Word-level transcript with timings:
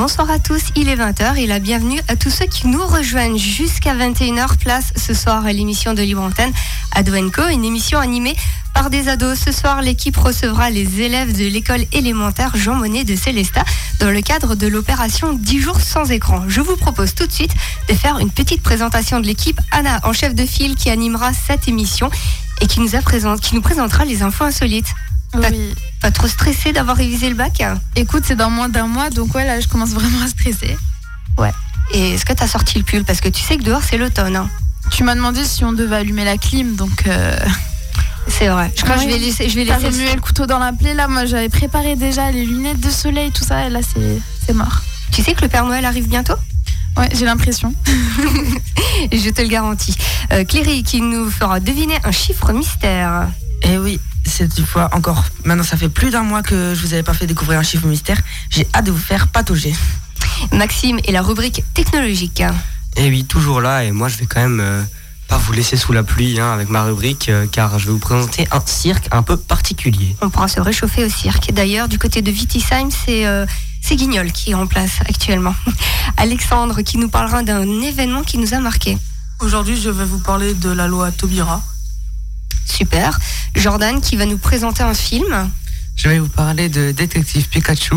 Bonsoir 0.00 0.30
à 0.30 0.38
tous, 0.38 0.62
il 0.76 0.88
est 0.88 0.96
20h 0.96 1.36
et 1.36 1.46
la 1.46 1.58
bienvenue 1.58 2.00
à 2.08 2.16
tous 2.16 2.30
ceux 2.30 2.46
qui 2.46 2.68
nous 2.68 2.82
rejoignent 2.86 3.36
jusqu'à 3.36 3.94
21h 3.94 4.56
place 4.56 4.94
ce 4.96 5.12
soir 5.12 5.44
à 5.44 5.52
l'émission 5.52 5.92
de 5.92 6.00
Libre 6.00 6.22
Antenne 6.22 6.54
Adwenco, 6.92 7.46
une 7.48 7.66
émission 7.66 7.98
animée 7.98 8.34
par 8.72 8.88
des 8.88 9.10
ados. 9.10 9.38
Ce 9.38 9.52
soir, 9.52 9.82
l'équipe 9.82 10.16
recevra 10.16 10.70
les 10.70 11.02
élèves 11.02 11.36
de 11.36 11.44
l'école 11.44 11.84
élémentaire 11.92 12.56
Jean 12.56 12.76
Monnet 12.76 13.04
de 13.04 13.14
Célestat 13.14 13.66
dans 13.98 14.10
le 14.10 14.22
cadre 14.22 14.54
de 14.54 14.66
l'opération 14.66 15.34
10 15.34 15.60
jours 15.60 15.82
sans 15.82 16.10
écran. 16.10 16.44
Je 16.48 16.62
vous 16.62 16.78
propose 16.78 17.14
tout 17.14 17.26
de 17.26 17.32
suite 17.32 17.52
de 17.90 17.92
faire 17.92 18.20
une 18.20 18.30
petite 18.30 18.62
présentation 18.62 19.20
de 19.20 19.26
l'équipe. 19.26 19.60
Anna, 19.70 20.00
en 20.04 20.14
chef 20.14 20.34
de 20.34 20.46
file, 20.46 20.76
qui 20.76 20.88
animera 20.88 21.34
cette 21.34 21.68
émission 21.68 22.08
et 22.62 22.66
qui 22.66 22.80
nous, 22.80 22.88
qui 23.42 23.54
nous 23.54 23.60
présentera 23.60 24.06
les 24.06 24.22
infos 24.22 24.44
insolites. 24.44 24.94
Oui. 25.34 25.74
Pas 26.00 26.10
trop 26.10 26.26
stressé 26.26 26.72
d'avoir 26.72 26.96
révisé 26.96 27.28
le 27.28 27.34
bac 27.36 27.62
Écoute, 27.94 28.24
c'est 28.26 28.36
dans 28.36 28.50
moins 28.50 28.68
d'un 28.68 28.86
mois, 28.86 29.10
donc 29.10 29.34
ouais, 29.34 29.44
là, 29.46 29.60
je 29.60 29.68
commence 29.68 29.90
vraiment 29.90 30.22
à 30.24 30.28
stresser. 30.28 30.76
Ouais. 31.38 31.52
Et 31.92 32.14
est-ce 32.14 32.24
que 32.24 32.32
tu 32.32 32.42
as 32.42 32.48
sorti 32.48 32.78
le 32.78 32.84
pull? 32.84 33.04
Parce 33.04 33.20
que 33.20 33.28
tu 33.28 33.40
sais 33.42 33.56
que 33.56 33.62
dehors, 33.62 33.82
c'est 33.82 33.98
l'automne. 33.98 34.36
hein. 34.36 34.48
Tu 34.90 35.04
m'as 35.04 35.14
demandé 35.14 35.44
si 35.44 35.64
on 35.64 35.72
devait 35.72 35.96
allumer 35.96 36.24
la 36.24 36.36
clim, 36.38 36.74
donc. 36.74 37.04
Euh... 37.06 37.36
C'est 38.28 38.48
vrai. 38.48 38.70
Je 38.76 38.82
crois 38.82 38.94
que 38.96 39.02
je 39.02 39.06
Ouais. 39.06 39.12
vais 39.14 39.18
laisser, 39.18 39.48
je 39.48 39.54
vais 39.56 39.64
T'as 39.66 39.78
laisser 39.78 40.14
le 40.14 40.20
couteau 40.20 40.46
dans 40.46 40.58
la 40.58 40.72
plaie, 40.72 40.94
là. 40.94 41.08
Moi, 41.08 41.26
j'avais 41.26 41.48
préparé 41.48 41.96
déjà 41.96 42.30
les 42.30 42.44
lunettes 42.44 42.80
de 42.80 42.90
soleil, 42.90 43.30
tout 43.32 43.44
ça, 43.44 43.66
et 43.66 43.70
là, 43.70 43.80
c'est 43.82 44.20
c'est 44.46 44.52
mort. 44.52 44.82
Tu 45.12 45.22
sais 45.22 45.34
que 45.34 45.42
le 45.42 45.48
Père 45.48 45.64
Noël 45.64 45.84
arrive 45.84 46.08
bientôt? 46.08 46.34
Ouais, 46.96 47.08
j'ai 47.14 47.24
l'impression. 47.24 47.72
Je 49.12 49.30
te 49.30 49.40
le 49.42 49.48
garantis. 49.48 49.96
Euh, 50.32 50.44
Cléry 50.44 50.82
qui 50.82 51.00
nous 51.00 51.30
fera 51.30 51.60
deviner 51.60 51.98
un 52.04 52.10
chiffre 52.12 52.52
mystère. 52.52 53.28
Et 53.62 53.72
Eh 53.72 53.78
oui, 53.78 54.00
cette 54.24 54.60
fois 54.64 54.88
encore. 54.92 55.24
Maintenant, 55.44 55.64
ça 55.64 55.76
fait 55.76 55.88
plus 55.88 56.10
d'un 56.10 56.22
mois 56.22 56.42
que 56.42 56.74
je 56.74 56.80
vous 56.80 56.92
avais 56.92 57.02
pas 57.02 57.14
fait 57.14 57.26
découvrir 57.26 57.58
un 57.58 57.62
chiffre 57.62 57.86
mystère. 57.86 58.18
J'ai 58.50 58.66
hâte 58.74 58.86
de 58.86 58.90
vous 58.90 58.98
faire 58.98 59.28
patauger. 59.28 59.74
Maxime 60.52 60.98
et 61.04 61.12
la 61.12 61.22
rubrique 61.22 61.62
technologique. 61.74 62.42
Et 62.96 63.08
oui, 63.08 63.24
toujours 63.24 63.60
là, 63.60 63.84
et 63.84 63.92
moi 63.92 64.08
je 64.08 64.16
vais 64.16 64.26
quand 64.26 64.40
même 64.40 64.60
euh, 64.60 64.82
pas 65.28 65.38
vous 65.38 65.52
laisser 65.52 65.76
sous 65.76 65.92
la 65.92 66.02
pluie 66.02 66.40
hein, 66.40 66.52
avec 66.52 66.68
ma 66.68 66.82
rubrique, 66.84 67.28
euh, 67.28 67.46
car 67.50 67.78
je 67.78 67.86
vais 67.86 67.92
vous 67.92 67.98
présenter 67.98 68.48
un 68.50 68.60
cirque 68.64 69.06
un 69.12 69.22
peu 69.22 69.36
particulier. 69.36 70.16
On 70.22 70.30
pourra 70.30 70.48
se 70.48 70.60
réchauffer 70.60 71.04
au 71.04 71.08
cirque. 71.08 71.52
D'ailleurs, 71.52 71.88
du 71.88 71.98
côté 71.98 72.20
de 72.20 72.30
Vitisheim, 72.30 72.88
c'est 72.90 73.26
euh, 73.26 73.46
c'est 73.80 73.96
Guignol 73.96 74.32
qui 74.32 74.50
est 74.50 74.54
en 74.54 74.66
place 74.66 75.00
actuellement. 75.08 75.54
Alexandre 76.16 76.82
qui 76.82 76.98
nous 76.98 77.08
parlera 77.08 77.42
d'un 77.42 77.80
événement 77.80 78.22
qui 78.22 78.38
nous 78.38 78.54
a 78.54 78.60
marqué. 78.60 78.98
Aujourd'hui, 79.40 79.80
je 79.80 79.88
vais 79.88 80.04
vous 80.04 80.18
parler 80.18 80.52
de 80.54 80.70
la 80.70 80.86
loi 80.86 81.10
Taubira. 81.12 81.62
Super. 82.66 83.18
Jordan 83.54 84.00
qui 84.00 84.16
va 84.16 84.26
nous 84.26 84.38
présenter 84.38 84.82
un 84.82 84.94
film. 84.94 85.50
Je 85.96 86.08
vais 86.08 86.18
vous 86.18 86.28
parler 86.28 86.68
de 86.68 86.92
Détective 86.92 87.48
Pikachu. 87.48 87.96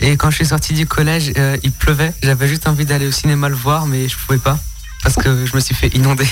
Et 0.00 0.16
quand 0.16 0.30
je 0.30 0.36
suis 0.36 0.46
sorti 0.46 0.72
du 0.72 0.86
collège, 0.86 1.32
euh, 1.36 1.56
il 1.62 1.72
pleuvait. 1.72 2.12
J'avais 2.22 2.48
juste 2.48 2.66
envie 2.66 2.86
d'aller 2.86 3.06
au 3.06 3.12
cinéma 3.12 3.48
le 3.48 3.54
voir, 3.54 3.86
mais 3.86 4.08
je 4.08 4.16
pouvais 4.16 4.38
pas. 4.38 4.58
Parce 5.02 5.16
que 5.16 5.46
je 5.46 5.54
me 5.54 5.60
suis 5.60 5.74
fait 5.74 5.88
inonder. 5.94 6.26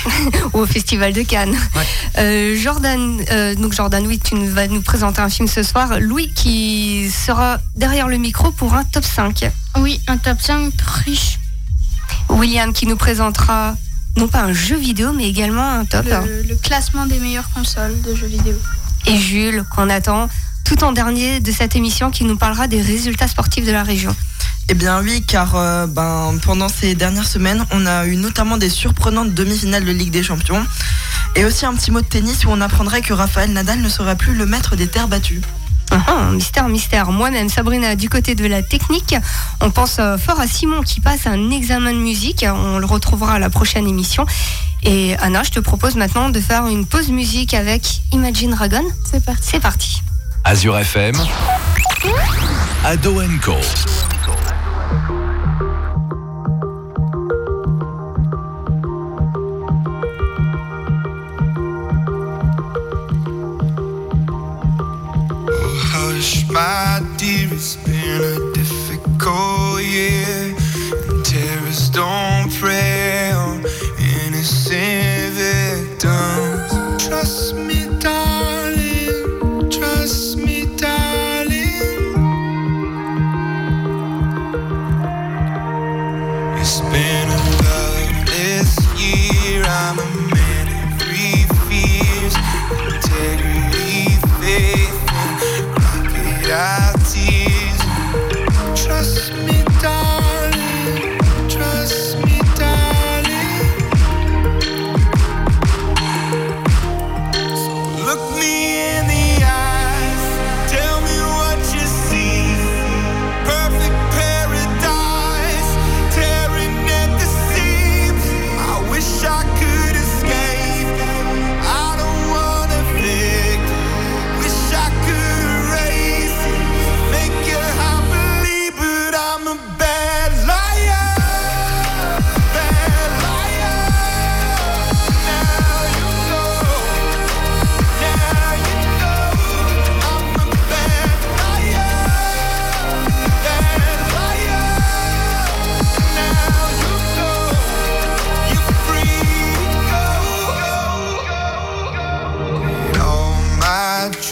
ou 0.52 0.58
au 0.60 0.66
Festival 0.66 1.12
de 1.12 1.22
Cannes. 1.22 1.56
Ouais. 1.74 1.86
Euh, 2.18 2.56
Jordan, 2.56 3.20
euh, 3.30 3.54
donc 3.54 3.72
Jordan, 3.72 4.06
oui, 4.06 4.20
tu 4.22 4.36
vas 4.48 4.66
nous 4.68 4.82
présenter 4.82 5.20
un 5.20 5.30
film 5.30 5.48
ce 5.48 5.62
soir. 5.62 6.00
Louis 6.00 6.30
qui 6.34 7.10
sera 7.10 7.58
derrière 7.76 8.08
le 8.08 8.18
micro 8.18 8.50
pour 8.50 8.74
un 8.74 8.84
top 8.84 9.04
5. 9.04 9.50
Oui, 9.78 10.00
un 10.06 10.18
top 10.18 10.40
5 10.40 10.72
riche. 11.04 11.38
William 12.28 12.72
qui 12.72 12.86
nous 12.86 12.96
présentera 12.96 13.74
non 14.16 14.28
pas 14.28 14.42
un 14.42 14.52
jeu 14.52 14.76
vidéo 14.76 15.12
mais 15.12 15.28
également 15.28 15.70
un 15.70 15.84
top. 15.84 16.06
Le, 16.06 16.42
le 16.42 16.56
classement 16.56 17.06
des 17.06 17.18
meilleures 17.18 17.50
consoles 17.50 18.00
de 18.02 18.14
jeux 18.14 18.26
vidéo. 18.26 18.54
Et 19.06 19.16
Jules 19.16 19.64
qu'on 19.74 19.88
attend 19.88 20.28
tout 20.64 20.84
en 20.84 20.92
dernier 20.92 21.40
de 21.40 21.50
cette 21.50 21.76
émission 21.76 22.10
qui 22.10 22.24
nous 22.24 22.36
parlera 22.36 22.66
des 22.66 22.82
résultats 22.82 23.28
sportifs 23.28 23.64
de 23.64 23.72
la 23.72 23.82
région. 23.82 24.14
Eh 24.70 24.74
bien 24.74 25.00
oui, 25.00 25.22
car 25.26 25.56
euh, 25.56 25.86
ben, 25.86 26.34
pendant 26.42 26.68
ces 26.68 26.94
dernières 26.94 27.26
semaines, 27.26 27.64
on 27.70 27.86
a 27.86 28.04
eu 28.04 28.16
notamment 28.16 28.58
des 28.58 28.68
surprenantes 28.68 29.32
demi-finales 29.32 29.86
de 29.86 29.92
Ligue 29.92 30.10
des 30.10 30.22
Champions. 30.22 30.62
Et 31.36 31.46
aussi 31.46 31.64
un 31.64 31.72
petit 31.74 31.90
mot 31.90 32.02
de 32.02 32.06
tennis 32.06 32.44
où 32.44 32.50
on 32.50 32.60
apprendrait 32.60 33.00
que 33.00 33.14
Raphaël 33.14 33.50
Nadal 33.50 33.80
ne 33.80 33.88
sera 33.88 34.14
plus 34.14 34.34
le 34.34 34.44
maître 34.44 34.76
des 34.76 34.88
terres 34.88 35.08
battues. 35.08 35.40
Ah, 35.90 36.04
ah, 36.06 36.30
mystère, 36.32 36.68
mystère. 36.68 37.10
Moi-même, 37.10 37.48
Sabrina, 37.48 37.96
du 37.96 38.08
côté 38.08 38.34
de 38.34 38.46
la 38.46 38.62
technique, 38.62 39.14
on 39.60 39.70
pense 39.70 39.96
euh, 39.98 40.18
fort 40.18 40.38
à 40.40 40.46
Simon 40.46 40.82
qui 40.82 41.00
passe 41.00 41.26
un 41.26 41.50
examen 41.50 41.92
de 41.92 41.98
musique. 41.98 42.44
On 42.48 42.78
le 42.78 42.86
retrouvera 42.86 43.34
à 43.34 43.38
la 43.38 43.50
prochaine 43.50 43.88
émission. 43.88 44.26
Et 44.82 45.16
Anna, 45.20 45.42
je 45.42 45.50
te 45.50 45.60
propose 45.60 45.96
maintenant 45.96 46.30
de 46.30 46.40
faire 46.40 46.66
une 46.66 46.86
pause 46.86 47.10
musique 47.10 47.54
avec 47.54 48.00
Imagine 48.12 48.50
Dragon. 48.50 48.84
C'est 49.10 49.24
parti. 49.24 49.42
C'est 49.42 49.60
parti. 49.60 50.02
Azure 50.44 50.78
FM, 50.78 51.14
Ado 52.84 53.20
Co. 53.42 53.54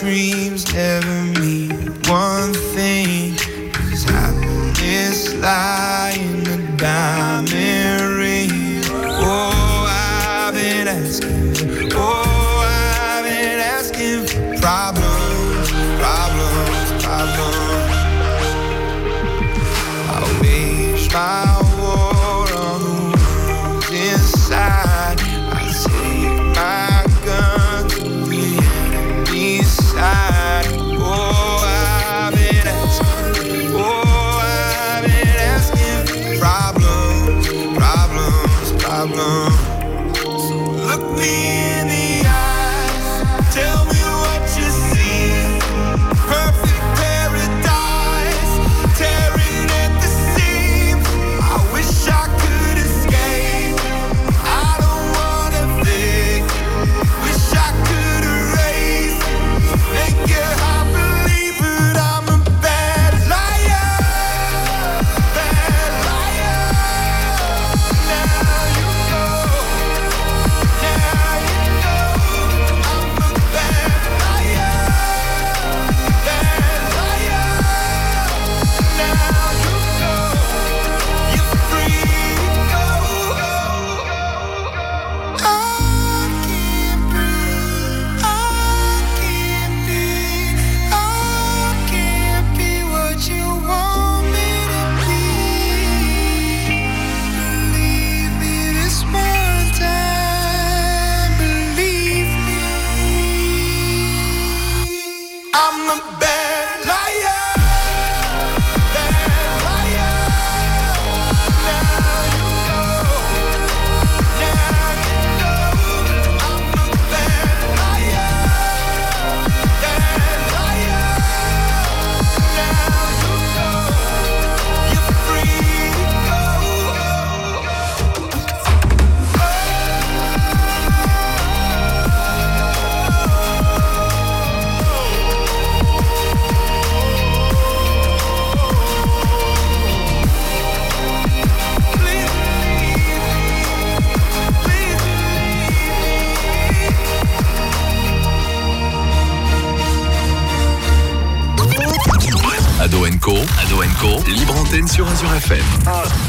my 0.07 0.56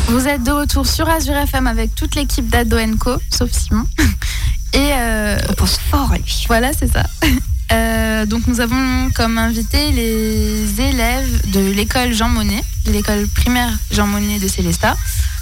Vous 0.08 0.28
êtes 0.28 0.44
de 0.44 0.52
retour 0.52 0.88
sur 0.88 1.08
Azure 1.10 1.36
FM 1.36 1.68
avec 1.68 1.94
toute 1.96 2.16
l'équipe 2.16 2.48
d'Ado 2.50 2.78
Co, 3.00 3.18
sauf 3.30 3.52
Simon. 3.52 3.84
Et 4.74 4.92
euh, 4.94 5.38
On 5.50 5.54
pense 5.54 5.78
fort 5.92 6.12
à 6.12 6.18
lui. 6.18 6.46
voilà, 6.48 6.72
c'est 6.78 6.92
ça. 6.92 7.04
Euh, 7.70 8.26
donc 8.26 8.48
nous 8.48 8.62
avons 8.62 9.10
comme 9.14 9.38
invité 9.38 9.92
les 9.92 10.80
élèves 10.80 11.52
de 11.52 11.60
l'école 11.60 12.14
Jean 12.14 12.30
Monnet, 12.30 12.64
de 12.86 12.94
l'école 12.94 13.28
primaire 13.28 13.70
Jean 13.92 14.08
Monnet 14.08 14.40
de 14.40 14.48
Célestat, 14.48 14.96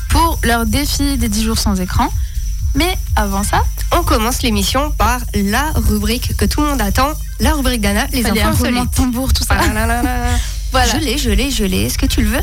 pour 0.10 0.40
leur 0.44 0.66
défi 0.66 1.18
des 1.18 1.30
10 1.30 1.44
jours 1.44 1.60
sans 1.60 1.80
écran. 1.80 2.12
Mais 2.74 2.98
avant 3.16 3.44
ça, 3.44 3.64
On 3.92 4.02
commence 4.02 4.42
l'émission 4.42 4.90
par 4.90 5.20
la 5.36 5.70
rubrique 5.76 6.36
que 6.36 6.46
tout 6.46 6.62
le 6.62 6.68
monde 6.70 6.82
attend, 6.82 7.14
la 7.40 7.54
rubrique 7.54 7.82
d'Anna, 7.82 8.08
les 8.12 8.24
de 8.24 8.40
insolites. 8.40 8.90
tambour, 8.96 9.32
tout 9.32 9.44
ça. 9.44 9.58
Ah 9.60 9.68
là 9.72 9.86
là 9.86 10.02
là. 10.02 10.10
Voilà. 10.72 10.94
Je 10.94 11.06
l'ai, 11.06 11.18
je 11.20 11.30
l'ai, 11.30 11.52
je 11.52 11.64
l'ai. 11.64 11.84
Est-ce 11.84 12.00
que 12.00 12.08
tu 12.08 12.24
le 12.24 12.30
veux? 12.30 12.42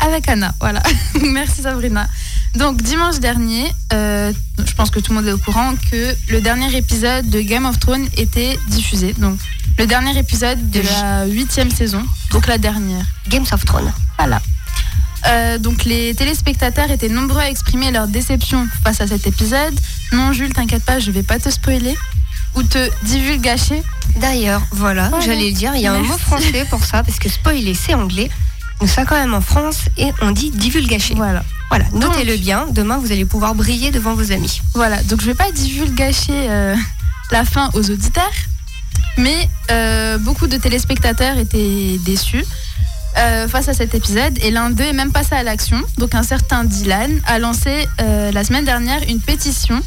Avec 0.00 0.28
Anna, 0.28 0.54
voilà. 0.60 0.82
Merci 1.22 1.62
Sabrina. 1.62 2.08
Donc 2.54 2.82
dimanche 2.82 3.18
dernier, 3.18 3.72
euh, 3.94 4.32
je 4.64 4.72
pense 4.74 4.90
que 4.90 5.00
tout 5.00 5.12
le 5.12 5.18
monde 5.20 5.28
est 5.28 5.32
au 5.32 5.38
courant 5.38 5.72
que 5.90 6.14
le 6.28 6.40
dernier 6.40 6.74
épisode 6.76 7.28
de 7.30 7.40
Game 7.40 7.64
of 7.64 7.78
Thrones 7.80 8.06
était 8.16 8.58
diffusé. 8.68 9.14
Donc 9.14 9.38
le 9.78 9.86
dernier 9.86 10.18
épisode 10.18 10.70
de 10.70 10.80
la 10.82 11.24
huitième 11.26 11.70
saison, 11.70 12.04
donc 12.30 12.46
la 12.46 12.58
dernière. 12.58 13.04
Games 13.28 13.46
of 13.52 13.64
Thrones. 13.64 13.92
Voilà. 14.18 14.40
Euh, 15.28 15.56
donc 15.58 15.84
les 15.84 16.14
téléspectateurs 16.14 16.90
étaient 16.90 17.08
nombreux 17.08 17.40
à 17.40 17.48
exprimer 17.48 17.90
leur 17.90 18.08
déception 18.08 18.66
face 18.84 19.00
à 19.00 19.06
cet 19.06 19.26
épisode. 19.26 19.74
Non 20.12 20.32
Jules, 20.32 20.52
t'inquiète 20.52 20.84
pas, 20.84 20.98
je 20.98 21.10
vais 21.10 21.22
pas 21.22 21.38
te 21.38 21.48
spoiler 21.48 21.96
ou 22.54 22.62
te 22.64 22.90
divulgacher. 23.06 23.82
D'ailleurs, 24.20 24.60
voilà, 24.72 25.08
Voilà. 25.08 25.24
j'allais 25.24 25.48
le 25.48 25.54
dire, 25.54 25.74
il 25.74 25.80
y 25.80 25.86
a 25.86 25.92
un 25.94 26.00
mot 26.00 26.18
français 26.18 26.66
pour 26.68 26.84
ça, 26.84 27.02
parce 27.02 27.18
que 27.18 27.30
spoiler, 27.30 27.72
c'est 27.74 27.94
anglais. 27.94 28.28
Nous 28.82 28.88
sommes 28.88 29.06
quand 29.06 29.14
même 29.14 29.32
en 29.32 29.40
France 29.40 29.82
et 29.96 30.10
on 30.22 30.32
dit 30.32 30.50
divulgacher. 30.50 31.14
Voilà. 31.14 31.44
Voilà, 31.68 31.84
notez-le 31.92 32.36
bien. 32.36 32.66
Demain, 32.68 32.98
vous 32.98 33.12
allez 33.12 33.24
pouvoir 33.24 33.54
briller 33.54 33.92
devant 33.92 34.14
vos 34.14 34.32
amis. 34.32 34.60
Voilà, 34.74 35.00
donc 35.04 35.20
je 35.20 35.26
vais 35.26 35.34
pas 35.34 35.52
divulgacher 35.52 36.50
euh, 36.50 36.74
la 37.30 37.44
fin 37.44 37.70
aux 37.74 37.90
auditeurs, 37.92 38.32
mais 39.18 39.48
euh, 39.70 40.18
beaucoup 40.18 40.48
de 40.48 40.56
téléspectateurs 40.56 41.38
étaient 41.38 41.96
déçus 42.04 42.44
euh, 43.18 43.46
face 43.46 43.68
à 43.68 43.72
cet 43.72 43.94
épisode 43.94 44.36
et 44.42 44.50
l'un 44.50 44.70
d'eux 44.70 44.82
est 44.82 44.92
même 44.92 45.12
passé 45.12 45.36
à 45.36 45.44
l'action. 45.44 45.80
Donc 45.98 46.16
un 46.16 46.24
certain 46.24 46.64
Dylan 46.64 47.20
a 47.26 47.38
lancé 47.38 47.86
la 48.00 48.42
semaine 48.42 48.64
dernière 48.64 49.00
une 49.08 49.20
pétition 49.20 49.80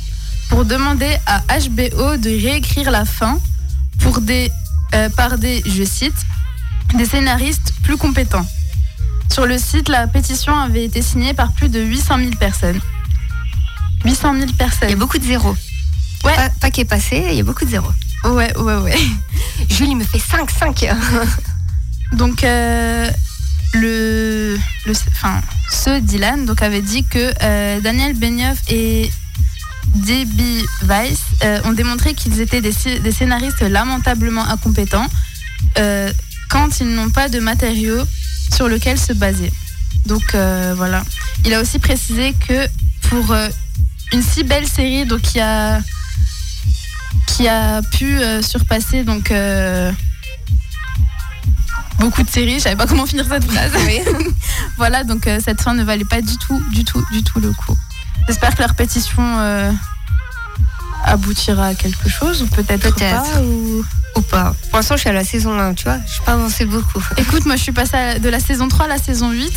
pour 0.49 0.63
demander 0.63 1.17
à 1.25 1.41
HBO 1.59 2.15
de 2.15 2.29
réécrire 2.29 2.91
la 2.91 3.03
fin 3.03 3.39
pour 3.99 4.21
des, 4.21 4.49
par 5.17 5.37
des, 5.37 5.61
je 5.65 5.83
cite, 5.83 6.15
des 6.93 7.05
scénaristes 7.05 7.73
plus 7.83 7.97
compétents. 7.97 8.45
Sur 9.31 9.45
le 9.45 9.57
site, 9.57 9.89
la 9.89 10.07
pétition 10.07 10.57
avait 10.57 10.85
été 10.85 11.01
signée 11.01 11.33
par 11.33 11.51
plus 11.51 11.69
de 11.69 11.81
800 11.81 12.17
000 12.19 12.29
personnes. 12.39 12.79
800 14.05 14.33
000 14.33 14.45
Il 14.45 14.49
y 14.49 14.53
a 14.53 14.55
personnes. 14.57 14.95
beaucoup 14.95 15.17
de 15.17 15.23
zéros. 15.25 15.55
Ouais. 16.23 16.35
Pas, 16.35 16.49
pas 16.49 16.71
qui 16.71 16.81
est 16.81 16.85
passé, 16.85 17.25
il 17.29 17.35
y 17.35 17.39
a 17.39 17.43
beaucoup 17.43 17.65
de 17.65 17.69
zéros. 17.69 17.91
Ouais, 18.23 18.55
ouais, 18.57 18.75
ouais. 18.77 18.97
Julie 19.69 19.95
me 19.95 20.03
fait 20.03 20.17
5-5. 20.17 20.95
Donc, 22.13 22.43
euh, 22.43 23.09
le, 23.73 24.57
le, 24.85 24.93
enfin, 25.11 25.41
ce 25.69 25.99
Dylan 25.99 26.45
donc, 26.45 26.61
avait 26.61 26.81
dit 26.81 27.03
que 27.03 27.33
euh, 27.41 27.79
Daniel 27.81 28.15
Benioff 28.15 28.57
et 28.69 29.11
Debbie 29.95 30.63
Weiss 30.83 31.19
euh, 31.43 31.59
ont 31.65 31.73
démontré 31.73 32.13
qu'ils 32.13 32.39
étaient 32.39 32.61
des, 32.61 32.71
scénaristes 32.71 33.61
lamentablement 33.61 34.45
incompétents 34.47 35.07
quand 36.49 36.79
ils 36.79 36.87
n'ont 36.95 37.09
pas 37.09 37.27
de 37.27 37.39
matériaux 37.39 38.03
sur 38.53 38.67
lequel 38.67 38.99
se 38.99 39.13
baser. 39.13 39.51
Donc 40.05 40.35
euh, 40.35 40.73
voilà. 40.75 41.03
Il 41.45 41.53
a 41.53 41.61
aussi 41.61 41.79
précisé 41.79 42.33
que 42.47 42.67
pour 43.09 43.31
euh, 43.31 43.49
une 44.13 44.21
si 44.21 44.43
belle 44.43 44.67
série 44.67 45.05
donc, 45.05 45.21
qui, 45.21 45.39
a, 45.39 45.79
qui 47.27 47.47
a 47.47 47.81
pu 47.81 48.17
euh, 48.17 48.41
surpasser 48.41 49.03
donc, 49.03 49.33
beaucoup 51.99 52.23
de 52.23 52.29
séries, 52.29 52.55
je 52.55 52.59
savais 52.59 52.75
pas 52.75 52.87
comment 52.87 53.05
finir 53.05 53.25
cette 53.29 53.45
phrase. 53.45 53.71
voilà, 54.77 55.03
donc 55.03 55.29
cette 55.43 55.61
fin 55.61 55.73
ne 55.73 55.83
valait 55.83 56.05
pas 56.05 56.21
du 56.21 56.37
tout, 56.37 56.61
du 56.71 56.83
tout, 56.83 57.03
du 57.11 57.23
tout 57.23 57.39
le 57.39 57.51
coup. 57.51 57.77
J'espère 58.27 58.55
que 58.55 58.61
leur 58.61 58.75
pétition 58.75 59.73
aboutira 61.05 61.67
à 61.67 61.75
quelque 61.75 62.09
chose, 62.09 62.41
ou 62.41 62.47
peut-être 62.47 62.81
Peut-être. 62.81 63.31
pas. 63.33 63.41
Ou... 63.41 63.83
Ou 64.17 64.21
pas. 64.21 64.55
Pour 64.69 64.77
l'instant, 64.77 64.95
je 64.95 65.01
suis 65.01 65.09
à 65.09 65.13
la 65.13 65.23
saison 65.25 65.57
1, 65.59 65.73
tu 65.73 65.83
vois. 65.85 65.97
Je 66.07 66.19
n'ai 66.19 66.25
pas 66.25 66.33
avancé 66.33 66.65
beaucoup. 66.65 67.03
Écoute, 67.17 67.45
moi 67.45 67.55
je 67.57 67.63
suis 67.63 67.71
passée 67.73 68.19
de 68.19 68.29
la 68.29 68.39
saison 68.39 68.67
3 68.67 68.85
à 68.85 68.89
la 68.89 68.97
saison 68.97 69.31
8 69.31 69.51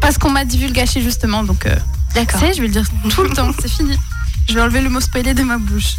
parce 0.00 0.18
qu'on 0.18 0.30
m'a 0.30 0.44
divulgaché 0.44 1.00
justement, 1.02 1.44
donc 1.44 1.64
euh, 1.66 1.74
D'accord. 2.14 2.40
tu 2.40 2.46
sais, 2.46 2.52
je 2.54 2.60
vais 2.60 2.66
le 2.66 2.72
dire 2.72 2.84
tout 3.10 3.22
le 3.22 3.30
temps, 3.30 3.50
c'est 3.60 3.70
fini. 3.70 3.98
Je 4.48 4.54
vais 4.54 4.60
enlever 4.60 4.80
le 4.82 4.90
mot 4.90 5.00
spoiler 5.00 5.34
de 5.34 5.42
ma 5.42 5.56
bouche. 5.58 5.94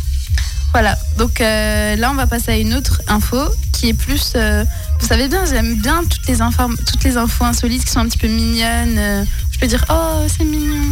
Voilà, 0.74 0.98
donc 1.18 1.40
euh, 1.40 1.96
là 1.96 2.12
on 2.12 2.16
va 2.16 2.28
passer 2.28 2.52
à 2.52 2.58
une 2.58 2.74
autre 2.74 3.02
info 3.08 3.40
qui 3.72 3.90
est 3.90 3.94
plus. 3.94 4.34
euh, 4.36 4.66
vous 5.00 5.08
savez 5.08 5.30
bien, 5.30 5.46
j'aime 5.46 5.76
bien 5.76 6.04
toutes 6.04 6.28
les, 6.28 6.36
toutes 6.86 7.04
les 7.06 7.16
infos 7.18 7.46
insolites 7.46 7.86
qui 7.86 7.92
sont 7.92 8.02
un 8.02 8.06
petit 8.08 8.18
peu 8.18 8.28
mignonnes. 8.28 8.98
euh, 8.98 9.24
je 9.52 9.58
peux 9.60 9.68
dire, 9.68 9.86
oh 9.90 10.26
c'est 10.28 10.44
mignon. 10.44 10.84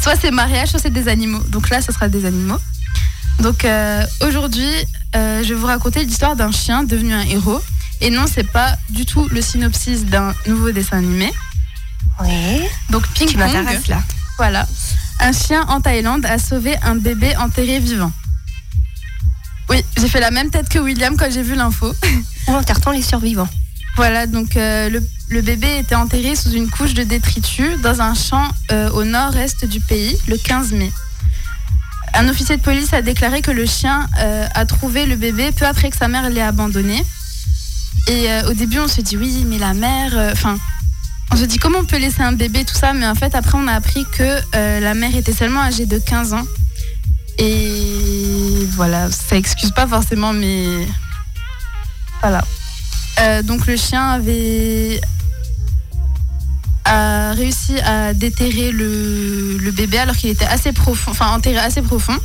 Soit 0.00 0.16
c'est 0.20 0.30
mariage, 0.30 0.68
soit 0.70 0.78
c'est 0.80 0.90
des 0.90 1.08
animaux. 1.08 1.42
Donc 1.48 1.70
là, 1.70 1.80
ce 1.80 1.92
sera 1.92 2.08
des 2.08 2.24
animaux. 2.24 2.58
Donc 3.40 3.64
euh, 3.64 4.04
aujourd'hui, 4.22 4.70
euh, 5.14 5.42
je 5.42 5.48
vais 5.50 5.60
vous 5.60 5.66
raconter 5.66 6.04
l'histoire 6.04 6.36
d'un 6.36 6.52
chien 6.52 6.84
devenu 6.84 7.12
un 7.14 7.22
héros. 7.22 7.60
Et 8.00 8.10
non, 8.10 8.26
c'est 8.32 8.50
pas 8.50 8.76
du 8.90 9.06
tout 9.06 9.26
le 9.30 9.40
synopsis 9.40 10.04
d'un 10.04 10.34
nouveau 10.46 10.70
dessin 10.70 10.98
animé. 10.98 11.32
Oui. 12.20 12.62
Donc 12.90 13.06
Ping 13.08 13.28
Tu 13.28 13.36
Pong, 13.36 13.52
là. 13.88 14.02
voilà. 14.38 14.66
Un 15.20 15.32
chien 15.32 15.64
en 15.68 15.80
Thaïlande 15.80 16.26
a 16.26 16.38
sauvé 16.38 16.76
un 16.82 16.94
bébé 16.94 17.36
enterré 17.36 17.78
vivant. 17.78 18.12
Oui, 19.68 19.82
j'ai 19.98 20.08
fait 20.08 20.20
la 20.20 20.30
même 20.30 20.50
tête 20.50 20.68
que 20.68 20.78
William 20.78 21.16
quand 21.16 21.30
j'ai 21.30 21.42
vu 21.42 21.54
l'info. 21.54 21.92
Où 22.48 22.52
enterre-t-on 22.52 22.92
les 22.92 23.02
survivants 23.02 23.48
Voilà, 23.96 24.26
donc 24.26 24.58
euh, 24.58 24.90
le, 25.30 25.40
bébé 25.40 25.78
était 25.78 25.94
enterré 25.94 26.36
sous 26.36 26.50
une 26.50 26.68
couche 26.68 26.92
de 26.92 27.02
détritus 27.02 27.80
dans 27.80 28.02
un 28.02 28.12
champ 28.12 28.46
euh, 28.70 28.90
au 28.90 29.04
nord-est 29.04 29.64
du 29.64 29.80
pays 29.80 30.18
le 30.28 30.36
15 30.36 30.72
mai. 30.72 30.92
Un 32.12 32.28
officier 32.28 32.58
de 32.58 32.62
police 32.62 32.92
a 32.92 33.00
déclaré 33.00 33.40
que 33.40 33.50
le 33.50 33.64
chien 33.64 34.06
euh, 34.20 34.46
a 34.54 34.66
trouvé 34.66 35.06
le 35.06 35.16
bébé 35.16 35.50
peu 35.50 35.64
après 35.64 35.88
que 35.88 35.96
sa 35.96 36.08
mère 36.08 36.28
l'ait 36.28 36.42
abandonné. 36.42 37.02
Et 38.08 38.28
au 38.48 38.52
début, 38.52 38.78
on 38.78 38.86
se 38.86 39.00
dit 39.00 39.16
oui, 39.16 39.44
mais 39.48 39.58
la 39.58 39.74
mère. 39.74 40.12
Enfin, 40.30 40.56
on 41.32 41.36
se 41.36 41.44
dit 41.44 41.58
comment 41.58 41.80
on 41.80 41.84
peut 41.84 41.98
laisser 41.98 42.22
un 42.22 42.30
bébé, 42.30 42.64
tout 42.64 42.76
ça? 42.76 42.92
Mais 42.92 43.06
en 43.06 43.16
fait, 43.16 43.34
après, 43.34 43.58
on 43.58 43.66
a 43.66 43.72
appris 43.72 44.06
que 44.12 44.38
la 44.52 44.94
mère 44.94 45.16
était 45.16 45.32
seulement 45.32 45.60
âgée 45.60 45.86
de 45.86 45.98
15 45.98 46.34
ans. 46.34 46.44
Et 47.38 48.64
voilà, 48.76 49.10
ça 49.10 49.34
excuse 49.36 49.72
pas 49.72 49.88
forcément, 49.88 50.32
mais. 50.32 50.86
Voilà. 52.20 52.44
Euh, 53.20 53.42
donc 53.42 53.66
le 53.66 53.76
chien 53.76 54.10
avait 54.10 55.00
a 56.84 57.32
réussi 57.32 57.78
à 57.80 58.14
déterrer 58.14 58.70
le, 58.70 59.58
le 59.58 59.70
bébé 59.72 59.98
alors 59.98 60.14
qu'il 60.16 60.30
était 60.30 60.44
assez 60.46 60.72
profond, 60.72 61.10
enfin 61.10 61.28
enterré 61.32 61.58
assez 61.58 61.82
profond. 61.82 62.16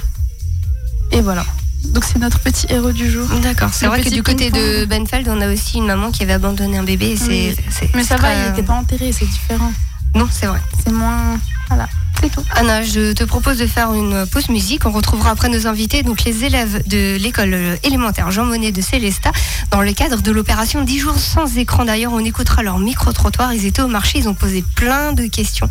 Et 1.11 1.21
voilà. 1.21 1.45
Donc 1.85 2.03
c'est 2.05 2.19
notre 2.19 2.39
petit 2.39 2.67
héros 2.69 2.91
du 2.91 3.09
jour. 3.09 3.27
D'accord. 3.41 3.69
C'est 3.73 3.87
vrai 3.87 4.01
que 4.03 4.09
du 4.09 4.21
côté 4.21 4.51
de. 4.51 4.85
Benfeld, 4.85 5.27
on 5.29 5.41
a 5.41 5.51
aussi 5.51 5.77
une 5.77 5.87
maman 5.87 6.11
qui 6.11 6.21
avait 6.23 6.33
abandonné 6.33 6.77
un 6.77 6.83
bébé. 6.83 7.11
et 7.11 7.17
c'est- 7.17 7.27
Oui. 7.29 7.55
c'est- 7.69 7.89
Mais 7.95 8.03
ça 8.03 8.17
va, 8.17 8.33
il 8.35 8.49
n'était 8.49 8.63
pas 8.63 8.73
enterré, 8.73 9.11
c'est 9.11 9.25
différent. 9.25 9.73
Non, 10.13 10.27
c'est 10.31 10.45
vrai. 10.45 10.59
C'est 10.85 10.91
moins. 10.93 11.39
Voilà, 11.69 11.87
c'est 12.21 12.29
tout. 12.29 12.43
Anna, 12.55 12.83
je 12.83 13.13
te 13.13 13.23
propose 13.23 13.57
de 13.57 13.67
faire 13.67 13.93
une 13.93 14.25
pause 14.27 14.49
musique. 14.49 14.85
On 14.85 14.91
retrouvera 14.91 15.31
après 15.31 15.49
nos 15.49 15.67
invités, 15.67 16.03
donc 16.03 16.23
les 16.23 16.43
élèves 16.43 16.87
de 16.87 17.17
l'école 17.17 17.55
élémentaire 17.83 18.31
Jean 18.31 18.45
Monnet 18.45 18.71
de 18.71 18.81
Célestat, 18.81 19.31
dans 19.71 19.81
le 19.81 19.93
cadre 19.93 20.21
de 20.21 20.31
l'opération 20.31 20.83
10 20.83 20.99
jours 20.99 21.17
sans 21.17 21.57
écran. 21.57 21.85
D'ailleurs, 21.85 22.13
on 22.13 22.23
écoutera 22.23 22.63
leur 22.63 22.79
micro-trottoir. 22.79 23.53
Ils 23.53 23.65
étaient 23.65 23.81
au 23.81 23.87
marché, 23.87 24.19
ils 24.19 24.29
ont 24.29 24.33
posé 24.33 24.63
plein 24.75 25.13
de 25.13 25.25
questions 25.27 25.69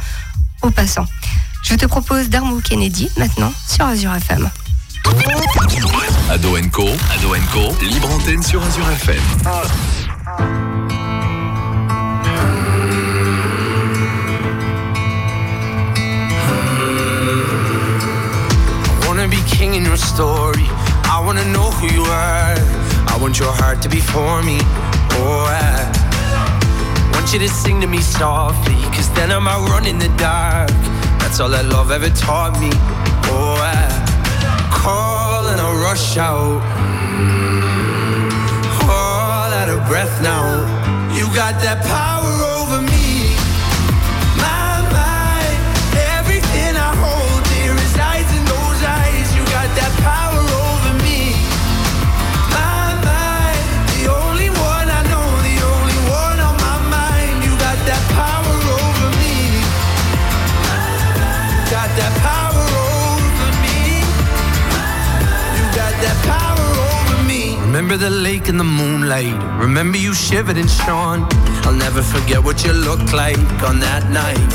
aux 0.62 0.70
passants. 0.70 1.06
Je 1.62 1.74
te 1.74 1.86
propose 1.86 2.28
Darmo 2.28 2.60
Kennedy 2.60 3.10
maintenant 3.16 3.52
sur 3.68 3.84
Azure 3.84 4.14
FM. 4.14 4.50
Ado 6.30 6.56
Co, 6.72 6.88
Ado 7.12 7.34
Co, 7.52 7.84
libre 7.84 8.10
antenne 8.10 8.42
sur 8.42 8.62
Azure 8.62 8.90
FM. 8.90 10.69
To 23.82 23.88
be 23.88 24.00
for 24.00 24.42
me. 24.42 24.58
Oh, 25.22 25.46
I 25.48 27.10
want 27.14 27.32
you 27.32 27.38
to 27.38 27.48
sing 27.48 27.80
to 27.80 27.86
me 27.86 28.00
softly. 28.00 28.74
Cause 28.94 29.08
then 29.14 29.30
I'm 29.30 29.48
out 29.48 29.68
running 29.68 29.94
in 29.94 29.98
the 29.98 30.14
dark. 30.18 30.68
That's 31.20 31.40
all 31.40 31.48
that 31.50 31.64
love 31.66 31.90
ever 31.90 32.10
taught 32.10 32.60
me. 32.60 32.70
Oh, 33.32 33.56
I 33.56 33.80
call 34.70 35.48
and 35.48 35.60
I 35.60 35.72
rush 35.82 36.16
out. 36.18 36.60
Mm. 37.16 37.60
All 38.84 39.50
out 39.60 39.68
of 39.68 39.86
breath 39.88 40.22
now. 40.22 40.44
You 41.14 41.24
got 41.34 41.54
that 41.62 41.84
power 41.86 42.09
Remember 67.80 67.96
the 67.96 68.10
lake 68.10 68.50
in 68.50 68.58
the 68.58 68.70
moonlight. 68.80 69.32
Remember 69.58 69.96
you 69.96 70.12
shivered 70.12 70.58
and 70.58 70.68
shone. 70.68 71.26
I'll 71.64 71.72
never 71.72 72.02
forget 72.02 72.44
what 72.44 72.62
you 72.62 72.74
looked 72.74 73.14
like 73.14 73.40
on 73.64 73.80
that 73.80 74.04
night. 74.12 74.52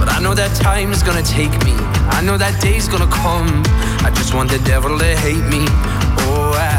But 0.00 0.08
I 0.08 0.18
know 0.20 0.34
that 0.34 0.50
time 0.60 0.90
is 0.90 1.00
gonna 1.00 1.22
take 1.22 1.54
me. 1.62 1.74
I 2.10 2.20
know 2.20 2.36
that 2.36 2.60
day's 2.60 2.88
gonna 2.88 3.06
come. 3.06 3.46
I 4.02 4.10
just 4.16 4.34
want 4.34 4.50
the 4.50 4.58
devil 4.66 4.98
to 4.98 5.16
hate 5.16 5.46
me. 5.46 5.62
Oh, 6.26 6.50
I 6.58 6.74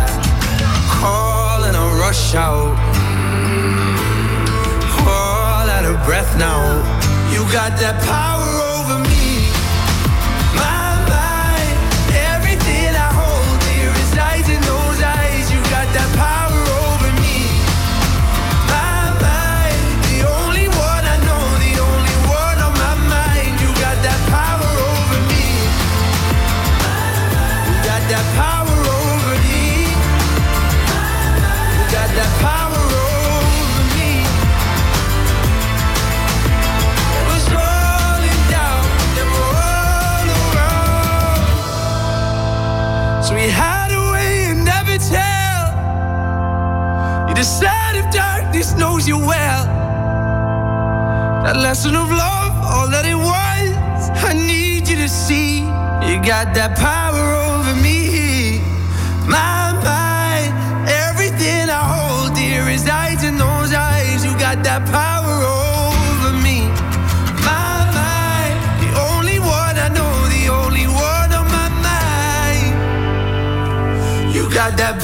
call 0.92 1.64
and 1.64 1.78
I 1.78 1.86
rush 2.04 2.36
out. 2.36 2.76
Mm. 3.48 5.08
All 5.08 5.70
out 5.72 5.86
of 5.86 6.04
breath 6.04 6.38
now. 6.38 6.60
You 7.32 7.48
got 7.50 7.80
that 7.80 7.96
power 8.04 8.43
we 43.34 43.50
hide 43.50 43.92
away 43.92 44.52
and 44.52 44.64
never 44.64 44.98
tell. 44.98 45.64
You 47.28 47.36
decide 47.36 47.96
if 47.96 48.12
darkness 48.12 48.76
knows 48.76 49.08
you 49.08 49.18
well. 49.18 49.66
That 51.44 51.58
lesson 51.58 51.96
of 51.96 52.10
love, 52.10 52.54
all 52.74 52.90
that 52.90 53.06
it 53.06 53.16
was. 53.16 54.10
I 54.24 54.34
need 54.34 54.88
you 54.88 54.96
to 54.98 55.10
see. 55.10 55.60
You 56.08 56.16
got 56.24 56.54
that 56.54 56.78
power 56.78 57.26
over 57.48 57.76
me. 57.82 58.60
My 59.28 59.63
got 74.54 74.78
that 74.78 75.03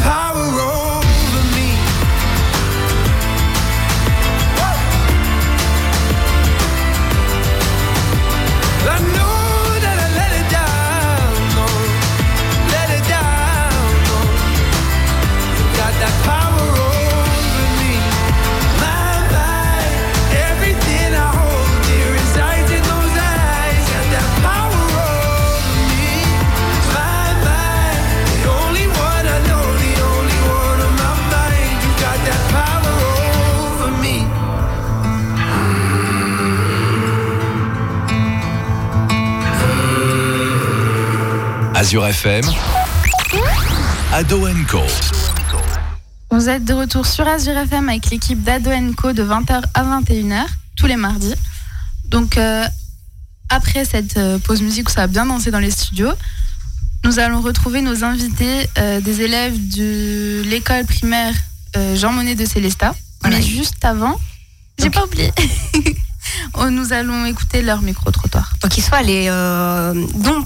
Azure 41.89 42.05
FM, 42.05 42.45
Ado 44.13 44.47
Co. 44.69 44.83
Vous 46.29 46.47
êtes 46.47 46.63
de 46.63 46.75
retour 46.75 47.07
sur 47.07 47.27
Azure 47.27 47.57
FM 47.57 47.89
avec 47.89 48.11
l'équipe 48.11 48.43
d'Ado 48.43 48.69
Co 48.95 49.11
de 49.11 49.23
20h 49.23 49.63
à 49.73 49.83
21h 49.83 50.45
tous 50.77 50.85
les 50.85 50.97
mardis. 50.97 51.33
Donc 52.05 52.37
euh, 52.37 52.63
après 53.49 53.85
cette 53.85 54.17
euh, 54.17 54.37
pause 54.37 54.61
musique 54.61 54.87
où 54.87 54.91
ça 54.91 55.01
a 55.01 55.07
bien 55.07 55.25
dansé 55.25 55.49
dans 55.49 55.57
les 55.57 55.71
studios, 55.71 56.11
nous 57.05 57.17
allons 57.17 57.41
retrouver 57.41 57.81
nos 57.81 58.03
invités 58.03 58.69
euh, 58.77 59.01
des 59.01 59.21
élèves 59.21 59.57
de 59.69 60.43
l'école 60.45 60.85
primaire 60.85 61.33
euh, 61.75 61.95
Jean 61.95 62.13
Monnet 62.13 62.35
de 62.35 62.45
Célestat. 62.45 62.93
Mais 63.23 63.41
juste 63.41 63.83
avant, 63.83 64.19
j'ai 64.77 64.91
pas 64.91 65.05
oublié. 65.05 65.33
Oh, 66.53 66.69
nous 66.69 66.93
allons 66.93 67.25
écouter 67.25 67.61
leur 67.61 67.81
micro-trottoir. 67.81 68.28
Donc 68.61 68.77
ils 68.77 68.81
sont 68.81 68.93
allés, 68.93 69.27
euh, 69.29 70.05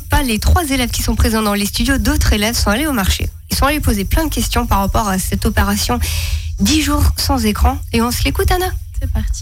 pas 0.10 0.22
les 0.22 0.40
trois 0.40 0.64
élèves 0.70 0.92
qui 0.92 1.02
sont 1.02 1.16
présents 1.16 1.42
dans 1.42 1.56
les 1.56 1.66
studios, 1.66 1.98
d'autres 1.98 2.34
élèves 2.34 2.56
sont 2.56 2.70
allés 2.70 2.86
au 2.86 2.94
marché. 2.94 3.30
Ils 3.50 3.56
sont 3.56 3.66
allés 3.66 3.80
poser 3.80 4.06
plein 4.06 4.26
de 4.26 4.34
questions 4.34 4.68
par 4.68 4.80
rapport 4.80 5.08
à 5.08 5.18
cette 5.18 5.46
opération 5.46 6.00
10 6.60 6.82
jours 6.82 7.04
sans 7.18 7.46
écran. 7.46 7.80
Et 7.92 8.02
on 8.02 8.12
se 8.12 8.24
l'écoute 8.24 8.52
Anna 8.52 8.68
C'est 9.02 9.12
parti. 9.12 9.42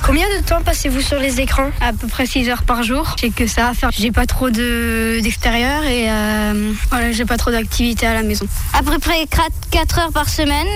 Combien 0.00 0.26
de 0.36 0.44
temps 0.44 0.62
passez-vous 0.62 1.00
sur 1.00 1.18
les 1.18 1.40
écrans 1.40 1.70
À 1.80 1.92
peu 1.92 2.08
près 2.08 2.26
6 2.26 2.48
heures 2.48 2.64
par 2.64 2.82
jour. 2.82 3.14
J'ai 3.20 3.30
que 3.30 3.46
ça 3.46 3.68
à 3.68 3.74
faire. 3.74 3.90
J'ai 3.92 4.10
pas 4.10 4.26
trop 4.26 4.50
de 4.50 5.20
d'extérieur 5.22 5.84
et 5.84 6.10
euh, 6.10 6.72
voilà, 6.90 7.12
j'ai 7.12 7.24
pas 7.24 7.36
trop 7.36 7.50
d'activités 7.50 8.06
à 8.06 8.14
la 8.14 8.22
maison. 8.22 8.46
À 8.72 8.82
peu 8.82 8.98
près 8.98 9.26
4 9.70 9.98
heures 10.00 10.12
par 10.12 10.28
semaine, 10.28 10.66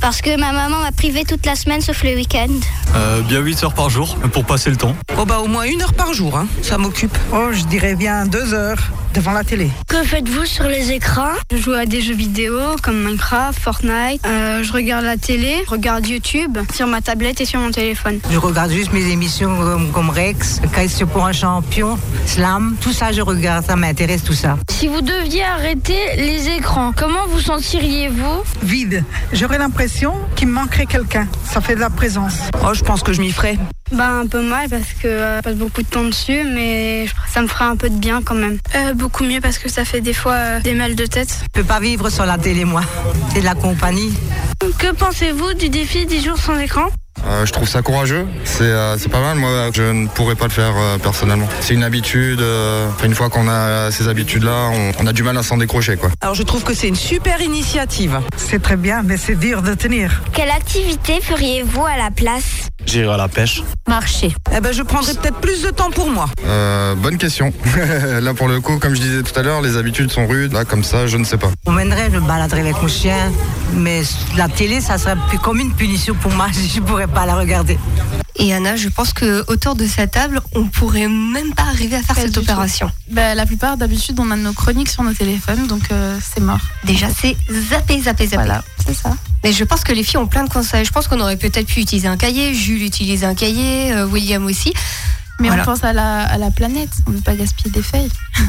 parce 0.00 0.20
que 0.22 0.38
ma 0.38 0.52
maman 0.52 0.80
m'a 0.80 0.92
privé 0.92 1.24
toute 1.24 1.44
la 1.44 1.56
semaine 1.56 1.80
sauf 1.80 2.04
le 2.04 2.14
week-end. 2.14 2.48
Euh, 2.94 3.20
bien 3.22 3.40
8 3.40 3.64
heures 3.64 3.74
par 3.74 3.90
jour 3.90 4.16
pour 4.32 4.44
passer 4.44 4.70
le 4.70 4.76
temps. 4.76 4.94
Oh 5.18 5.24
bah 5.24 5.40
au 5.40 5.48
moins 5.48 5.64
une 5.64 5.82
heure 5.82 5.94
par 5.94 6.12
jour, 6.12 6.36
hein. 6.36 6.46
ça 6.62 6.78
m'occupe. 6.78 7.16
Oh 7.32 7.48
je 7.52 7.64
dirais 7.64 7.96
bien 7.96 8.26
deux 8.26 8.54
heures 8.54 8.78
devant 9.18 9.32
la 9.32 9.42
télé. 9.42 9.68
Que 9.88 10.02
faites-vous 10.04 10.44
sur 10.44 10.64
les 10.64 10.92
écrans? 10.92 11.32
Je 11.50 11.56
joue 11.56 11.72
à 11.72 11.86
des 11.86 12.00
jeux 12.00 12.14
vidéo 12.14 12.56
comme 12.82 13.02
Minecraft, 13.04 13.58
Fortnite. 13.58 14.24
Euh, 14.24 14.62
je 14.62 14.72
regarde 14.72 15.04
la 15.04 15.16
télé, 15.16 15.56
je 15.66 15.70
regarde 15.70 16.06
YouTube 16.06 16.56
sur 16.72 16.86
ma 16.86 17.00
tablette 17.00 17.40
et 17.40 17.44
sur 17.44 17.58
mon 17.58 17.72
téléphone. 17.72 18.20
Je 18.30 18.38
regarde 18.38 18.70
juste 18.70 18.92
mes 18.92 19.10
émissions 19.10 19.56
comme, 19.58 19.90
comme 19.90 20.10
Rex, 20.10 20.60
Question 20.72 21.08
pour 21.08 21.26
un 21.26 21.32
champion, 21.32 21.98
Slam, 22.26 22.76
tout 22.80 22.92
ça 22.92 23.10
je 23.10 23.20
regarde, 23.20 23.66
ça 23.66 23.74
m'intéresse 23.74 24.22
tout 24.22 24.34
ça. 24.34 24.56
Si 24.70 24.86
vous 24.86 25.00
deviez 25.00 25.42
arrêter 25.42 25.98
les 26.16 26.48
écrans, 26.50 26.92
comment 26.96 27.26
vous 27.28 27.40
sentiriez-vous? 27.40 28.42
Vide. 28.62 29.04
J'aurais 29.32 29.58
l'impression 29.58 30.14
qu'il 30.36 30.46
me 30.46 30.52
manquerait 30.52 30.86
quelqu'un. 30.86 31.26
Ça 31.44 31.60
fait 31.60 31.74
de 31.74 31.80
la 31.80 31.90
présence. 31.90 32.34
Oh 32.64 32.72
je 32.72 32.84
pense 32.84 33.02
que 33.02 33.12
je 33.12 33.20
m'y 33.20 33.32
ferais. 33.32 33.58
Bah 33.90 34.10
un 34.20 34.26
peu 34.26 34.42
mal 34.42 34.68
parce 34.68 34.92
que 35.02 35.08
euh, 35.08 35.38
je 35.38 35.42
passe 35.42 35.54
beaucoup 35.56 35.82
de 35.82 35.86
temps 35.88 36.04
dessus, 36.04 36.44
mais 36.44 37.06
je- 37.06 37.12
ça 37.32 37.40
me 37.42 37.46
fera 37.48 37.68
un 37.68 37.76
peu 37.76 37.88
de 37.88 37.96
bien 37.96 38.20
quand 38.22 38.34
même. 38.34 38.58
Euh, 38.74 38.92
beaucoup 38.94 39.24
mieux 39.24 39.40
parce 39.40 39.58
que 39.58 39.68
ça 39.70 39.84
fait 39.84 40.00
des 40.02 40.12
fois 40.12 40.34
euh, 40.34 40.60
des 40.60 40.74
mal 40.74 40.94
de 40.94 41.06
tête. 41.06 41.30
Je 41.42 41.60
peux 41.60 41.66
pas 41.66 41.80
vivre 41.80 42.10
sur 42.10 42.26
la 42.26 42.36
télé 42.38 42.64
moi, 42.66 42.82
c'est 43.32 43.40
de 43.40 43.44
la 43.46 43.54
compagnie. 43.54 44.12
Que 44.78 44.92
pensez-vous 44.92 45.54
du 45.54 45.68
défi 45.70 46.04
10 46.06 46.22
jours 46.24 46.38
sans 46.38 46.58
écran? 46.58 46.86
Euh, 47.26 47.44
je 47.46 47.52
trouve 47.52 47.68
ça 47.68 47.82
courageux, 47.82 48.26
c'est 48.44 48.62
euh, 48.62 48.96
c'est 48.98 49.08
pas 49.08 49.20
mal, 49.20 49.36
moi 49.38 49.70
je 49.74 49.82
ne 49.82 50.06
pourrais 50.06 50.34
pas 50.34 50.44
le 50.46 50.50
faire 50.50 50.74
euh, 50.76 50.98
personnellement. 50.98 51.48
C'est 51.60 51.74
une 51.74 51.82
habitude, 51.84 52.40
euh, 52.40 52.88
une 53.04 53.14
fois 53.14 53.28
qu'on 53.28 53.48
a 53.48 53.90
ces 53.90 54.08
habitudes-là, 54.08 54.70
on, 54.72 54.92
on 55.02 55.06
a 55.06 55.12
du 55.12 55.22
mal 55.22 55.36
à 55.36 55.42
s'en 55.42 55.56
décrocher 55.56 55.96
quoi. 55.96 56.10
Alors 56.20 56.34
je 56.34 56.42
trouve 56.42 56.64
que 56.64 56.74
c'est 56.74 56.88
une 56.88 56.94
super 56.96 57.40
initiative. 57.40 58.20
C'est 58.36 58.62
très 58.62 58.76
bien, 58.76 59.02
mais 59.02 59.16
c'est 59.16 59.34
dur 59.36 59.62
de 59.62 59.74
tenir. 59.74 60.22
Quelle 60.32 60.50
activité 60.50 61.20
feriez-vous 61.20 61.84
à 61.84 61.96
la 61.96 62.10
place? 62.10 62.68
J'irai 62.86 63.12
à 63.12 63.16
la 63.16 63.28
pêche. 63.28 63.62
Marcher. 63.86 64.34
Eh 64.56 64.60
ben 64.60 64.72
je 64.72 64.82
prendrais 64.82 65.12
peut-être 65.14 65.40
plus 65.40 65.62
de 65.62 65.70
temps 65.70 65.90
pour 65.90 66.10
moi. 66.10 66.26
Euh, 66.46 66.94
bonne 66.94 67.18
question. 67.18 67.52
Là 68.22 68.32
pour 68.32 68.48
le 68.48 68.60
coup, 68.60 68.78
comme 68.78 68.94
je 68.94 69.00
disais 69.00 69.22
tout 69.22 69.38
à 69.38 69.42
l'heure, 69.42 69.60
les 69.60 69.76
habitudes 69.76 70.10
sont 70.10 70.26
rudes, 70.26 70.52
là 70.52 70.64
comme 70.64 70.84
ça, 70.84 71.06
je 71.06 71.16
ne 71.16 71.24
sais 71.24 71.36
pas. 71.36 71.50
On 71.66 71.72
mènerait, 71.72 72.08
je 72.10 72.18
me 72.18 72.26
baladerais 72.26 72.60
avec 72.60 72.80
mon 72.80 72.88
chien, 72.88 73.30
mais 73.74 74.02
la 74.36 74.48
télé 74.48 74.80
ça 74.80 74.96
serait 74.96 75.16
plus 75.28 75.38
comme 75.38 75.58
une 75.58 75.72
punition 75.72 76.14
pour 76.14 76.32
moi, 76.32 76.46
je 76.74 76.80
pourrais 76.80 77.07
pas 77.14 77.26
la 77.26 77.34
regarder. 77.36 77.78
Et 78.36 78.52
Anna, 78.54 78.76
je 78.76 78.88
pense 78.88 79.12
que 79.12 79.44
autour 79.48 79.74
de 79.74 79.86
cette 79.86 80.12
table, 80.12 80.40
on 80.54 80.64
pourrait 80.66 81.08
même 81.08 81.52
pas 81.54 81.64
arriver 81.64 81.96
à 81.96 82.02
faire 82.02 82.14
Pas 82.14 82.22
cette 82.22 82.38
opération. 82.38 82.90
Bah, 83.10 83.34
la 83.34 83.46
plupart, 83.46 83.76
d'habitude, 83.76 84.18
on 84.20 84.30
a 84.30 84.36
nos 84.36 84.52
chroniques 84.52 84.88
sur 84.88 85.02
nos 85.02 85.12
téléphones, 85.12 85.66
donc 85.66 85.82
euh, 85.90 86.16
c'est 86.22 86.40
mort. 86.40 86.60
Déjà, 86.84 87.08
c'est 87.20 87.36
zapper, 87.68 88.00
zapper, 88.00 88.26
zapper. 88.26 88.36
Voilà, 88.36 88.62
c'est 88.86 88.94
ça. 88.94 89.10
Mais 89.42 89.52
je 89.52 89.64
pense 89.64 89.82
que 89.82 89.92
les 89.92 90.02
filles 90.04 90.18
ont 90.18 90.26
plein 90.28 90.44
de 90.44 90.50
conseils. 90.50 90.84
Je 90.84 90.92
pense 90.92 91.08
qu'on 91.08 91.20
aurait 91.20 91.36
peut-être 91.36 91.66
pu 91.66 91.80
utiliser 91.80 92.06
un 92.08 92.16
cahier. 92.16 92.54
Jules 92.54 92.82
utilise 92.82 93.24
un 93.24 93.34
cahier, 93.34 93.92
euh, 93.92 94.06
William 94.06 94.44
aussi. 94.46 94.72
Mais 95.40 95.48
Voilà. 95.48 95.62
on 95.62 95.66
pense 95.66 95.82
à 95.84 95.92
la, 95.92 96.22
à 96.22 96.38
la 96.38 96.50
planète, 96.50 96.90
on 97.06 97.10
ne 97.10 97.16
veut 97.16 97.22
pas 97.22 97.34
gaspiller 97.34 97.70
des 97.70 97.82
feuilles. 97.82 98.10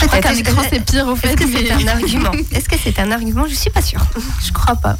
Je 0.00 0.06
crois 0.06 0.20
qu'un 0.20 0.32
écran 0.34 0.62
c'est 0.70 0.82
pire 0.84 1.06
au 1.08 1.14
fait. 1.16 1.28
Est-ce 1.28 1.36
que 1.36 1.58
c'est 1.58 1.70
un 1.72 1.86
argument? 1.88 2.32
Est-ce 2.52 2.68
que 2.70 2.76
c'est 2.82 2.98
un 2.98 3.12
argument? 3.12 3.44
Je 3.48 3.54
suis 3.54 3.68
pas 3.68 3.82
sûre. 3.82 4.00
Je 4.42 4.50
crois 4.50 4.76
pas. 4.76 4.96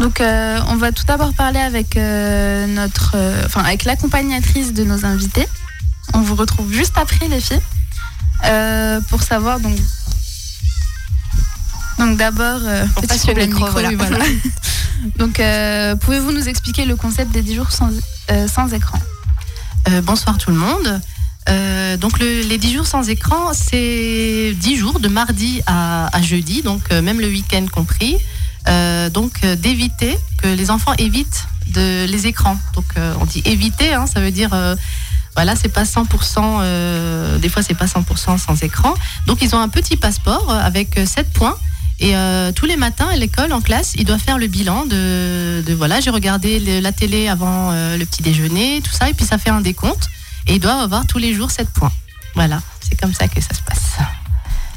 Donc, 0.00 0.20
euh, 0.20 0.58
on 0.68 0.76
va 0.76 0.92
tout 0.92 1.04
d'abord 1.04 1.32
parler 1.34 1.60
avec 1.60 1.96
euh, 1.96 2.66
notre, 2.66 3.12
euh, 3.14 3.42
enfin, 3.46 3.62
avec 3.62 3.84
l'accompagnatrice 3.84 4.72
de 4.72 4.84
nos 4.84 5.04
invités. 5.04 5.46
On 6.12 6.20
vous 6.20 6.34
retrouve 6.34 6.72
juste 6.72 6.94
après, 6.96 7.28
les 7.28 7.40
filles, 7.40 7.60
pour 9.08 9.22
savoir 9.22 9.60
donc. 9.60 9.76
Donc 11.98 12.16
d'abord, 12.18 12.60
On 12.96 13.00
petit 13.02 13.18
problème 13.20 13.50
micro, 13.50 13.70
voilà. 13.70 13.88
oui, 13.88 13.94
voilà. 13.98 14.24
donc, 15.16 15.40
pouvez-vous 16.00 16.32
nous 16.32 16.48
expliquer 16.48 16.84
le 16.86 16.96
concept 16.96 17.30
des 17.32 17.42
10 17.42 17.54
jours 17.54 17.70
sans, 17.70 17.90
sans 18.52 18.72
écran? 18.74 18.98
Bonsoir 20.02 20.36
tout 20.38 20.50
le 20.50 20.56
monde. 20.56 21.00
Euh, 21.48 21.96
donc 21.98 22.18
le- 22.20 22.40
les 22.42 22.56
10 22.58 22.72
jours 22.72 22.86
sans 22.86 23.08
écran, 23.10 23.52
c'est 23.52 24.54
10 24.56 24.76
jours 24.76 24.98
de 24.98 25.08
mardi 25.08 25.60
à, 25.66 26.14
à 26.16 26.22
jeudi, 26.22 26.62
donc 26.62 26.80
euh, 26.90 27.02
même 27.02 27.20
le 27.20 27.28
week-end 27.28 27.66
compris. 27.70 28.16
Euh, 28.68 29.10
donc 29.10 29.32
euh, 29.44 29.56
d'éviter 29.56 30.16
que 30.42 30.48
les 30.48 30.70
enfants 30.70 30.94
évitent 30.98 31.46
de, 31.68 32.06
les 32.06 32.26
écrans. 32.26 32.58
Donc 32.74 32.86
euh, 32.96 33.14
on 33.20 33.26
dit 33.26 33.42
éviter, 33.44 33.94
hein, 33.94 34.06
ça 34.06 34.20
veut 34.20 34.30
dire 34.30 34.50
euh, 34.54 34.74
voilà, 35.34 35.56
c'est 35.56 35.68
pas 35.68 35.84
100%, 35.84 36.60
euh, 36.62 37.38
des 37.38 37.48
fois 37.48 37.62
c'est 37.62 37.74
pas 37.74 37.86
100% 37.86 38.38
sans 38.38 38.62
écran. 38.62 38.94
Donc 39.26 39.42
ils 39.42 39.54
ont 39.54 39.60
un 39.60 39.68
petit 39.68 39.96
passeport 39.96 40.50
euh, 40.50 40.58
avec 40.58 40.98
7 41.04 41.30
points. 41.32 41.56
Et 42.00 42.16
euh, 42.16 42.50
tous 42.50 42.66
les 42.66 42.76
matins 42.76 43.06
à 43.08 43.16
l'école, 43.16 43.52
en 43.52 43.60
classe, 43.60 43.94
ils 43.96 44.04
doivent 44.04 44.20
faire 44.20 44.38
le 44.38 44.48
bilan 44.48 44.84
de, 44.84 45.62
de 45.64 45.74
voilà, 45.74 46.00
j'ai 46.00 46.10
regardé 46.10 46.58
la 46.80 46.90
télé 46.90 47.28
avant 47.28 47.70
le 47.70 48.04
petit 48.04 48.20
déjeuner, 48.20 48.80
tout 48.82 48.90
ça, 48.90 49.08
et 49.08 49.14
puis 49.14 49.24
ça 49.24 49.38
fait 49.38 49.50
un 49.50 49.60
décompte. 49.60 50.08
Et 50.48 50.54
ils 50.54 50.60
doivent 50.60 50.80
avoir 50.80 51.06
tous 51.06 51.18
les 51.18 51.32
jours 51.32 51.52
7 51.52 51.68
points. 51.70 51.92
Voilà, 52.34 52.60
c'est 52.80 53.00
comme 53.00 53.14
ça 53.14 53.28
que 53.28 53.40
ça 53.40 53.54
se 53.54 53.62
passe. 53.62 53.98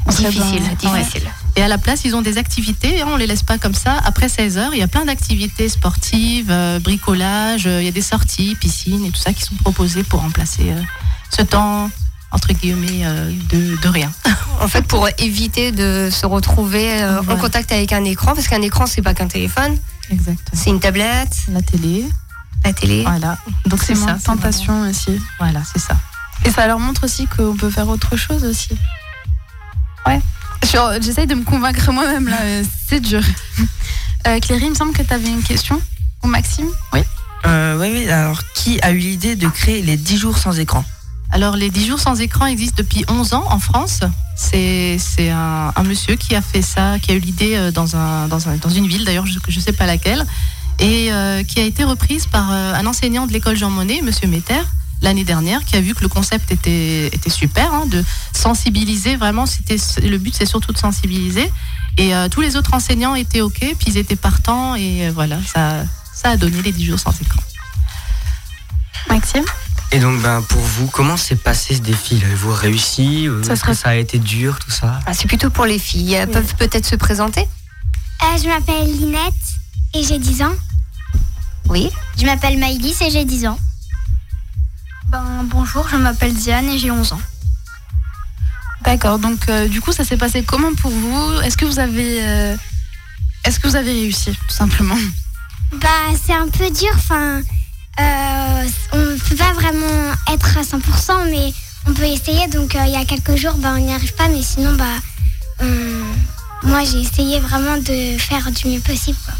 Difficile, 0.07 0.63
difficile. 0.77 1.29
Et 1.55 1.61
à 1.61 1.67
la 1.67 1.77
place, 1.77 2.01
ils 2.05 2.15
ont 2.15 2.21
des 2.21 2.37
activités, 2.37 3.01
hein, 3.01 3.07
on 3.11 3.17
les 3.17 3.27
laisse 3.27 3.43
pas 3.43 3.57
comme 3.57 3.73
ça. 3.73 3.97
Après 4.05 4.29
16 4.29 4.57
heures, 4.57 4.73
il 4.73 4.79
y 4.79 4.83
a 4.83 4.87
plein 4.87 5.05
d'activités 5.05 5.69
sportives, 5.69 6.47
euh, 6.49 6.79
bricolage, 6.79 7.65
euh, 7.67 7.81
il 7.81 7.85
y 7.85 7.87
a 7.87 7.91
des 7.91 8.01
sorties, 8.01 8.55
piscine 8.59 9.05
et 9.05 9.09
tout 9.11 9.19
ça 9.19 9.33
qui 9.33 9.43
sont 9.43 9.55
proposées 9.55 10.03
pour 10.03 10.21
remplacer 10.21 10.69
euh, 10.71 10.81
ce 11.29 11.41
temps, 11.41 11.89
entre 12.31 12.53
guillemets, 12.53 13.05
euh, 13.05 13.31
de, 13.49 13.77
de 13.81 13.87
rien. 13.87 14.11
En 14.59 14.67
fait, 14.67 14.81
pour 14.87 15.07
éviter 15.19 15.71
de 15.71 16.09
se 16.11 16.25
retrouver 16.25 17.03
euh, 17.03 17.21
en 17.29 17.35
contact 17.37 17.71
avec 17.71 17.93
un 17.93 18.03
écran, 18.03 18.33
parce 18.33 18.47
qu'un 18.47 18.63
écran, 18.63 18.87
c'est 18.87 19.03
pas 19.03 19.13
qu'un 19.13 19.27
téléphone, 19.27 19.77
Exact. 20.09 20.39
c'est 20.51 20.71
une 20.71 20.79
tablette, 20.79 21.37
La 21.51 21.61
télé, 21.61 22.05
la 22.65 22.73
télé. 22.73 23.03
voilà. 23.03 23.37
Donc 23.67 23.83
C'est 23.83 23.93
moins 23.93 24.17
tentation 24.17 24.81
aussi. 24.89 25.21
Voilà, 25.39 25.61
c'est 25.71 25.77
ça. 25.79 25.95
Et 26.43 26.49
ça 26.49 26.65
leur 26.65 26.79
montre 26.79 27.03
aussi 27.03 27.27
qu'on 27.27 27.55
peut 27.55 27.69
faire 27.69 27.87
autre 27.87 28.15
chose 28.17 28.43
aussi. 28.45 28.69
Ouais. 30.07 30.21
J'essaye 31.01 31.27
de 31.27 31.35
me 31.35 31.43
convaincre 31.43 31.91
moi-même 31.91 32.27
là, 32.27 32.37
euh, 32.41 32.63
c'est 32.87 32.99
dur. 32.99 33.21
Euh, 34.27 34.39
Cléry, 34.39 34.65
il 34.65 34.69
me 34.71 34.75
semble 34.75 34.93
que 34.93 35.03
tu 35.03 35.13
avais 35.13 35.29
une 35.29 35.43
question 35.43 35.79
pour 36.19 36.29
Maxime. 36.29 36.67
Oui. 36.93 36.99
Euh, 37.45 37.77
oui, 37.79 37.89
oui, 37.93 38.09
alors 38.09 38.41
qui 38.55 38.79
a 38.81 38.91
eu 38.91 38.97
l'idée 38.97 39.35
de 39.35 39.47
créer 39.47 39.81
les 39.81 39.95
10 39.95 40.17
jours 40.17 40.37
sans 40.37 40.57
écran? 40.59 40.83
Alors, 41.31 41.55
les 41.55 41.69
10 41.69 41.87
jours 41.87 41.99
sans 41.99 42.19
écran 42.19 42.45
existent 42.47 42.75
depuis 42.77 43.05
11 43.07 43.33
ans 43.33 43.45
en 43.49 43.59
France. 43.59 43.99
C'est 44.35 44.97
c'est 44.99 45.29
un, 45.29 45.71
un 45.75 45.83
monsieur 45.83 46.15
qui 46.15 46.35
a 46.35 46.41
fait 46.41 46.61
ça, 46.61 46.97
qui 47.01 47.11
a 47.11 47.15
eu 47.15 47.19
l'idée 47.19 47.55
euh, 47.55 47.71
dans, 47.71 47.95
un, 47.95 48.27
dans, 48.27 48.49
un- 48.49 48.57
dans 48.57 48.69
une 48.69 48.87
ville, 48.87 49.05
d'ailleurs, 49.05 49.25
je 49.25 49.37
ne 49.55 49.61
sais 49.61 49.71
pas 49.73 49.85
laquelle, 49.85 50.25
et 50.79 51.11
euh, 51.13 51.43
qui 51.43 51.59
a 51.59 51.63
été 51.63 51.83
reprise 51.83 52.25
par 52.25 52.49
un 52.51 52.85
enseignant 52.85 53.27
de 53.27 53.33
l'école 53.33 53.55
Jean 53.55 53.69
Monnet, 53.69 54.01
monsieur 54.03 54.27
Metter, 54.27 54.61
l'année 55.01 55.23
dernière, 55.23 55.63
qui 55.65 55.75
a 55.75 55.81
vu 55.81 55.93
que 55.93 56.01
le 56.01 56.07
concept 56.09 56.51
était, 56.51 57.07
était 57.07 57.29
super, 57.29 57.73
hein, 57.73 57.85
de 57.87 58.03
sensibiliser 58.33 59.15
vraiment. 59.15 59.45
c'était 59.45 59.77
Le 60.01 60.17
but, 60.17 60.33
c'est 60.35 60.45
surtout 60.45 60.73
de 60.73 60.77
sensibiliser. 60.77 61.51
Et 61.97 62.13
euh, 62.15 62.29
tous 62.29 62.41
les 62.41 62.55
autres 62.55 62.73
enseignants 62.73 63.15
étaient 63.15 63.41
OK, 63.41 63.59
puis 63.59 63.75
ils 63.87 63.97
étaient 63.97 64.15
partants, 64.15 64.75
et 64.75 65.07
euh, 65.07 65.11
voilà, 65.13 65.37
ça, 65.51 65.83
ça 66.13 66.29
a 66.31 66.37
donné 66.37 66.61
les 66.61 66.71
10 66.71 66.85
jours 66.85 66.99
sans 66.99 67.11
écran. 67.21 67.41
Maxime? 69.09 69.45
Et 69.91 69.99
donc, 69.99 70.21
ben, 70.21 70.41
pour 70.41 70.59
vous, 70.59 70.87
comment 70.87 71.15
s'est 71.15 71.37
passé 71.37 71.75
ce 71.75 71.81
défi 71.81 72.19
Avez-vous 72.23 72.51
réussi? 72.51 73.29
Ou 73.29 73.41
Ça 73.43 73.53
Est-ce 73.53 73.61
serait- 73.61 73.71
que 73.71 73.77
ça 73.77 73.89
a 73.89 73.95
été 73.95 74.19
dur, 74.19 74.59
tout 74.59 74.69
ça? 74.71 74.99
Ah, 75.05 75.13
c'est 75.13 75.27
plutôt 75.27 75.49
pour 75.49 75.65
les 75.65 75.79
filles. 75.79 76.13
Elles 76.13 76.29
peuvent 76.29 76.55
peut-être 76.55 76.85
se 76.85 76.95
présenter? 76.95 77.41
Euh, 77.41 78.37
je 78.43 78.47
m'appelle 78.49 78.85
Linette 78.91 79.33
et 79.93 80.03
j'ai 80.03 80.19
10 80.19 80.41
ans. 80.41 80.53
Oui. 81.69 81.89
Je 82.19 82.25
m'appelle 82.25 82.57
Maïlis 82.59 82.97
et 83.01 83.09
j'ai 83.09 83.23
10 83.23 83.47
ans. 83.47 83.57
Ben, 85.17 85.43
bonjour, 85.45 85.87
je 85.89 85.95
m'appelle 85.95 86.31
Diane 86.35 86.69
et 86.69 86.77
j'ai 86.77 86.91
11 86.91 87.13
ans. 87.13 87.21
D'accord, 88.83 89.17
donc 89.17 89.49
euh, 89.49 89.67
du 89.67 89.81
coup, 89.81 89.91
ça 89.91 90.03
s'est 90.03 90.15
passé 90.15 90.43
comment 90.43 90.75
pour 90.75 90.91
vous? 90.91 91.41
Est-ce 91.41 91.57
que 91.57 91.65
vous 91.65 91.79
avez. 91.79 92.23
euh, 92.23 92.55
Est-ce 93.43 93.59
que 93.59 93.67
vous 93.67 93.75
avez 93.75 93.91
réussi, 93.93 94.29
tout 94.31 94.53
simplement? 94.53 94.95
Bah, 95.73 95.87
c'est 96.23 96.35
un 96.35 96.47
peu 96.49 96.69
dur. 96.69 96.91
Enfin, 96.93 97.41
euh, 97.99 98.67
on 98.93 98.97
ne 98.97 99.17
peut 99.17 99.35
pas 99.35 99.53
vraiment 99.53 100.13
être 100.31 100.55
à 100.55 100.61
100%, 100.61 101.31
mais 101.31 101.51
on 101.87 101.93
peut 101.95 102.03
essayer. 102.05 102.47
Donc, 102.49 102.77
il 102.85 102.91
y 102.91 102.95
a 102.95 103.03
quelques 103.05 103.37
jours, 103.37 103.55
bah, 103.55 103.73
on 103.75 103.79
n'y 103.79 103.91
arrive 103.93 104.13
pas, 104.13 104.27
mais 104.27 104.43
sinon, 104.43 104.75
bah, 104.75 104.99
on- 105.61 106.67
moi, 106.67 106.83
j'ai 106.85 106.99
essayé 107.01 107.39
vraiment 107.39 107.77
de 107.77 108.19
faire 108.19 108.51
du 108.51 108.67
mieux 108.67 108.81
possible. 108.81 109.17
Quoi. 109.25 109.33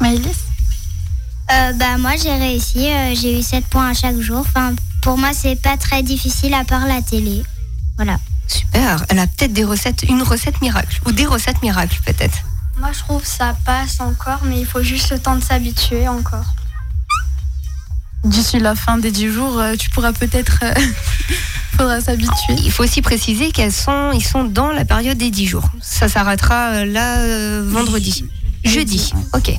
Maëlys? 0.00 0.38
Euh, 1.50 1.72
bah, 1.74 1.98
moi, 1.98 2.12
j'ai 2.22 2.32
réussi. 2.32 2.88
euh, 2.90 3.14
j'ai 3.14 3.38
eu 3.38 3.42
7 3.42 3.66
points 3.66 3.90
à 3.90 3.94
chaque 3.94 4.18
jour. 4.20 4.38
Enfin, 4.40 4.74
pour 5.02 5.18
moi, 5.18 5.30
c'est 5.32 5.56
pas 5.56 5.76
très 5.76 6.02
difficile 6.02 6.54
à 6.54 6.64
part 6.64 6.86
la 6.86 7.02
télé. 7.02 7.42
Voilà. 7.96 8.18
Super. 8.48 9.04
Elle 9.08 9.18
a 9.18 9.26
peut-être 9.26 9.52
des 9.52 9.64
recettes, 9.64 10.02
une 10.08 10.22
recette 10.22 10.60
miracle. 10.60 11.00
Ou 11.06 11.12
des 11.12 11.26
recettes 11.26 11.60
miracles, 11.62 11.98
peut-être. 12.06 12.38
Moi, 12.78 12.90
je 12.92 13.00
trouve 13.00 13.24
ça 13.24 13.54
passe 13.64 14.00
encore, 14.00 14.40
mais 14.44 14.60
il 14.60 14.66
faut 14.66 14.82
juste 14.82 15.10
le 15.10 15.18
temps 15.18 15.36
de 15.36 15.42
s'habituer 15.42 16.08
encore. 16.08 16.44
D'ici 18.24 18.58
la 18.60 18.74
fin 18.74 18.98
des 18.98 19.10
10 19.10 19.32
jours, 19.32 19.58
euh, 19.58 19.74
tu 19.76 19.90
pourras 19.90 20.12
peut-être. 20.12 20.58
euh, 20.62 20.72
faudra 21.76 22.00
s'habituer. 22.00 22.54
Il 22.64 22.70
faut 22.70 22.84
aussi 22.84 23.02
préciser 23.02 23.50
qu'elles 23.50 23.72
sont, 23.72 24.12
ils 24.12 24.24
sont 24.24 24.44
dans 24.44 24.70
la 24.70 24.84
période 24.84 25.18
des 25.18 25.30
10 25.30 25.46
jours. 25.46 25.68
Ça 25.80 26.08
s'arrêtera 26.08 26.84
là 26.84 27.18
euh, 27.18 27.62
vendredi. 27.66 28.24
Jeudi. 28.64 29.12
Ok. 29.34 29.58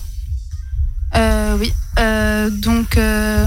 Euh, 1.16 1.58
oui. 1.60 1.74
Euh, 2.00 2.50
donc. 2.50 2.98
euh, 2.98 3.46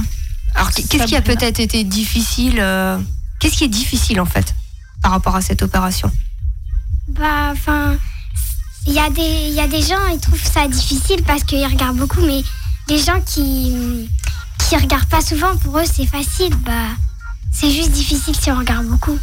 Alors, 0.55 0.70
qu'est- 0.70 0.88
qu'est-ce 0.88 1.05
qui 1.07 1.16
a 1.16 1.22
peut-être 1.22 1.61
été 1.61 1.85
difficile 1.85 2.57
euh, 2.61 2.98
Qu'est-ce 3.40 3.57
qui 3.57 3.64
est 3.64 3.68
difficile 3.68 4.20
en 4.20 4.24
fait 4.26 4.55
par 5.02 5.11
rapport 5.12 5.37
à 5.37 5.40
cette 5.42 5.62
opération? 5.62 6.11
Bah, 7.09 7.50
enfin, 7.52 7.96
il 8.87 8.92
y, 8.94 8.98
a 8.98 9.11
des- 9.11 9.48
il 9.48 9.55
y 9.55 9.61
a 9.61 9.68
des 9.68 9.83
gens, 9.83 10.07
ils 10.12 10.18
trouvent 10.20 10.42
ça 10.42 10.66
difficile 10.68 11.22
parce 11.24 11.44
qu'ils 11.44 11.64
regardent 11.66 11.98
beaucoup, 11.98 12.20
mais 12.22 12.42
les 12.88 12.98
gens 12.98 13.20
qui 13.20 14.09
qui 14.68 14.76
regardent 14.76 15.09
pas 15.09 15.20
souvent, 15.20 15.57
pour 15.59 15.79
eux, 15.79 15.85
c'est 15.85 16.07
facile. 16.07 16.52
Bah, 16.64 16.72
c'est 17.52 17.70
juste 17.70 17.90
difficile 17.92 18.35
si 18.35 18.50
on 18.50 18.59
regarde 18.59 18.87
beaucoup. 18.87 19.16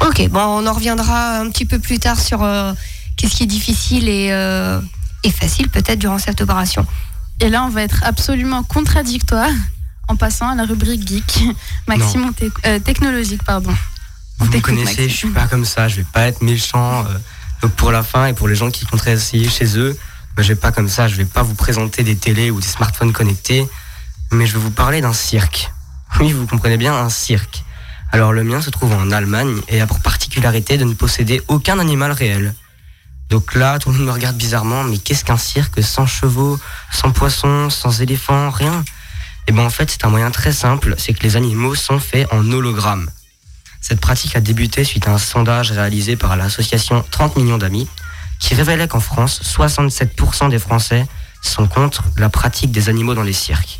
Ok, 0.00 0.28
bon, 0.30 0.40
on 0.40 0.66
en 0.66 0.72
reviendra 0.72 1.38
un 1.38 1.50
petit 1.50 1.66
peu 1.66 1.78
plus 1.78 1.98
tard 1.98 2.18
sur 2.18 2.42
euh, 2.42 2.72
qu'est-ce 3.16 3.36
qui 3.36 3.42
est 3.44 3.46
difficile 3.46 4.08
et, 4.08 4.28
euh, 4.32 4.80
et 5.22 5.30
facile 5.30 5.68
peut-être 5.68 5.98
durant 5.98 6.18
cette 6.18 6.40
opération. 6.40 6.84
Et 7.40 7.48
là, 7.48 7.64
on 7.64 7.68
va 7.70 7.82
être 7.82 8.00
absolument 8.04 8.62
contradictoire 8.62 9.50
en 10.08 10.16
passant 10.16 10.48
à 10.50 10.54
la 10.54 10.64
rubrique 10.64 11.06
geek. 11.06 11.40
Maxime, 11.88 12.30
t'éc- 12.34 12.52
euh, 12.66 12.78
technologique, 12.78 13.42
pardon. 13.44 13.74
Vous 14.38 14.46
me 14.50 14.60
connaissez, 14.60 14.84
Maxime. 14.84 15.08
je 15.08 15.14
suis 15.16 15.28
pas 15.28 15.46
comme 15.46 15.64
ça, 15.64 15.88
je 15.88 15.96
vais 15.96 16.06
pas 16.12 16.26
être 16.26 16.42
méchant. 16.42 17.04
euh, 17.06 17.18
donc 17.62 17.72
pour 17.72 17.92
la 17.92 18.02
fin 18.02 18.26
et 18.26 18.32
pour 18.32 18.48
les 18.48 18.54
gens 18.54 18.70
qui 18.70 18.86
compteraient 18.86 19.12
essayer 19.12 19.48
chez 19.48 19.78
eux, 19.78 19.96
ben, 20.36 20.42
je 20.42 20.48
vais 20.48 20.54
pas 20.56 20.72
comme 20.72 20.88
ça, 20.88 21.08
je 21.08 21.14
vais 21.16 21.26
pas 21.26 21.42
vous 21.42 21.54
présenter 21.54 22.02
des 22.02 22.16
télés 22.16 22.50
ou 22.50 22.58
des 22.60 22.66
smartphones 22.66 23.12
connectés, 23.12 23.68
mais 24.32 24.46
je 24.46 24.54
vais 24.54 24.58
vous 24.60 24.70
parler 24.70 25.00
d'un 25.00 25.12
cirque. 25.12 25.70
Oui, 26.18 26.32
vous 26.32 26.46
comprenez 26.46 26.76
bien, 26.76 26.92
un 26.94 27.08
cirque. 27.08 27.62
Alors 28.10 28.32
le 28.32 28.42
mien 28.42 28.60
se 28.60 28.70
trouve 28.70 28.92
en 28.94 29.12
Allemagne 29.12 29.60
et 29.68 29.80
a 29.80 29.86
pour 29.86 30.00
particularité 30.00 30.76
de 30.76 30.84
ne 30.84 30.94
posséder 30.94 31.40
aucun 31.46 31.78
animal 31.78 32.10
réel. 32.10 32.52
Donc 33.30 33.54
là, 33.54 33.78
tout 33.78 33.90
le 33.90 33.96
monde 33.96 34.06
me 34.06 34.12
regarde 34.12 34.36
bizarrement, 34.36 34.82
mais 34.82 34.98
qu'est-ce 34.98 35.24
qu'un 35.24 35.38
cirque 35.38 35.82
sans 35.82 36.06
chevaux, 36.06 36.58
sans 36.92 37.12
poissons, 37.12 37.70
sans 37.70 38.02
éléphants, 38.02 38.50
rien? 38.50 38.84
Et 39.46 39.52
ben 39.52 39.64
en 39.64 39.70
fait, 39.70 39.90
c'est 39.90 40.04
un 40.04 40.10
moyen 40.10 40.30
très 40.30 40.52
simple, 40.52 40.94
c'est 40.98 41.12
que 41.12 41.22
les 41.22 41.36
animaux 41.36 41.74
sont 41.74 42.00
faits 42.00 42.28
en 42.32 42.50
hologramme. 42.50 43.08
Cette 43.80 44.00
pratique 44.00 44.36
a 44.36 44.40
débuté 44.40 44.84
suite 44.84 45.08
à 45.08 45.12
un 45.12 45.18
sondage 45.18 45.70
réalisé 45.70 46.16
par 46.16 46.36
l'association 46.36 47.04
30 47.10 47.36
millions 47.36 47.58
d'amis 47.58 47.88
qui 48.40 48.54
révélait 48.54 48.88
qu'en 48.88 49.00
France, 49.00 49.40
67% 49.42 50.50
des 50.50 50.58
Français 50.58 51.06
sont 51.42 51.66
contre 51.66 52.04
la 52.16 52.28
pratique 52.28 52.72
des 52.72 52.88
animaux 52.88 53.14
dans 53.14 53.22
les 53.22 53.32
cirques. 53.32 53.78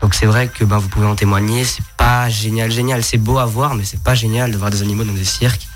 Donc 0.00 0.14
c'est 0.14 0.26
vrai 0.26 0.48
que 0.48 0.64
ben, 0.64 0.78
vous 0.78 0.88
pouvez 0.88 1.06
en 1.06 1.16
témoigner, 1.16 1.64
c'est 1.64 1.84
pas 1.96 2.28
génial, 2.28 2.70
génial, 2.70 3.02
c'est 3.02 3.18
beau 3.18 3.38
à 3.38 3.46
voir, 3.46 3.74
mais 3.74 3.84
c'est 3.84 4.02
pas 4.02 4.14
génial 4.14 4.50
de 4.50 4.56
voir 4.56 4.70
des 4.70 4.82
animaux 4.82 5.04
dans 5.04 5.12
des 5.12 5.24
cirques. 5.24 5.66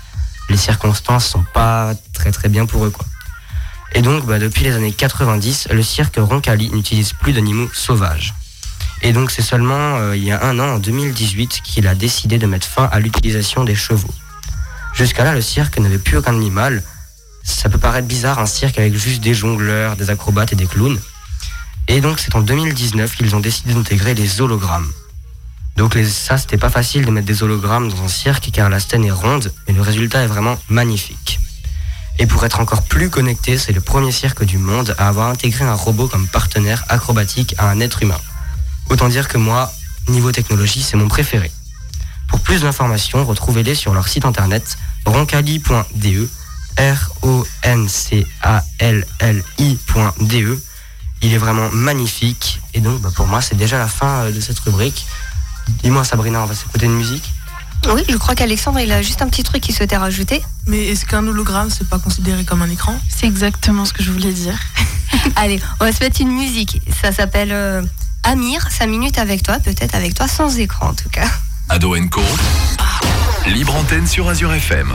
Les 0.51 0.57
circonstances 0.57 1.27
sont 1.27 1.45
pas 1.53 1.93
très 2.11 2.31
très 2.31 2.49
bien 2.49 2.65
pour 2.65 2.85
eux 2.85 2.89
quoi. 2.89 3.05
Et 3.93 4.01
donc, 4.01 4.25
bah, 4.25 4.37
depuis 4.37 4.65
les 4.65 4.73
années 4.73 4.91
90, 4.91 5.69
le 5.71 5.81
cirque 5.81 6.17
Roncalli 6.17 6.69
n'utilise 6.71 7.13
plus 7.13 7.31
d'animaux 7.31 7.69
sauvages. 7.73 8.33
Et 9.01 9.13
donc, 9.13 9.31
c'est 9.31 9.41
seulement 9.41 9.97
euh, 9.97 10.15
il 10.15 10.25
y 10.25 10.31
a 10.31 10.43
un 10.43 10.59
an, 10.59 10.75
en 10.75 10.79
2018, 10.79 11.61
qu'il 11.63 11.87
a 11.87 11.95
décidé 11.95 12.37
de 12.37 12.45
mettre 12.45 12.67
fin 12.67 12.89
à 12.91 12.99
l'utilisation 12.99 13.63
des 13.63 13.75
chevaux. 13.75 14.13
Jusqu'à 14.93 15.23
là, 15.23 15.33
le 15.33 15.41
cirque 15.41 15.79
n'avait 15.79 15.97
plus 15.97 16.17
aucun 16.17 16.35
animal. 16.35 16.83
Ça 17.43 17.69
peut 17.69 17.77
paraître 17.77 18.07
bizarre, 18.07 18.39
un 18.39 18.45
cirque 18.45 18.77
avec 18.77 18.93
juste 18.95 19.21
des 19.21 19.33
jongleurs, 19.33 19.95
des 19.95 20.09
acrobates 20.09 20.51
et 20.51 20.57
des 20.57 20.67
clowns. 20.67 20.99
Et 21.87 22.01
donc, 22.01 22.19
c'est 22.19 22.35
en 22.35 22.41
2019 22.41 23.15
qu'ils 23.15 23.35
ont 23.35 23.39
décidé 23.39 23.73
d'intégrer 23.73 24.15
les 24.15 24.41
hologrammes. 24.41 24.91
Donc 25.77 25.95
les, 25.95 26.05
ça, 26.05 26.37
c'était 26.37 26.57
pas 26.57 26.69
facile 26.69 27.05
de 27.05 27.11
mettre 27.11 27.27
des 27.27 27.43
hologrammes 27.43 27.89
dans 27.89 28.03
un 28.03 28.07
cirque 28.07 28.49
car 28.51 28.69
la 28.69 28.79
scène 28.79 29.05
est 29.05 29.11
ronde 29.11 29.51
et 29.67 29.73
le 29.73 29.81
résultat 29.81 30.23
est 30.23 30.27
vraiment 30.27 30.57
magnifique. 30.69 31.39
Et 32.19 32.27
pour 32.27 32.45
être 32.45 32.59
encore 32.59 32.83
plus 32.83 33.09
connecté, 33.09 33.57
c'est 33.57 33.71
le 33.71 33.81
premier 33.81 34.11
cirque 34.11 34.43
du 34.43 34.57
monde 34.57 34.93
à 34.97 35.07
avoir 35.07 35.29
intégré 35.29 35.63
un 35.63 35.73
robot 35.73 36.07
comme 36.07 36.27
partenaire 36.27 36.83
acrobatique 36.89 37.55
à 37.57 37.69
un 37.69 37.79
être 37.79 38.03
humain. 38.03 38.19
Autant 38.89 39.07
dire 39.07 39.27
que 39.27 39.37
moi, 39.37 39.71
niveau 40.07 40.31
technologie, 40.31 40.83
c'est 40.83 40.97
mon 40.97 41.07
préféré. 41.07 41.51
Pour 42.27 42.39
plus 42.41 42.61
d'informations, 42.61 43.25
retrouvez-les 43.25 43.75
sur 43.75 43.93
leur 43.93 44.07
site 44.07 44.25
internet 44.25 44.77
roncalli.de, 45.05 46.29
R-O-N-C-A-L-L-I.de. 46.77 47.43
Il 51.23 51.33
est 51.33 51.37
vraiment 51.37 51.69
magnifique 51.71 52.61
et 52.73 52.79
donc 52.79 52.99
bah, 53.01 53.11
pour 53.15 53.27
moi 53.27 53.41
c'est 53.41 53.55
déjà 53.55 53.77
la 53.77 53.87
fin 53.87 54.25
euh, 54.25 54.31
de 54.31 54.39
cette 54.39 54.57
rubrique. 54.59 55.05
Dis-moi 55.83 56.03
Sabrina, 56.03 56.41
on 56.41 56.45
va 56.45 56.55
s'écouter 56.55 56.85
une 56.85 56.95
musique 56.95 57.31
Oui, 57.93 58.03
je 58.07 58.17
crois 58.17 58.35
qu'Alexandre, 58.35 58.79
il 58.79 58.91
a 58.91 59.01
juste 59.01 59.21
un 59.21 59.27
petit 59.27 59.43
truc 59.43 59.61
qu'il 59.61 59.75
souhaitait 59.75 59.97
rajouter. 59.97 60.41
Mais 60.67 60.87
est-ce 60.87 61.05
qu'un 61.05 61.25
hologramme, 61.27 61.69
c'est 61.69 61.87
pas 61.87 61.99
considéré 61.99 62.43
comme 62.43 62.61
un 62.61 62.69
écran? 62.69 62.99
C'est 63.09 63.27
exactement 63.27 63.85
ce 63.85 63.93
que 63.93 64.03
je 64.03 64.11
voulais 64.11 64.33
dire. 64.33 64.57
Allez, 65.35 65.59
on 65.79 65.85
va 65.85 65.91
se 65.91 66.03
mettre 66.03 66.21
une 66.21 66.31
musique. 66.31 66.81
Ça 67.01 67.11
s'appelle 67.11 67.51
euh, 67.51 67.81
Amir, 68.23 68.67
5 68.69 68.87
minutes 68.87 69.17
avec 69.17 69.43
toi, 69.43 69.59
peut-être 69.59 69.95
avec 69.95 70.13
toi 70.13 70.27
sans 70.27 70.57
écran 70.59 70.89
en 70.89 70.93
tout 70.93 71.09
cas. 71.09 71.27
Ado 71.69 71.95
Co. 72.09 72.21
Libre 73.47 73.75
antenne 73.75 74.05
sur 74.05 74.27
Azure 74.29 74.53
FM. 74.53 74.93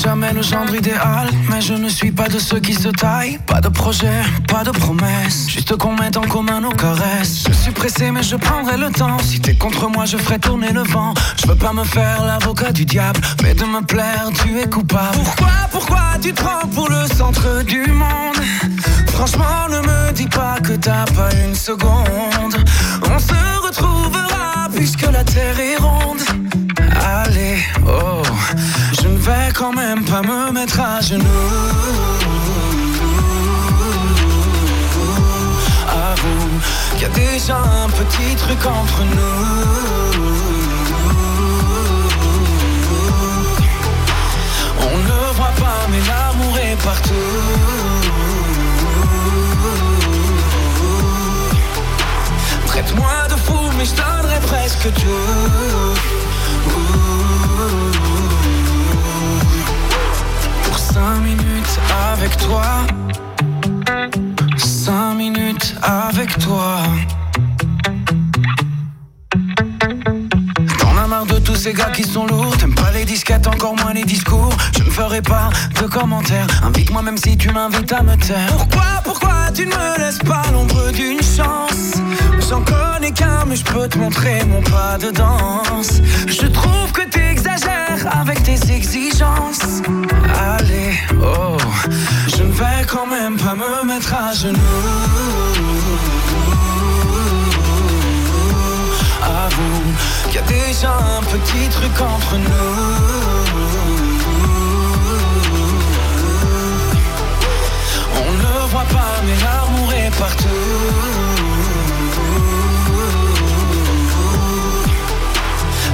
Jamais 0.00 0.32
le 0.32 0.42
gendre 0.42 0.74
idéal, 0.74 1.28
mais 1.50 1.60
je 1.60 1.74
ne 1.74 1.88
suis 1.88 2.10
pas 2.10 2.28
de 2.28 2.38
ceux 2.38 2.60
qui 2.60 2.74
se 2.74 2.88
taillent. 2.88 3.38
Pas 3.46 3.60
de 3.60 3.68
projet, 3.68 4.20
pas 4.48 4.64
de 4.64 4.70
promesse, 4.70 5.48
juste 5.48 5.76
qu'on 5.76 5.94
mette 5.94 6.16
en 6.16 6.22
commun 6.22 6.60
nos 6.60 6.70
caresses. 6.70 7.44
Je 7.48 7.52
suis 7.52 7.72
pressé, 7.72 8.10
mais 8.10 8.22
je 8.22 8.36
prendrai 8.36 8.76
le 8.78 8.90
temps. 8.90 9.18
Si 9.22 9.40
t'es 9.40 9.54
contre 9.54 9.88
moi, 9.88 10.06
je 10.06 10.16
ferai 10.16 10.38
tourner 10.38 10.72
le 10.72 10.82
vent. 10.82 11.12
Je 11.36 11.46
veux 11.46 11.54
pas 11.54 11.72
me 11.72 11.84
faire 11.84 12.24
l'avocat 12.24 12.72
du 12.72 12.84
diable, 12.84 13.20
mais 13.42 13.54
de 13.54 13.64
me 13.64 13.82
plaire, 13.82 14.28
tu 14.42 14.58
es 14.58 14.68
coupable. 14.68 15.18
Pourquoi, 15.24 15.48
pourquoi 15.70 16.02
tu 16.22 16.32
te 16.32 16.42
prends 16.42 16.66
pour 16.74 16.88
le 16.88 17.06
centre 17.14 17.62
du 17.64 17.84
monde? 17.90 18.40
Franchement, 19.08 19.68
ne 19.68 19.80
me 19.80 20.12
dis 20.12 20.28
pas 20.28 20.56
que 20.60 20.72
t'as 20.72 21.04
pas 21.04 21.30
une 21.46 21.54
seconde. 21.54 22.56
On 23.04 23.18
se 23.18 23.66
retrouvera 23.66 24.68
puisque 24.74 25.02
la 25.02 25.24
terre 25.24 25.60
est 25.60 25.76
ronde. 25.76 26.22
Allez, 27.04 27.58
oh, 27.86 28.22
quand 29.60 29.74
même 29.74 30.02
pas 30.04 30.22
me 30.22 30.52
mettre 30.52 30.80
à 30.80 31.02
genoux. 31.02 31.26
Avoue 35.86 36.48
qu'il 36.92 37.02
y 37.02 37.04
a 37.04 37.08
déjà 37.10 37.58
un 37.58 37.88
petit 37.90 38.34
truc 38.36 38.64
entre 38.64 39.02
nous. 39.02 39.38
On 44.88 44.96
ne 45.10 45.34
voit 45.34 45.56
pas, 45.64 45.82
mais 45.90 46.00
l'amour 46.08 46.58
est 46.58 46.82
partout. 46.82 47.30
Traite-moi 52.66 53.28
de 53.28 53.36
fou, 53.36 53.58
mais 53.76 53.84
je 53.84 53.94
donnerai 53.94 54.40
presque 54.46 54.90
tout. 54.94 55.99
Pour 60.92 61.02
cinq 61.02 61.20
minutes 61.20 61.80
avec 62.12 62.36
toi. 62.38 62.64
Cinq 64.56 65.14
minutes 65.14 65.76
avec 65.82 66.36
toi. 66.38 66.82
Ces 71.60 71.74
gars 71.74 71.90
qui 71.90 72.04
sont 72.04 72.26
lourds. 72.26 72.56
T'aimes 72.56 72.74
pas 72.74 72.90
les 72.90 73.04
disquettes, 73.04 73.46
encore 73.46 73.76
moins 73.76 73.92
les 73.92 74.04
discours. 74.04 74.56
Je 74.78 74.82
ne 74.82 74.90
ferai 74.90 75.20
pas 75.20 75.50
de 75.78 75.86
commentaires. 75.86 76.46
Invite-moi 76.62 77.02
même 77.02 77.18
si 77.18 77.36
tu 77.36 77.50
m'invites 77.50 77.92
à 77.92 78.02
me 78.02 78.16
taire. 78.16 78.46
Pourquoi, 78.48 78.86
pourquoi 79.04 79.34
tu 79.54 79.66
ne 79.66 79.70
me 79.70 79.98
laisses 79.98 80.18
pas 80.20 80.42
l'ombre 80.52 80.90
d'une 80.92 81.20
chance? 81.20 82.00
J'en 82.48 82.62
connais 82.62 83.12
qu'un, 83.12 83.44
mais 83.46 83.56
je 83.56 83.64
peux 83.64 83.86
te 83.88 83.98
montrer 83.98 84.42
mon 84.46 84.62
pas 84.62 84.96
de 84.98 85.10
danse. 85.10 86.00
Je 86.26 86.46
trouve 86.46 86.92
que 86.92 87.02
t'exagères 87.02 88.06
avec 88.10 88.42
tes 88.42 88.58
exigences. 88.72 89.82
Allez, 90.56 90.94
oh, 91.22 91.58
je 92.36 92.42
ne 92.42 92.52
vais 92.52 92.86
quand 92.88 93.06
même 93.06 93.36
pas 93.36 93.54
me 93.54 93.86
mettre 93.86 94.14
à 94.14 94.32
genoux. 94.32 94.56
Y 100.34 100.38
a 100.38 100.42
déjà 100.42 100.92
un 100.92 101.22
petit 101.22 101.68
truc 101.68 101.92
entre 102.00 102.36
nous. 102.36 102.50
On 108.22 108.32
ne 108.32 108.68
voit 108.70 108.84
pas, 108.84 109.14
mais 109.24 109.36
l'amour 109.44 109.92
est 109.92 110.14
partout. 110.18 110.46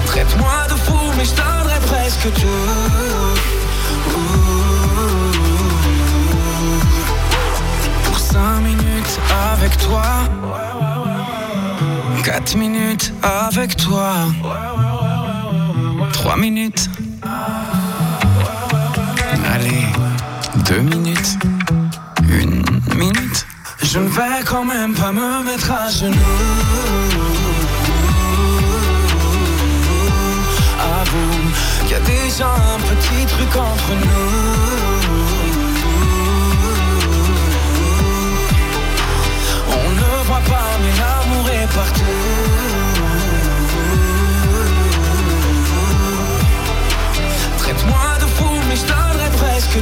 Traite-moi 0.07 0.67
de 0.69 0.75
fou, 0.75 0.99
mais 1.17 1.25
je 1.25 1.35
donnerai 1.35 1.81
presque 1.87 2.33
tout. 2.35 2.73
Pour 8.05 8.19
cinq 8.19 8.61
minutes 8.61 9.21
avec 9.53 9.77
toi. 9.79 10.86
Quatre 12.37 12.59
minutes 12.59 13.15
avec 13.23 13.77
toi. 13.77 14.13
Trois 16.13 16.37
minutes. 16.37 16.91
Allez, 19.55 19.87
deux 20.69 20.83
minutes. 20.83 21.39
Une 22.29 22.63
minute. 22.95 23.47
Je 23.83 24.01
ne 24.01 24.09
vais 24.09 24.45
quand 24.45 24.67
même 24.67 24.93
pas 24.93 25.13
me 25.13 25.45
mettre 25.45 25.73
à 25.73 25.89
genoux. 25.89 26.15
Avoue 31.01 31.41
qu'il 31.85 31.91
y 31.91 31.95
a 31.95 32.01
déjà 32.01 32.49
un 32.49 32.79
petit 32.81 33.25
truc 33.25 33.57
entre 33.57 33.93
nous. 34.05 34.46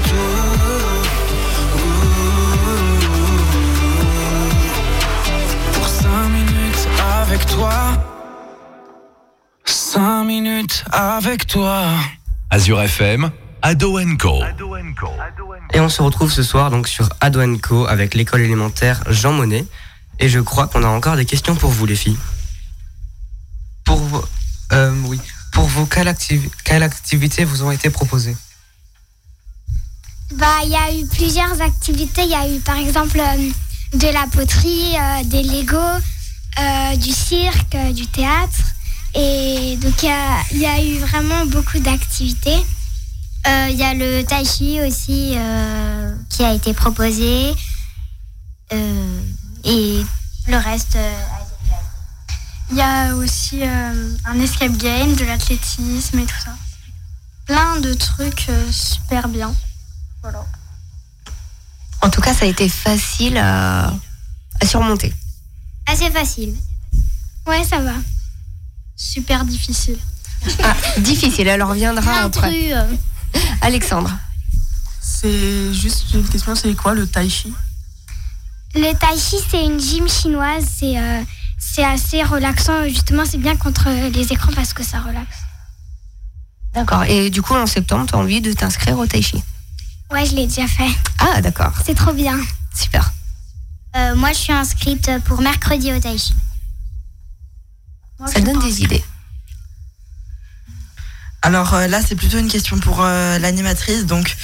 Tout. 0.00 1.35
Pour 5.72 5.88
cinq 5.88 6.28
minutes 6.28 6.88
avec 7.22 7.46
toi. 7.46 7.72
Cinq 9.64 10.24
minutes 10.24 10.85
avec 10.90 11.46
toi. 11.46 11.85
Azure 12.50 12.83
FM, 12.83 13.30
Ado 13.62 13.98
Co. 14.18 14.42
Et 15.72 15.80
on 15.80 15.88
se 15.88 16.02
retrouve 16.02 16.30
ce 16.30 16.42
soir 16.42 16.70
donc 16.70 16.87
sur 16.88 17.09
Ado 17.20 17.40
Co 17.59 17.87
avec 17.87 18.14
l'école 18.14 18.42
élémentaire 18.42 19.02
Jean 19.09 19.33
Monnet. 19.33 19.64
Et 20.20 20.28
je 20.28 20.38
crois 20.38 20.68
qu'on 20.68 20.85
a 20.85 20.88
encore 20.88 21.16
des 21.16 21.24
questions 21.24 21.57
pour 21.57 21.70
vous 21.70 21.87
les 21.87 21.96
filles. 21.96 22.18
Pour 23.85 23.98
vos, 23.98 24.24
euh, 24.72 24.92
oui. 25.07 25.20
Pour 25.52 25.64
vous, 25.66 25.87
quelle, 25.87 26.09
activi- 26.09 26.50
quelle 26.64 26.83
activité 26.83 27.44
vous 27.44 27.62
ont 27.64 27.70
été 27.70 27.90
proposées? 27.90 28.37
Bah, 30.37 30.62
il 30.64 30.70
y 30.70 30.77
a 30.77 30.92
eu 30.92 31.07
plusieurs 31.07 31.61
activités. 31.61 32.25
Il 32.25 32.31
y 32.31 32.35
a 32.35 32.49
eu 32.49 32.59
par 32.59 32.77
exemple 32.77 33.20
euh, 33.20 33.51
de 33.92 34.09
la 34.09 34.27
poterie, 34.27 34.97
euh, 34.99 35.25
des 35.25 35.44
Lego, 35.44 35.77
euh, 35.79 36.97
du 36.97 37.12
cirque, 37.12 37.77
du 37.92 38.07
théâtre. 38.09 38.59
Et 39.14 39.77
donc 39.77 39.94
il 40.03 40.59
y 40.59 40.62
y, 40.62 40.66
a 40.66 40.83
eu 40.83 40.99
vraiment 40.99 41.47
beaucoup 41.47 41.79
d'activités. 41.79 42.59
Il 43.47 43.77
y 43.77 43.85
a 43.85 43.94
le 43.94 44.25
tai 44.25 44.44
chi 44.44 44.81
aussi 44.81 45.37
qui 46.31 46.42
a 46.42 46.53
été 46.53 46.73
proposé. 46.73 47.55
Et 48.73 50.05
le 50.49 50.57
reste. 50.57 50.99
Il 52.70 52.77
y 52.79 52.81
a 52.81 53.14
aussi 53.14 53.62
un 53.62 54.40
escape 54.40 54.77
game, 54.79 55.14
de 55.14 55.25
l'athlétisme 55.25 56.18
et 56.18 56.27
tout 56.27 56.40
ça. 56.44 56.57
Plein 57.47 57.79
de 57.79 57.94
trucs 57.94 58.51
super 58.73 59.29
bien. 59.29 59.55
Voilà. 60.25 60.43
En 62.01 62.09
tout 62.09 62.23
cas, 62.23 62.33
ça 62.33 62.47
a 62.47 62.49
été 62.49 62.67
facile 62.67 63.37
à, 63.37 63.93
à 64.59 64.67
surmonter. 64.67 65.13
Assez 65.87 66.11
facile. 66.11 66.55
Ouais, 67.47 67.63
ça 67.63 67.81
va. 67.81 67.93
Super 68.97 69.45
difficile. 69.45 69.99
Ah, 70.63 70.75
difficile, 70.97 71.47
elle 71.49 71.63
reviendra 71.63 72.21
après. 72.21 72.73
Euh. 72.73 72.87
Alexandre. 73.61 74.11
C'est 75.03 75.75
juste 75.75 76.15
une 76.15 76.27
question, 76.27 76.55
c'est 76.55 76.73
quoi 76.75 76.95
le 76.95 77.07
tai 77.07 77.29
chi? 77.29 77.53
Le 78.75 78.95
tai 78.95 79.19
chi, 79.19 79.37
c'est 79.51 79.67
une 79.67 79.79
gym 79.79 80.09
chinoise. 80.09 80.65
C'est 80.79 80.99
euh, 80.99 81.23
c'est 81.59 81.85
assez 81.85 82.23
relaxant. 82.23 82.89
Justement, 82.89 83.25
c'est 83.27 83.37
bien 83.37 83.57
contre 83.57 83.91
les 84.09 84.33
écrans 84.33 84.53
parce 84.55 84.73
que 84.73 84.83
ça 84.83 85.01
relaxe. 85.01 85.37
D'accord. 86.73 87.05
Et 87.05 87.29
du 87.29 87.43
coup, 87.43 87.55
en 87.55 87.67
septembre, 87.67 88.07
tu 88.09 88.15
as 88.15 88.19
envie 88.19 88.41
de 88.41 88.55
t'inscrire 88.55 88.99
au 88.99 89.07
tai 89.07 89.21
chi? 89.21 89.43
Ouais, 90.14 90.24
je 90.27 90.37
l'ai 90.37 90.46
déjà 90.46 90.68
fait. 90.68 90.90
Ah, 91.18 91.40
d'accord. 91.40 91.72
C'est 91.85 91.96
trop 91.96 92.12
bien. 92.12 92.38
Super. 92.72 93.12
Euh, 93.96 94.14
moi, 94.14 94.29
je 94.29 94.38
suis 94.38 94.53
inscrite 94.53 95.11
pour 95.24 95.40
mercredi 95.40 95.92
au 95.92 95.98
Tai 95.98 96.16
Chi. 96.16 96.33
Ça 98.24 98.40
donne 98.40 98.61
des 98.61 98.83
idées. 98.85 99.03
Alors 101.42 101.74
euh, 101.74 101.88
là, 101.88 102.00
c'est 102.00 102.14
plutôt 102.14 102.38
une 102.38 102.46
question 102.46 102.79
pour 102.79 103.03
euh, 103.03 103.40
l'animatrice. 103.40 104.07
Donc, 104.07 104.37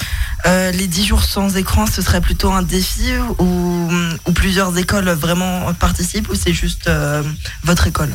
euh, 0.45 0.71
les 0.71 0.87
10 0.87 1.05
jours 1.05 1.23
sans 1.23 1.55
écran, 1.55 1.85
ce 1.87 2.01
serait 2.01 2.19
plutôt 2.19 2.51
un 2.51 2.63
défi 2.63 3.09
ou, 3.39 3.89
ou 4.25 4.31
plusieurs 4.33 4.77
écoles 4.77 5.09
vraiment 5.11 5.73
participent 5.75 6.29
ou 6.29 6.35
c'est 6.35 6.53
juste 6.53 6.87
euh, 6.89 7.23
votre 7.63 7.87
école? 7.87 8.13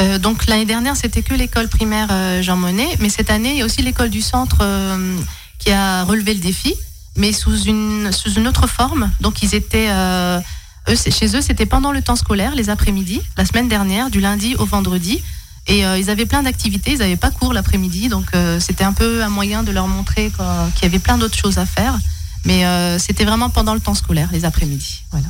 Euh, 0.00 0.18
donc 0.18 0.46
l'année 0.46 0.64
dernière, 0.66 0.96
c'était 0.96 1.22
que 1.22 1.34
l'école 1.34 1.68
primaire 1.68 2.08
euh, 2.10 2.42
Jean 2.42 2.56
Monnet, 2.56 2.96
mais 3.00 3.08
cette 3.08 3.30
année, 3.30 3.52
il 3.52 3.58
y 3.58 3.62
a 3.62 3.64
aussi 3.64 3.82
l'école 3.82 4.10
du 4.10 4.22
centre 4.22 4.58
euh, 4.60 5.16
qui 5.64 5.72
a 5.72 6.04
relevé 6.04 6.34
le 6.34 6.40
défi, 6.40 6.74
mais 7.16 7.32
sous 7.32 7.62
une, 7.62 8.12
sous 8.12 8.34
une 8.34 8.46
autre 8.46 8.66
forme. 8.66 9.10
Donc 9.20 9.42
ils 9.42 9.54
étaient, 9.54 9.88
euh, 9.90 10.40
eux, 10.88 10.96
chez 10.96 11.36
eux, 11.36 11.40
c'était 11.40 11.66
pendant 11.66 11.92
le 11.92 12.02
temps 12.02 12.16
scolaire, 12.16 12.54
les 12.54 12.68
après-midi, 12.68 13.22
la 13.36 13.44
semaine 13.44 13.68
dernière, 13.68 14.10
du 14.10 14.20
lundi 14.20 14.54
au 14.56 14.66
vendredi. 14.66 15.22
Et 15.66 15.86
euh, 15.86 15.98
ils 15.98 16.10
avaient 16.10 16.26
plein 16.26 16.42
d'activités, 16.42 16.92
ils 16.92 16.98
n'avaient 16.98 17.16
pas 17.16 17.30
cours 17.30 17.54
l'après-midi, 17.54 18.08
donc 18.08 18.26
euh, 18.34 18.60
c'était 18.60 18.84
un 18.84 18.92
peu 18.92 19.24
un 19.24 19.30
moyen 19.30 19.62
de 19.62 19.72
leur 19.72 19.88
montrer 19.88 20.30
qu'il 20.30 20.82
y 20.82 20.86
avait 20.86 20.98
plein 20.98 21.16
d'autres 21.16 21.38
choses 21.38 21.56
à 21.58 21.64
faire. 21.64 21.98
Mais 22.44 22.66
euh, 22.66 22.98
c'était 22.98 23.24
vraiment 23.24 23.48
pendant 23.48 23.72
le 23.72 23.80
temps 23.80 23.94
scolaire, 23.94 24.28
les 24.30 24.44
après-midi. 24.44 25.04
Voilà. 25.10 25.26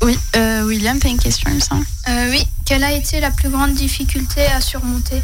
Oui, 0.00 0.16
euh, 0.36 0.62
William, 0.64 0.98
t'as 0.98 1.10
une 1.10 1.18
question, 1.18 1.50
il 1.50 1.56
me 1.56 1.60
semble? 1.60 1.84
Euh, 2.08 2.30
oui, 2.30 2.46
quelle 2.64 2.84
a 2.84 2.92
été 2.92 3.20
la 3.20 3.30
plus 3.30 3.50
grande 3.50 3.74
difficulté 3.74 4.46
à 4.46 4.62
surmonter? 4.62 5.20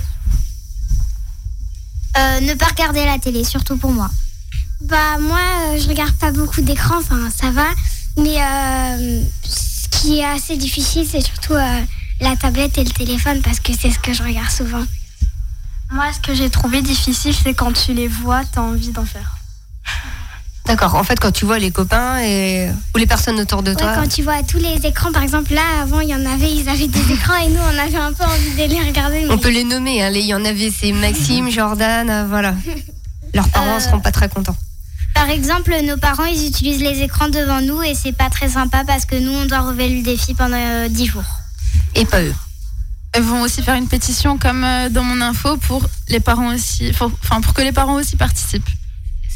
Euh, 2.16 2.40
ne 2.40 2.54
pas 2.54 2.66
regarder 2.66 3.04
la 3.04 3.18
télé, 3.18 3.44
surtout 3.44 3.76
pour 3.76 3.90
moi. 3.90 4.10
Bah 4.82 5.18
moi, 5.18 5.40
euh, 5.40 5.78
je 5.78 5.88
regarde 5.88 6.14
pas 6.16 6.30
beaucoup 6.30 6.60
d'écran, 6.60 6.96
enfin 6.98 7.30
ça 7.30 7.50
va. 7.50 7.66
Mais 8.16 8.40
euh, 8.40 9.22
ce 9.42 9.88
qui 9.88 10.18
est 10.18 10.24
assez 10.24 10.56
difficile, 10.56 11.06
c'est 11.10 11.20
surtout 11.20 11.54
euh, 11.54 11.80
la 12.20 12.36
tablette 12.36 12.78
et 12.78 12.84
le 12.84 12.90
téléphone 12.90 13.40
parce 13.42 13.60
que 13.60 13.72
c'est 13.72 13.90
ce 13.90 13.98
que 13.98 14.12
je 14.12 14.22
regarde 14.22 14.50
souvent. 14.50 14.84
Moi, 15.90 16.12
ce 16.12 16.20
que 16.20 16.34
j'ai 16.34 16.50
trouvé 16.50 16.82
difficile, 16.82 17.34
c'est 17.34 17.54
quand 17.54 17.72
tu 17.72 17.94
les 17.94 18.08
vois, 18.08 18.42
t'as 18.44 18.60
envie 18.60 18.90
d'en 18.90 19.04
faire. 19.04 19.36
D'accord. 20.66 20.94
En 20.94 21.04
fait, 21.04 21.20
quand 21.20 21.30
tu 21.30 21.44
vois 21.44 21.58
les 21.58 21.70
copains 21.70 22.18
et... 22.20 22.70
ou 22.94 22.98
les 22.98 23.06
personnes 23.06 23.38
autour 23.38 23.62
de 23.62 23.70
Ouais, 23.72 23.76
toi. 23.76 23.92
quand 23.96 24.08
tu 24.08 24.22
vois 24.22 24.42
tous 24.42 24.56
les 24.58 24.76
écrans, 24.86 25.12
par 25.12 25.22
exemple 25.22 25.52
là, 25.52 25.60
avant 25.82 26.00
il 26.00 26.08
y 26.08 26.14
en 26.14 26.24
avait, 26.24 26.50
ils 26.50 26.66
avaient 26.68 26.88
des 26.88 27.12
écrans 27.12 27.36
et 27.36 27.48
nous 27.50 27.60
on 27.60 27.78
avait 27.78 27.96
un 27.96 28.12
peu 28.14 28.24
envie 28.24 28.50
de 28.52 28.72
les 28.72 28.80
regarder. 28.80 29.26
On 29.30 29.36
peut 29.36 29.50
les 29.50 29.64
nommer. 29.64 30.02
hein. 30.02 30.08
Les- 30.10 30.20
Il 30.20 30.26
y 30.26 30.34
en 30.34 30.44
avait, 30.44 30.70
c'est 30.70 30.92
Maxime, 30.92 31.50
Jordan, 31.50 32.08
euh, 32.08 32.24
voilà. 32.26 32.54
Leurs 33.34 33.48
parents 33.50 33.76
Euh, 33.76 33.80
seront 33.80 34.00
pas 34.00 34.10
très 34.12 34.28
contents. 34.30 34.56
Par 35.14 35.28
exemple, 35.28 35.72
nos 35.84 35.96
parents, 35.98 36.24
ils 36.24 36.46
utilisent 36.46 36.80
les 36.80 37.02
écrans 37.02 37.28
devant 37.28 37.60
nous 37.60 37.82
et 37.82 37.94
c'est 37.94 38.12
pas 38.12 38.30
très 38.30 38.48
sympa 38.48 38.84
parce 38.86 39.04
que 39.04 39.16
nous, 39.16 39.32
on 39.32 39.44
doit 39.44 39.60
relever 39.60 39.88
le 39.90 40.02
défi 40.02 40.32
pendant 40.34 40.56
euh, 40.56 40.88
10 40.88 41.06
jours. 41.06 41.22
Et 41.94 42.04
pas 42.06 42.22
eux. 42.22 42.34
Elles 43.12 43.22
vont 43.22 43.42
aussi 43.42 43.62
faire 43.62 43.74
une 43.76 43.86
pétition 43.86 44.38
comme 44.38 44.64
euh, 44.64 44.88
dans 44.88 45.04
mon 45.04 45.20
info 45.20 45.56
pour 45.58 45.84
les 46.08 46.18
parents 46.20 46.52
aussi, 46.54 46.90
pour 46.92 47.12
que 47.54 47.62
les 47.62 47.70
parents 47.70 47.94
aussi 47.94 48.16
participent. 48.16 48.68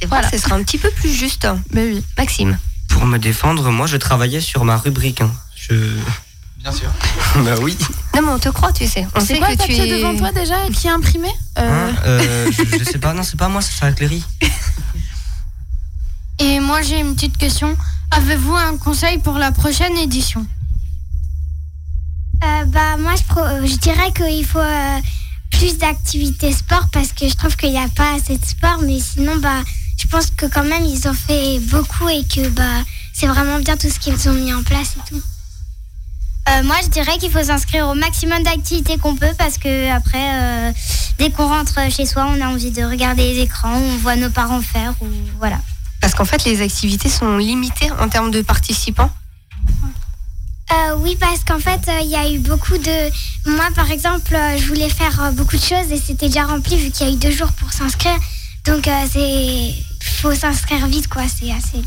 C'est 0.01 0.07
vrai, 0.07 0.21
Voilà. 0.21 0.31
ce 0.31 0.39
sera 0.39 0.55
un 0.57 0.63
petit 0.63 0.79
peu 0.79 0.91
plus 0.91 1.13
juste. 1.13 1.47
Ben 1.73 1.93
oui. 1.95 2.05
Maxime. 2.17 2.59
Pour 2.89 3.05
me 3.07 3.19
défendre, 3.19 3.71
moi 3.71 3.87
je 3.87 3.97
travaillais 3.97 4.41
sur 4.41 4.65
ma 4.65 4.77
rubrique. 4.77 5.21
hein. 5.21 5.31
Je... 5.57 5.75
Bien 6.59 6.73
sûr. 6.73 6.91
bah 7.45 7.55
oui. 7.61 7.77
Non, 8.15 8.23
mais 8.23 8.29
on 8.31 8.39
te 8.39 8.49
croit, 8.49 8.73
tu 8.73 8.87
sais. 8.87 9.07
On 9.15 9.21
C'est 9.21 9.35
sait 9.35 9.39
quoi 9.39 9.47
que 9.49 9.53
le 9.53 9.59
tu 9.59 9.67
papier 9.69 9.89
es. 9.89 9.99
devant 9.99 10.17
toi 10.17 10.33
déjà 10.33 10.57
qui 10.73 10.87
est 10.87 10.91
imprimé 10.91 11.29
Euh, 11.59 11.91
Hein, 11.91 11.95
euh, 12.05 12.51
je, 12.53 12.79
je 12.79 12.85
sais 12.85 12.99
pas, 12.99 13.13
non, 13.15 13.23
c'est 13.23 13.37
pas 13.39 13.49
moi, 13.49 13.61
c'est 13.63 13.81
la 13.85 13.93
Cléry. 13.93 14.23
Et 16.41 16.61
moi, 16.61 16.83
j'ai 16.83 17.01
une 17.01 17.15
petite 17.15 17.37
question. 17.37 17.77
Avez-vous 18.11 18.55
un 18.55 18.77
conseil 18.77 19.19
pour 19.19 19.39
la 19.39 19.53
prochaine 19.53 19.97
édition? 19.97 20.47
Euh, 22.45 22.65
bah 22.67 22.97
moi 22.99 23.15
je, 23.17 23.23
pro- 23.25 23.41
euh, 23.41 23.67
je 23.67 23.75
dirais 23.79 24.13
qu'il 24.13 24.47
faut 24.47 24.61
euh, 24.61 24.99
plus 25.51 25.77
d'activités 25.77 26.53
sport 26.53 26.87
parce 26.93 27.13
que 27.13 27.29
je 27.29 27.35
trouve 27.35 27.57
qu'il 27.57 27.71
n'y 27.73 27.79
a 27.79 27.89
pas 27.89 28.15
assez 28.15 28.39
de 28.39 28.45
sport 28.47 28.79
mais 28.81 29.01
sinon 29.01 29.37
bah 29.39 29.61
je 29.99 30.07
pense 30.07 30.31
que 30.31 30.47
quand 30.47 30.65
même 30.65 30.85
ils 30.85 31.07
ont 31.09 31.15
fait 31.15 31.59
beaucoup 31.61 32.09
et 32.09 32.25
que 32.25 32.49
bah 32.49 32.63
c'est 33.13 33.27
vraiment 33.27 33.59
bien 33.59 33.77
tout 33.77 33.91
ce 33.91 33.99
qu'ils 33.99 34.29
ont 34.29 34.33
mis 34.35 34.53
en 34.53 34.63
place 34.63 34.97
et 34.97 35.09
tout. 35.09 35.23
Euh, 36.49 36.63
moi, 36.63 36.77
je 36.83 36.89
dirais 36.89 37.19
qu'il 37.19 37.31
faut 37.31 37.43
s'inscrire 37.43 37.89
au 37.89 37.95
maximum 37.95 38.43
d'activités 38.43 38.97
qu'on 38.97 39.15
peut 39.17 39.35
parce 39.37 39.59
que 39.59 39.91
après, 39.91 40.31
euh, 40.33 40.73
dès 41.19 41.31
qu'on 41.31 41.47
rentre 41.47 41.79
chez 41.91 42.07
soi, 42.07 42.27
on 42.35 42.41
a 42.41 42.49
envie 42.49 42.71
de 42.71 42.83
regarder 42.85 43.35
les 43.35 43.41
écrans, 43.43 43.77
on 43.77 43.97
voit 43.99 44.17
nos 44.17 44.31
parents 44.31 44.63
faire 44.63 44.95
ou 45.03 45.07
voilà. 45.39 45.59
Parce 46.01 46.15
qu'en 46.15 46.25
fait, 46.25 46.45
les 46.45 46.63
activités 46.63 47.11
sont 47.11 47.37
limitées 47.37 47.91
en 48.01 48.09
termes 48.09 48.31
de 48.31 48.41
participants. 48.41 49.11
Euh, 50.71 50.97
oui, 50.99 51.17
parce 51.19 51.45
qu'en 51.45 51.59
fait, 51.59 51.81
euh, 51.89 52.01
il 52.03 52.09
y 52.09 52.17
a 52.17 52.31
eu 52.31 52.39
beaucoup 52.39 52.77
de... 52.79 53.11
Moi, 53.51 53.69
par 53.75 53.91
exemple, 53.91 54.35
euh, 54.35 54.59
je 54.59 54.67
voulais 54.69 54.91
faire 54.91 55.23
euh, 55.23 55.31
beaucoup 55.33 55.57
de 55.57 55.63
choses 55.63 55.91
et 55.91 55.99
c'était 55.99 56.29
déjà 56.29 56.45
rempli 56.45 56.77
vu 56.77 56.91
qu'il 56.91 57.07
y 57.07 57.11
a 57.11 57.13
eu 57.13 57.17
deux 57.17 57.31
jours 57.31 57.53
pour 57.53 57.73
s'inscrire. 57.73 58.19
Donc, 58.65 58.87
euh, 58.87 59.07
c'est... 59.11 59.75
faut 60.19 60.35
s'inscrire 60.35 60.87
vite, 60.87 61.09
quoi. 61.09 61.23
C'est 61.29 61.51
assez... 61.53 61.83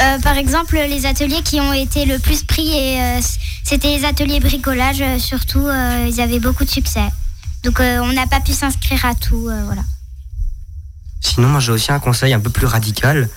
Euh, 0.00 0.18
par 0.20 0.36
exemple, 0.36 0.76
les 0.76 1.04
ateliers 1.04 1.42
qui 1.42 1.60
ont 1.60 1.72
été 1.72 2.06
le 2.06 2.18
plus 2.18 2.42
pris, 2.42 2.68
et, 2.68 3.00
euh, 3.00 3.20
c'était 3.64 3.98
les 3.98 4.04
ateliers 4.04 4.40
bricolage, 4.40 5.02
euh, 5.02 5.18
surtout, 5.18 5.66
euh, 5.66 6.06
ils 6.08 6.20
avaient 6.20 6.38
beaucoup 6.38 6.64
de 6.64 6.70
succès. 6.70 7.06
Donc, 7.64 7.80
euh, 7.80 7.98
on 8.00 8.12
n'a 8.12 8.26
pas 8.26 8.40
pu 8.40 8.52
s'inscrire 8.52 9.04
à 9.04 9.14
tout, 9.14 9.48
euh, 9.48 9.62
voilà. 9.64 9.82
Sinon, 11.20 11.48
moi 11.48 11.60
j'ai 11.60 11.72
aussi 11.72 11.92
un 11.92 11.98
conseil 11.98 12.32
un 12.32 12.40
peu 12.40 12.48
plus 12.48 12.64
radical. 12.66 13.28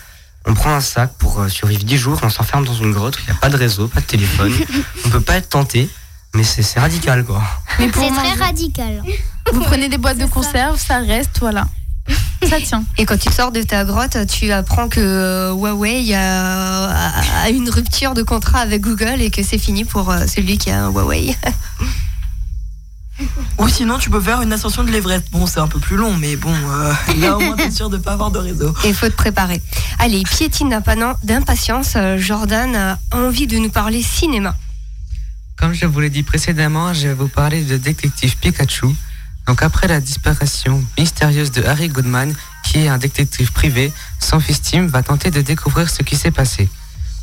On 0.45 0.54
prend 0.54 0.73
un 0.73 0.80
sac 0.80 1.13
pour 1.17 1.49
survivre 1.49 1.84
10 1.84 1.97
jours, 1.97 2.19
on 2.23 2.30
s'enferme 2.30 2.65
dans 2.65 2.73
une 2.73 2.93
grotte 2.93 3.17
il 3.19 3.26
n'y 3.26 3.38
a 3.38 3.39
pas 3.39 3.49
de 3.49 3.58
réseau, 3.58 3.89
pas 3.89 3.99
de 3.99 4.06
téléphone. 4.06 4.54
on 5.06 5.10
peut 5.10 5.19
pas 5.19 5.36
être 5.36 5.49
tenté, 5.49 5.89
mais 6.34 6.43
c'est 6.43 6.80
radical 6.80 7.26
quoi. 7.26 7.43
C'est 7.78 7.91
très 7.91 8.34
radical. 8.34 9.04
vous 9.52 9.62
prenez 9.62 9.89
des 9.89 9.97
boîtes 9.97 10.17
de 10.17 10.26
conserve, 10.26 10.80
ça 10.80 10.99
reste, 10.99 11.39
voilà. 11.39 11.67
Ça 12.50 12.60
tient. 12.60 12.84
Et 12.98 13.06
quand 13.06 13.18
tu 13.18 13.32
sors 13.32 13.52
de 13.52 13.62
ta 13.62 13.86
grotte, 13.86 14.18
tu 14.28 14.52
apprends 14.52 14.89
que 14.89 15.00
euh, 15.00 15.54
Huawei 15.54 16.13
a, 16.13 17.50
une 17.50 17.70
rupture 17.70 18.13
de 18.13 18.22
contrat 18.24 18.60
avec 18.60 18.82
Google 18.82 19.22
et 19.22 19.32
que 19.32 19.44
c'est 19.44 19.58
fini 19.58 19.86
pour 19.86 20.12
euh, 20.12 20.28
celui 20.28 20.58
qui 20.58 20.70
a 20.70 20.84
un 20.86 20.89
Huawei. 20.92 21.36
Ou 23.60 23.70
sinon, 23.70 24.00
tu 24.00 24.10
peux 24.10 24.20
faire 24.20 24.42
une 24.42 24.52
ascension 24.52 24.84
de 24.84 24.92
l'Everest. 24.92 25.28
Bon, 25.32 25.46
c'est 25.46 25.60
un 25.60 25.68
peu 25.68 25.80
plus 25.80 25.96
long, 25.96 26.16
mais 26.18 26.36
bon, 26.36 26.54
euh, 26.54 26.94
là 27.20 27.38
au 27.38 27.39
moins 27.39 27.56
t'es 27.56 27.72
sûr 27.72 27.89
de 27.89 27.98
pas 27.98 28.13
avoir 28.13 28.32
de 28.32 28.39
réseau. 28.39 28.74
Et 28.84 28.89
il 28.89 28.96
faut 28.96 29.08
te 29.08 29.16
préparer. 29.16 29.62
Allez, 30.00 30.24
piétine 30.24 30.70
d'impatience- 30.70 31.18
d'impatience, 31.24 31.96
Jordan 32.18 32.76
a 32.76 33.00
envie 33.12 33.48
de 33.48 33.58
nous 33.58 33.70
parler 33.70 34.02
cinéma. 34.02 34.56
Comme 35.56 35.74
je 35.74 35.86
vous 35.86 36.00
l'ai 36.00 36.10
dit 36.10 36.24
précédemment, 36.24 36.94
je 36.94 37.10
vais 37.10 37.13
vous 37.13 37.28
parler 37.30 37.63
de 37.63 37.78
Détective 37.78 38.36
Pikachu. 38.38 38.88
Donc 39.48 39.62
après 39.62 39.88
la 39.88 40.00
disparition 40.00 40.84
mystérieuse 40.98 41.52
de 41.52 41.64
Harry 41.64 41.90
Goodman, 41.90 42.34
qui 42.64 42.80
est 42.80 42.88
un 42.88 42.98
détective 42.98 43.52
privé, 43.52 43.92
son 44.20 44.40
fils 44.40 44.62
Tim 44.62 44.88
va 44.88 45.04
tenter 45.04 45.32
de 45.32 45.42
découvrir 45.42 45.90
ce 45.90 46.02
qui 46.02 46.16
s'est 46.16 46.32
passé. 46.32 46.70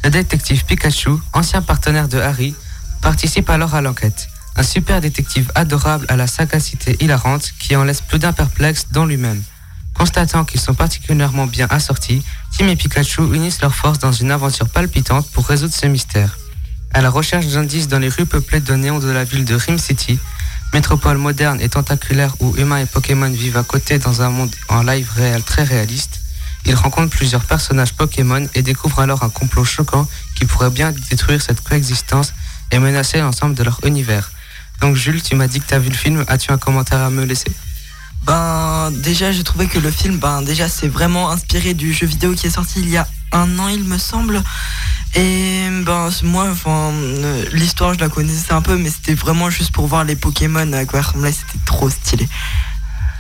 Le 0.04 0.10
détective 0.10 0.64
Pikachu, 0.64 1.10
ancien 1.32 1.62
partenaire 1.62 2.08
de 2.08 2.18
Harry, 2.18 2.54
participe 3.00 3.48
alors 3.50 3.74
à 3.74 3.80
l'enquête. 3.80 4.28
Un 4.56 4.62
super 4.62 5.00
détective 5.00 5.50
adorable 5.54 6.06
à 6.08 6.16
la 6.16 6.26
sagacité 6.26 6.96
hilarante 7.00 7.52
qui 7.58 7.76
en 7.76 7.84
laisse 7.84 8.00
plus 8.00 8.18
d'un 8.18 8.32
perplexe 8.32 8.88
dans 8.90 9.06
lui-même. 9.06 9.42
Constatant 9.94 10.44
qu'ils 10.44 10.60
sont 10.60 10.74
particulièrement 10.74 11.46
bien 11.46 11.66
assortis, 11.70 12.22
Tim 12.56 12.68
et 12.68 12.76
Pikachu 12.76 13.22
unissent 13.34 13.60
leurs 13.60 13.74
forces 13.74 13.98
dans 13.98 14.12
une 14.12 14.30
aventure 14.30 14.68
palpitante 14.68 15.30
pour 15.30 15.46
résoudre 15.46 15.74
ce 15.74 15.86
mystère. 15.86 16.38
À 16.92 17.00
la 17.00 17.10
recherche 17.10 17.46
d'indices 17.46 17.88
dans 17.88 17.98
les 17.98 18.08
rues 18.08 18.26
peuplées 18.26 18.60
de 18.60 18.74
néons 18.74 18.98
de 18.98 19.10
la 19.10 19.24
ville 19.24 19.44
de 19.44 19.54
Rim 19.54 19.78
City, 19.78 20.18
métropole 20.72 21.18
moderne 21.18 21.60
et 21.60 21.68
tentaculaire 21.68 22.34
où 22.40 22.54
humains 22.56 22.78
et 22.78 22.86
Pokémon 22.86 23.30
vivent 23.30 23.56
à 23.56 23.62
côté 23.62 23.98
dans 23.98 24.22
un 24.22 24.30
monde 24.30 24.54
en 24.68 24.82
live 24.82 25.10
réel 25.14 25.42
très 25.42 25.64
réaliste, 25.64 26.20
ils 26.66 26.74
rencontrent 26.74 27.10
plusieurs 27.10 27.44
personnages 27.44 27.94
Pokémon 27.94 28.46
et 28.54 28.62
découvrent 28.62 29.00
alors 29.00 29.22
un 29.22 29.30
complot 29.30 29.64
choquant 29.64 30.06
qui 30.34 30.44
pourrait 30.44 30.70
bien 30.70 30.92
détruire 31.10 31.40
cette 31.40 31.62
coexistence 31.62 32.32
et 32.70 32.78
menacer 32.78 33.18
l'ensemble 33.18 33.54
de 33.54 33.62
leur 33.62 33.80
univers. 33.84 34.30
Donc 34.80 34.96
Jules, 34.96 35.22
tu 35.22 35.34
m'as 35.34 35.48
dit 35.48 35.60
que 35.60 35.66
tu 35.66 35.78
vu 35.78 35.90
le 35.90 35.96
film, 35.96 36.24
as-tu 36.28 36.52
un 36.52 36.58
commentaire 36.58 37.00
à 37.00 37.10
me 37.10 37.24
laisser? 37.24 37.50
Ben 38.24 38.90
déjà 38.90 39.32
j'ai 39.32 39.44
trouvé 39.44 39.66
que 39.66 39.78
le 39.78 39.90
film 39.90 40.18
ben 40.18 40.42
déjà 40.42 40.68
c'est 40.68 40.88
vraiment 40.88 41.30
inspiré 41.30 41.72
du 41.72 41.94
jeu 41.94 42.06
vidéo 42.06 42.34
qui 42.34 42.48
est 42.48 42.50
sorti 42.50 42.80
il 42.80 42.90
y 42.90 42.98
a 42.98 43.08
un 43.32 43.58
an 43.58 43.68
il 43.68 43.84
me 43.84 43.96
semble. 43.96 44.42
Et 45.16 45.68
ben 45.84 46.08
moi 46.22 46.48
enfin 46.50 46.92
euh, 46.92 47.44
l'histoire 47.52 47.94
je 47.94 47.98
la 47.98 48.08
connaissais 48.08 48.52
un 48.52 48.62
peu 48.62 48.76
mais 48.76 48.90
c'était 48.90 49.14
vraiment 49.14 49.50
juste 49.50 49.72
pour 49.72 49.86
voir 49.88 50.04
les 50.04 50.14
Pokémon 50.14 50.72
à 50.72 50.84
quoi 50.84 51.00
ressemblaient, 51.02 51.32
c'était 51.32 51.58
trop 51.64 51.90
stylé. 51.90 52.28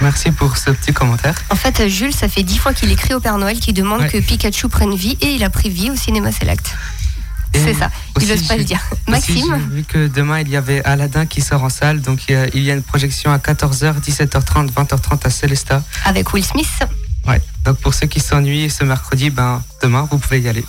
Merci 0.00 0.30
pour 0.30 0.56
ce 0.56 0.70
petit 0.70 0.94
commentaire. 0.94 1.34
En 1.50 1.56
fait, 1.56 1.86
Jules, 1.88 2.14
ça 2.14 2.26
fait 2.26 2.42
dix 2.42 2.56
fois 2.56 2.72
qu'il 2.72 2.90
écrit 2.90 3.12
au 3.12 3.20
Père 3.20 3.36
Noël 3.36 3.58
qui 3.60 3.74
demande 3.74 4.00
Ouais. 4.02 4.08
que 4.08 4.16
Pikachu 4.18 4.68
prenne 4.68 4.94
vie 4.94 5.18
et 5.20 5.34
il 5.34 5.44
a 5.44 5.50
pris 5.50 5.68
vie 5.68 5.90
au 5.90 5.96
cinéma 5.96 6.32
Select. 6.32 6.74
C'est 7.52 7.74
ça, 7.74 7.90
il 8.20 8.28
n'ose 8.28 8.44
pas 8.46 8.56
le 8.56 8.62
dire. 8.64 8.80
Maxime 9.08 9.44
J'ai 9.68 9.74
vu 9.74 9.82
que 9.84 10.06
demain 10.06 10.38
il 10.40 10.48
y 10.48 10.56
avait 10.56 10.82
Aladdin 10.84 11.26
qui 11.26 11.40
sort 11.42 11.64
en 11.64 11.68
salle, 11.68 12.00
donc 12.00 12.20
il 12.28 12.32
y 12.32 12.36
a, 12.36 12.46
il 12.54 12.62
y 12.62 12.70
a 12.70 12.74
une 12.74 12.82
projection 12.82 13.32
à 13.32 13.38
14h, 13.38 14.00
17h30, 14.00 14.72
20h30 14.72 15.26
à 15.26 15.30
Célesta. 15.30 15.82
avec 16.04 16.32
Will 16.32 16.44
Smith. 16.44 16.70
Ouais. 17.26 17.42
Donc 17.64 17.76
pour 17.78 17.92
ceux 17.92 18.06
qui 18.06 18.20
s'ennuient 18.20 18.70
ce 18.70 18.84
mercredi, 18.84 19.28
ben 19.30 19.62
demain 19.82 20.06
vous 20.10 20.16
pouvez 20.18 20.40
y 20.40 20.48
aller. 20.48 20.64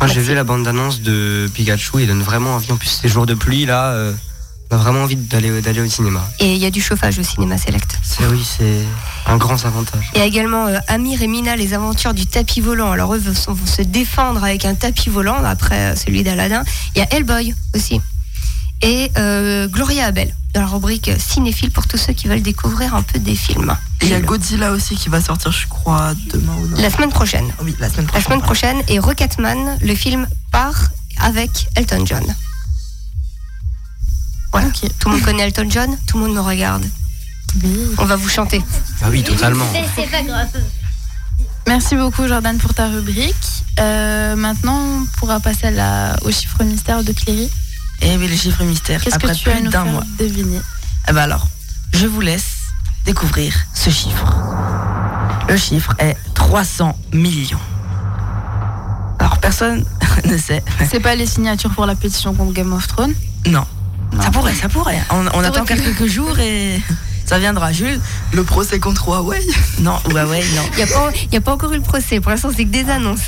Moi 0.00 0.08
j'ai 0.08 0.20
vu 0.20 0.34
la 0.34 0.44
bande 0.44 0.62
d'annonce 0.62 1.00
de 1.00 1.50
Pikachu, 1.52 2.00
il 2.00 2.06
donne 2.06 2.22
vraiment 2.22 2.54
envie. 2.54 2.70
En 2.70 2.76
plus 2.76 2.88
ces 2.88 3.08
jours 3.08 3.26
de 3.26 3.34
pluie 3.34 3.66
là, 3.66 3.86
euh, 3.86 4.12
on 4.70 4.76
a 4.76 4.78
vraiment 4.78 5.02
envie 5.02 5.16
d'aller 5.16 5.60
d'aller 5.60 5.80
au 5.80 5.88
cinéma. 5.88 6.24
Et 6.38 6.54
il 6.54 6.58
y 6.58 6.66
a 6.66 6.70
du 6.70 6.80
chauffage 6.80 7.18
au 7.18 7.22
cinéma 7.22 7.58
Select. 7.58 7.98
C'est 8.02 8.24
oui, 8.26 8.44
c'est 8.44 8.84
un 9.26 9.36
grand 9.36 9.64
avantage. 9.64 10.10
Il 10.14 10.18
y 10.18 10.22
a 10.22 10.26
également 10.26 10.66
euh, 10.66 10.78
Amir 10.88 11.22
et 11.22 11.26
Mina, 11.26 11.56
les 11.56 11.74
aventures 11.74 12.14
du 12.14 12.26
tapis 12.26 12.60
volant. 12.60 12.92
Alors 12.92 13.14
eux 13.14 13.18
vont, 13.18 13.54
vont 13.54 13.66
se 13.66 13.82
défendre 13.82 14.44
avec 14.44 14.64
un 14.64 14.74
tapis 14.74 15.10
volant 15.10 15.42
après 15.44 15.92
euh, 15.92 15.96
celui 15.96 16.22
d'Aladin. 16.22 16.62
Il 16.94 16.98
y 16.98 17.02
a 17.02 17.12
Hellboy 17.12 17.54
aussi. 17.74 18.00
Et 18.82 19.10
euh, 19.18 19.66
Gloria 19.66 20.06
Abel, 20.06 20.32
dans 20.54 20.60
la 20.62 20.66
rubrique 20.66 21.10
cinéphile 21.18 21.70
pour 21.70 21.86
tous 21.86 21.98
ceux 21.98 22.12
qui 22.12 22.26
veulent 22.28 22.42
découvrir 22.42 22.94
un 22.94 23.02
peu 23.02 23.18
des 23.18 23.34
films. 23.36 23.76
Et 24.00 24.06
il 24.06 24.10
y 24.10 24.14
a 24.14 24.20
Godzilla 24.20 24.72
aussi 24.72 24.96
qui 24.96 25.08
va 25.08 25.20
sortir 25.20 25.52
je 25.52 25.66
crois 25.66 26.14
demain 26.32 26.54
ou 26.56 26.66
non. 26.68 26.80
La 26.80 26.90
semaine 26.90 27.10
prochaine. 27.10 27.52
Oui, 27.62 27.74
la 27.78 27.88
semaine 27.90 28.06
La 28.06 28.12
prochaine. 28.12 28.24
semaine 28.24 28.40
prochaine. 28.42 28.82
Et 28.88 28.98
Rocketman, 28.98 29.78
le 29.80 29.94
film 29.94 30.26
part 30.50 30.88
avec 31.20 31.68
Elton 31.76 32.04
John. 32.06 32.24
Voilà. 34.52 34.68
Tout 34.98 35.08
le 35.10 35.16
monde 35.16 35.24
connaît 35.24 35.42
Elton 35.44 35.66
John 35.68 35.96
Tout 36.06 36.18
le 36.18 36.24
monde 36.24 36.34
me 36.34 36.40
regarde. 36.40 36.84
On 37.98 38.04
va 38.04 38.16
vous 38.16 38.28
chanter. 38.28 38.62
Bah 39.00 39.08
oui, 39.10 39.22
totalement. 39.22 39.66
C'est 39.96 40.10
pas 40.10 40.22
grave. 40.22 40.48
Merci 41.66 41.96
beaucoup 41.96 42.26
Jordan 42.26 42.56
pour 42.56 42.72
ta 42.72 42.88
rubrique. 42.88 43.34
Euh, 43.78 44.34
maintenant, 44.36 44.78
on 45.02 45.04
pourra 45.18 45.38
passer 45.40 45.66
à 45.66 45.70
la, 45.70 46.16
au 46.22 46.30
chiffre 46.30 46.62
mystère 46.64 47.04
de 47.04 47.12
Cléry. 47.12 47.50
Et 48.02 48.16
oui, 48.16 48.28
les 48.28 48.36
chiffres 48.36 48.62
mystères. 48.64 49.00
Qu'est-ce 49.02 49.18
que 49.18 49.26
Après 49.26 49.34
tu 49.34 49.50
as 49.50 49.60
nous 49.60 49.70
d'un 49.70 49.82
faire 49.84 49.92
mois. 49.92 50.04
deviner 50.18 50.60
Eh 51.08 51.12
ben 51.12 51.22
alors, 51.22 51.46
je 51.94 52.06
vous 52.06 52.20
laisse 52.20 52.46
découvrir 53.04 53.54
ce 53.74 53.90
chiffre. 53.90 54.24
Le 55.48 55.56
chiffre 55.56 55.94
est 55.98 56.16
300 56.34 56.96
millions. 57.12 57.58
Alors 59.18 59.38
personne 59.38 59.84
ne 60.24 60.36
sait. 60.36 60.62
C'est 60.90 61.00
pas 61.00 61.14
les 61.14 61.26
signatures 61.26 61.70
pour 61.70 61.86
la 61.86 61.94
pétition 61.94 62.34
contre 62.34 62.52
Game 62.52 62.72
of 62.72 62.86
Thrones 62.86 63.14
Non. 63.46 63.66
Ça 64.20 64.30
pourrait, 64.30 64.54
ça 64.54 64.68
pourrait. 64.68 65.02
On, 65.10 65.26
on 65.34 65.44
attend 65.44 65.64
pu. 65.64 65.74
quelques 65.74 66.06
jours 66.06 66.38
et 66.38 66.80
ça 67.26 67.38
viendra. 67.38 67.72
Jules, 67.72 68.00
le 68.32 68.44
procès 68.44 68.78
contre 68.78 69.08
Huawei 69.08 69.40
Non, 69.80 69.98
Huawei, 70.08 70.42
non. 70.54 70.62
Il 70.72 70.76
n'y 70.76 70.82
a, 70.82 70.86
pas- 70.86 71.10
il 71.14 71.34
y 71.34 71.36
a 71.36 71.40
pas 71.40 71.52
encore 71.52 71.72
eu 71.72 71.76
le 71.76 71.82
procès. 71.82 72.20
Pour 72.20 72.30
l'instant, 72.30 72.50
c'est 72.56 72.64
que 72.64 72.70
des 72.70 72.88
annonces. 72.88 73.26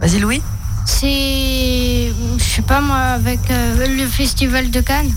Vas-y, 0.00 0.20
Louis. 0.20 0.42
C'est. 0.88 2.12
Je 2.38 2.42
sais 2.42 2.62
pas 2.62 2.80
moi, 2.80 2.96
avec 2.96 3.38
euh, 3.50 3.86
le 3.86 4.06
festival 4.06 4.70
de 4.70 4.80
Cannes. 4.80 5.12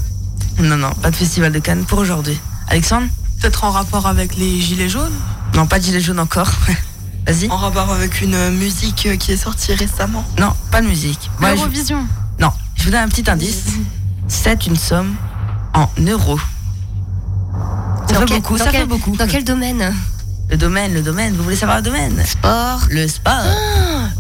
Non, 0.60 0.76
non, 0.76 0.92
pas 0.96 1.12
de 1.12 1.16
festival 1.16 1.54
de 1.54 1.60
Cannes 1.60 1.86
pour 1.86 2.00
aujourd'hui. 2.00 2.38
Alexandre 2.68 3.08
Peut-être 3.40 3.64
en 3.64 3.72
rapport 3.72 4.06
avec 4.06 4.36
les 4.36 4.60
gilets 4.60 4.90
jaunes 4.90 5.14
Non, 5.56 5.66
pas 5.66 5.80
de 5.80 5.86
gilet 5.86 6.02
jaune 6.02 6.20
encore. 6.20 6.52
Vas-y. 7.26 7.50
En 7.50 7.56
rapport 7.56 7.90
avec 7.92 8.22
une 8.22 8.50
musique 8.50 9.18
qui 9.18 9.32
est 9.32 9.38
sortie 9.38 9.74
récemment 9.74 10.26
Non, 10.38 10.54
pas 10.72 10.82
de 10.82 10.88
musique. 10.88 11.32
Moi, 11.40 11.52
je- 11.52 11.56
L'Eurovision. 11.56 12.06
Non, 12.40 12.52
je 12.76 12.84
vous 12.84 12.92
donne 12.92 13.00
un 13.06 13.08
petit 13.08 13.30
indice. 13.32 13.64
C'est 14.28 14.68
une 14.68 14.76
somme 14.76 15.16
en 15.74 15.90
euros. 16.06 16.40
Ça 18.10 18.14
Dans 18.16 18.20
fait 18.20 18.26
quel- 18.26 18.42
beaucoup, 18.42 18.58
dans 18.58 18.66
ça 18.66 18.72
quel- 18.72 18.82
fait 18.82 18.88
beaucoup. 18.88 19.16
Dans 19.16 19.28
quel 19.28 19.46
domaine? 19.46 19.96
Le 20.52 20.58
domaine, 20.58 20.94
le 20.94 21.02
domaine, 21.02 21.34
vous 21.34 21.44
voulez 21.44 21.56
savoir 21.56 21.78
le 21.78 21.84
domaine? 21.84 22.22
Sport. 22.26 22.82
Le 22.90 23.08
sport. 23.08 23.34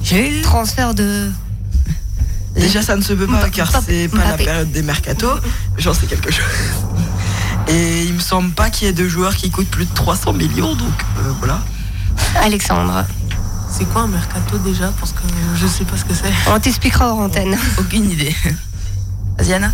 Jules 0.01 0.41
Transfert 0.41 0.93
de. 0.93 1.29
Déjà, 2.55 2.81
ça 2.81 2.95
ne 2.95 3.01
se 3.01 3.11
peut 3.11 3.27
pas 3.27 3.49
car 3.49 3.69
c'est 3.85 4.07
pas 4.07 4.23
la 4.23 4.37
période 4.37 4.71
des 4.71 4.81
mercatos. 4.81 5.39
J'en 5.77 5.93
sais 5.93 6.05
quelque 6.05 6.31
chose. 6.31 6.45
Et 7.67 8.03
il 8.05 8.13
me 8.13 8.19
semble 8.19 8.51
pas 8.51 8.69
qu'il 8.69 8.87
y 8.87 8.89
ait 8.89 8.93
de 8.93 9.07
joueurs 9.09 9.35
qui 9.35 9.51
coûtent 9.51 9.69
plus 9.69 9.85
de 9.85 9.93
300 9.93 10.31
millions, 10.33 10.73
donc 10.73 10.93
euh, 11.19 11.31
voilà. 11.39 11.59
Alexandre. 12.41 13.05
C'est 13.69 13.85
quoi 13.85 14.03
un 14.03 14.07
mercato 14.07 14.57
déjà? 14.57 14.91
Parce 14.99 15.11
que 15.11 15.19
je 15.55 15.67
sais 15.67 15.83
pas 15.83 15.97
ce 15.97 16.05
que 16.05 16.13
c'est. 16.13 16.31
On 16.47 16.59
t'expliquera 16.59 17.09
hors 17.09 17.19
antenne. 17.19 17.57
Aucune 17.77 18.09
idée. 18.09 18.35
Vas-y, 19.37 19.53
Anna. 19.53 19.71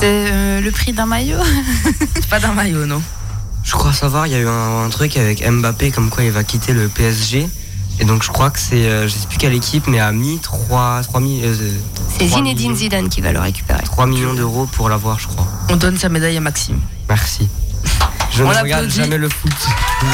C'est 0.00 0.28
euh, 0.32 0.60
le 0.62 0.70
prix 0.70 0.92
d'un 0.94 1.06
maillot 1.06 1.38
C'est 2.14 2.28
pas 2.28 2.40
d'un 2.40 2.52
maillot, 2.52 2.86
non? 2.86 3.02
Je 3.64 3.72
crois 3.72 3.92
savoir, 3.92 4.26
il 4.26 4.32
y 4.32 4.36
a 4.36 4.38
eu 4.40 4.48
un, 4.48 4.84
un 4.84 4.88
truc 4.90 5.16
avec 5.16 5.46
Mbappé 5.48 5.90
comme 5.90 6.10
quoi 6.10 6.24
il 6.24 6.30
va 6.32 6.44
quitter 6.44 6.72
le 6.72 6.88
PSG. 6.88 7.48
Et 8.00 8.04
donc 8.04 8.22
je 8.22 8.28
crois 8.30 8.50
que 8.50 8.58
c'est, 8.58 8.86
euh, 8.86 9.06
je 9.06 9.12
sais 9.12 9.26
plus 9.26 9.36
quelle 9.38 9.52
équipe, 9.54 9.86
mais 9.86 10.00
a 10.00 10.10
mis 10.10 10.38
3, 10.38 11.02
3, 11.02 11.20
mi- 11.20 11.42
euh, 11.44 11.54
C'est 12.18 12.26
3 12.26 12.38
Zinedine 12.38 12.68
millions- 12.68 12.76
Zidane 12.78 13.08
qui 13.10 13.20
va 13.20 13.32
le 13.32 13.40
récupérer. 13.40 13.82
3 13.84 14.06
millions 14.06 14.32
d'euros 14.34 14.66
pour 14.66 14.88
l'avoir, 14.88 15.18
je 15.18 15.26
crois. 15.28 15.46
On 15.68 15.76
donne 15.76 15.98
sa 15.98 16.08
médaille 16.08 16.36
à 16.38 16.40
Maxime. 16.40 16.80
Merci. 17.08 17.48
Je 18.32 18.42
On 18.44 18.48
ne 18.50 18.54
regarde 18.58 18.88
jamais 18.88 19.18
le 19.18 19.28
foot. 19.28 19.52
À. 20.02 20.06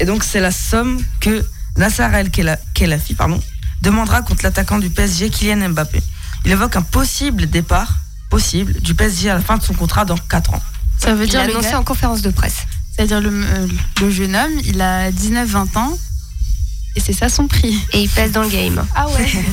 Et 0.00 0.04
donc, 0.04 0.24
c'est 0.24 0.40
la 0.40 0.50
somme 0.50 0.98
que 1.20 1.44
Nasser 1.76 2.02
El 2.12 2.28
Khela- 2.30 2.58
Khelaifi 2.74 3.14
pardon, 3.14 3.40
demandera 3.82 4.20
contre 4.22 4.42
l'attaquant 4.42 4.78
du 4.78 4.90
PSG, 4.90 5.30
Kylian 5.30 5.68
Mbappé. 5.70 6.02
Il 6.44 6.50
évoque 6.50 6.74
un 6.76 6.82
possible 6.82 7.46
départ, 7.46 7.88
possible, 8.30 8.74
du 8.80 8.94
PSG 8.94 9.30
à 9.30 9.34
la 9.34 9.40
fin 9.40 9.56
de 9.58 9.62
son 9.62 9.74
contrat 9.74 10.04
dans 10.04 10.16
4 10.16 10.54
ans. 10.54 10.62
Ça 11.02 11.14
veut 11.14 11.24
Il 11.24 11.30
dire 11.30 11.44
le 11.44 11.50
annoncé 11.52 11.70
gars- 11.72 11.78
en 11.80 11.84
conférence 11.84 12.22
de 12.22 12.30
presse. 12.30 12.58
C'est-à-dire 12.94 13.20
le, 13.20 13.30
euh, 13.32 13.66
le 14.00 14.10
jeune 14.10 14.36
homme, 14.36 14.52
il 14.64 14.80
a 14.80 15.10
19-20 15.10 15.76
ans 15.78 15.98
et 16.94 17.00
c'est 17.00 17.12
ça 17.14 17.28
son 17.28 17.46
prix. 17.48 17.76
Et 17.92 18.02
il 18.02 18.08
pèse 18.08 18.32
dans 18.32 18.42
le 18.42 18.48
game. 18.50 18.84
Ah 18.94 19.08
ouais 19.08 19.30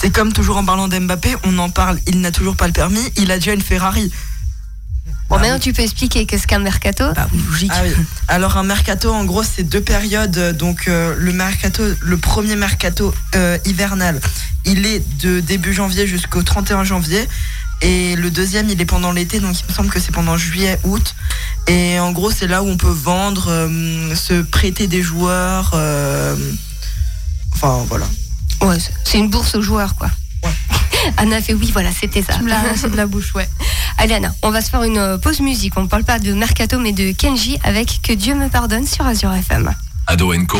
C'est 0.00 0.10
comme 0.10 0.32
toujours 0.32 0.56
en 0.56 0.64
parlant 0.64 0.88
d'Mbappé, 0.88 1.36
on 1.44 1.58
en 1.58 1.68
parle, 1.70 1.98
il 2.06 2.20
n'a 2.20 2.30
toujours 2.32 2.56
pas 2.56 2.66
le 2.66 2.72
permis, 2.72 3.00
il 3.16 3.30
a 3.30 3.36
déjà 3.38 3.52
une 3.52 3.60
Ferrari. 3.60 4.10
Bon, 5.28 5.38
maintenant 5.38 5.58
tu 5.60 5.72
peux 5.72 5.82
expliquer 5.82 6.26
qu'est-ce 6.26 6.46
qu'un 6.46 6.58
mercato 6.58 7.04
Bah 7.14 7.28
logique. 7.50 7.70
Ah 7.72 7.82
oui. 7.84 7.92
Alors 8.28 8.56
un 8.56 8.64
mercato, 8.64 9.12
en 9.12 9.24
gros, 9.24 9.44
c'est 9.44 9.62
deux 9.62 9.80
périodes. 9.80 10.56
Donc 10.56 10.88
euh, 10.88 11.14
le 11.18 11.32
mercato, 11.32 11.82
le 12.00 12.16
premier 12.16 12.56
mercato 12.56 13.14
euh, 13.36 13.56
hivernal, 13.64 14.20
il 14.64 14.86
est 14.86 15.02
de 15.22 15.38
début 15.40 15.72
janvier 15.72 16.06
jusqu'au 16.06 16.42
31 16.42 16.82
janvier. 16.84 17.28
Et 17.82 18.14
le 18.16 18.30
deuxième, 18.30 18.68
il 18.68 18.80
est 18.80 18.84
pendant 18.86 19.10
l'été, 19.12 19.40
donc 19.40 19.58
il 19.58 19.66
me 19.66 19.72
semble 19.72 19.88
que 19.90 19.98
c'est 20.00 20.12
pendant 20.12 20.36
juillet, 20.36 20.78
août. 20.84 21.14
Et 21.66 21.98
en 21.98 22.12
gros, 22.12 22.30
c'est 22.30 22.46
là 22.46 22.62
où 22.62 22.68
on 22.68 22.76
peut 22.76 22.88
vendre, 22.90 23.46
euh, 23.48 24.14
se 24.14 24.42
prêter 24.42 24.86
des 24.86 25.02
joueurs. 25.02 25.70
euh, 25.74 26.36
Enfin, 27.54 27.84
voilà. 27.88 28.06
Ouais, 28.62 28.76
c'est- 29.04 29.18
une 29.18 29.28
bourse 29.28 29.54
aux 29.54 29.62
joueurs, 29.62 29.94
quoi. 29.94 30.10
Anna 31.16 31.40
fait 31.42 31.54
oui, 31.54 31.70
voilà, 31.72 31.90
c'était 31.98 32.22
ça. 32.22 32.34
Tu 32.34 32.42
me 32.42 32.48
l'as 32.48 32.58
arraché 32.58 32.88
de 32.88 32.96
la 32.96 33.06
bouche, 33.12 33.34
ouais. 33.34 33.48
Allez, 33.98 34.14
Anna, 34.14 34.34
on 34.42 34.50
va 34.50 34.60
se 34.62 34.70
faire 34.70 34.82
une 34.82 34.98
euh, 34.98 35.18
pause 35.18 35.40
musique. 35.40 35.74
On 35.76 35.82
ne 35.82 35.86
parle 35.88 36.04
pas 36.04 36.18
de 36.18 36.32
mercato, 36.32 36.78
mais 36.78 36.92
de 36.92 37.12
Kenji 37.12 37.58
avec 37.64 38.00
Que 38.02 38.12
Dieu 38.12 38.34
me 38.34 38.48
pardonne 38.48 38.86
sur 38.86 39.06
Azure 39.06 39.32
FM. 39.34 39.74
Ado 40.06 40.32
Co. 40.48 40.58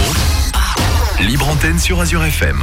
Libre 1.20 1.48
antenne 1.48 1.78
sur 1.78 2.00
Azure 2.00 2.24
FM. 2.24 2.62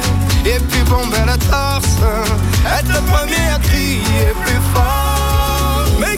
et 0.45 0.59
puis 0.59 0.81
bomber 0.89 1.25
la 1.25 1.37
torse, 1.37 1.97
être 2.65 2.87
le 2.87 3.01
premier 3.11 3.49
à 3.53 3.59
crier 3.59 4.33
plus 4.43 4.61
fort. 4.73 5.85
Mais 5.99 6.17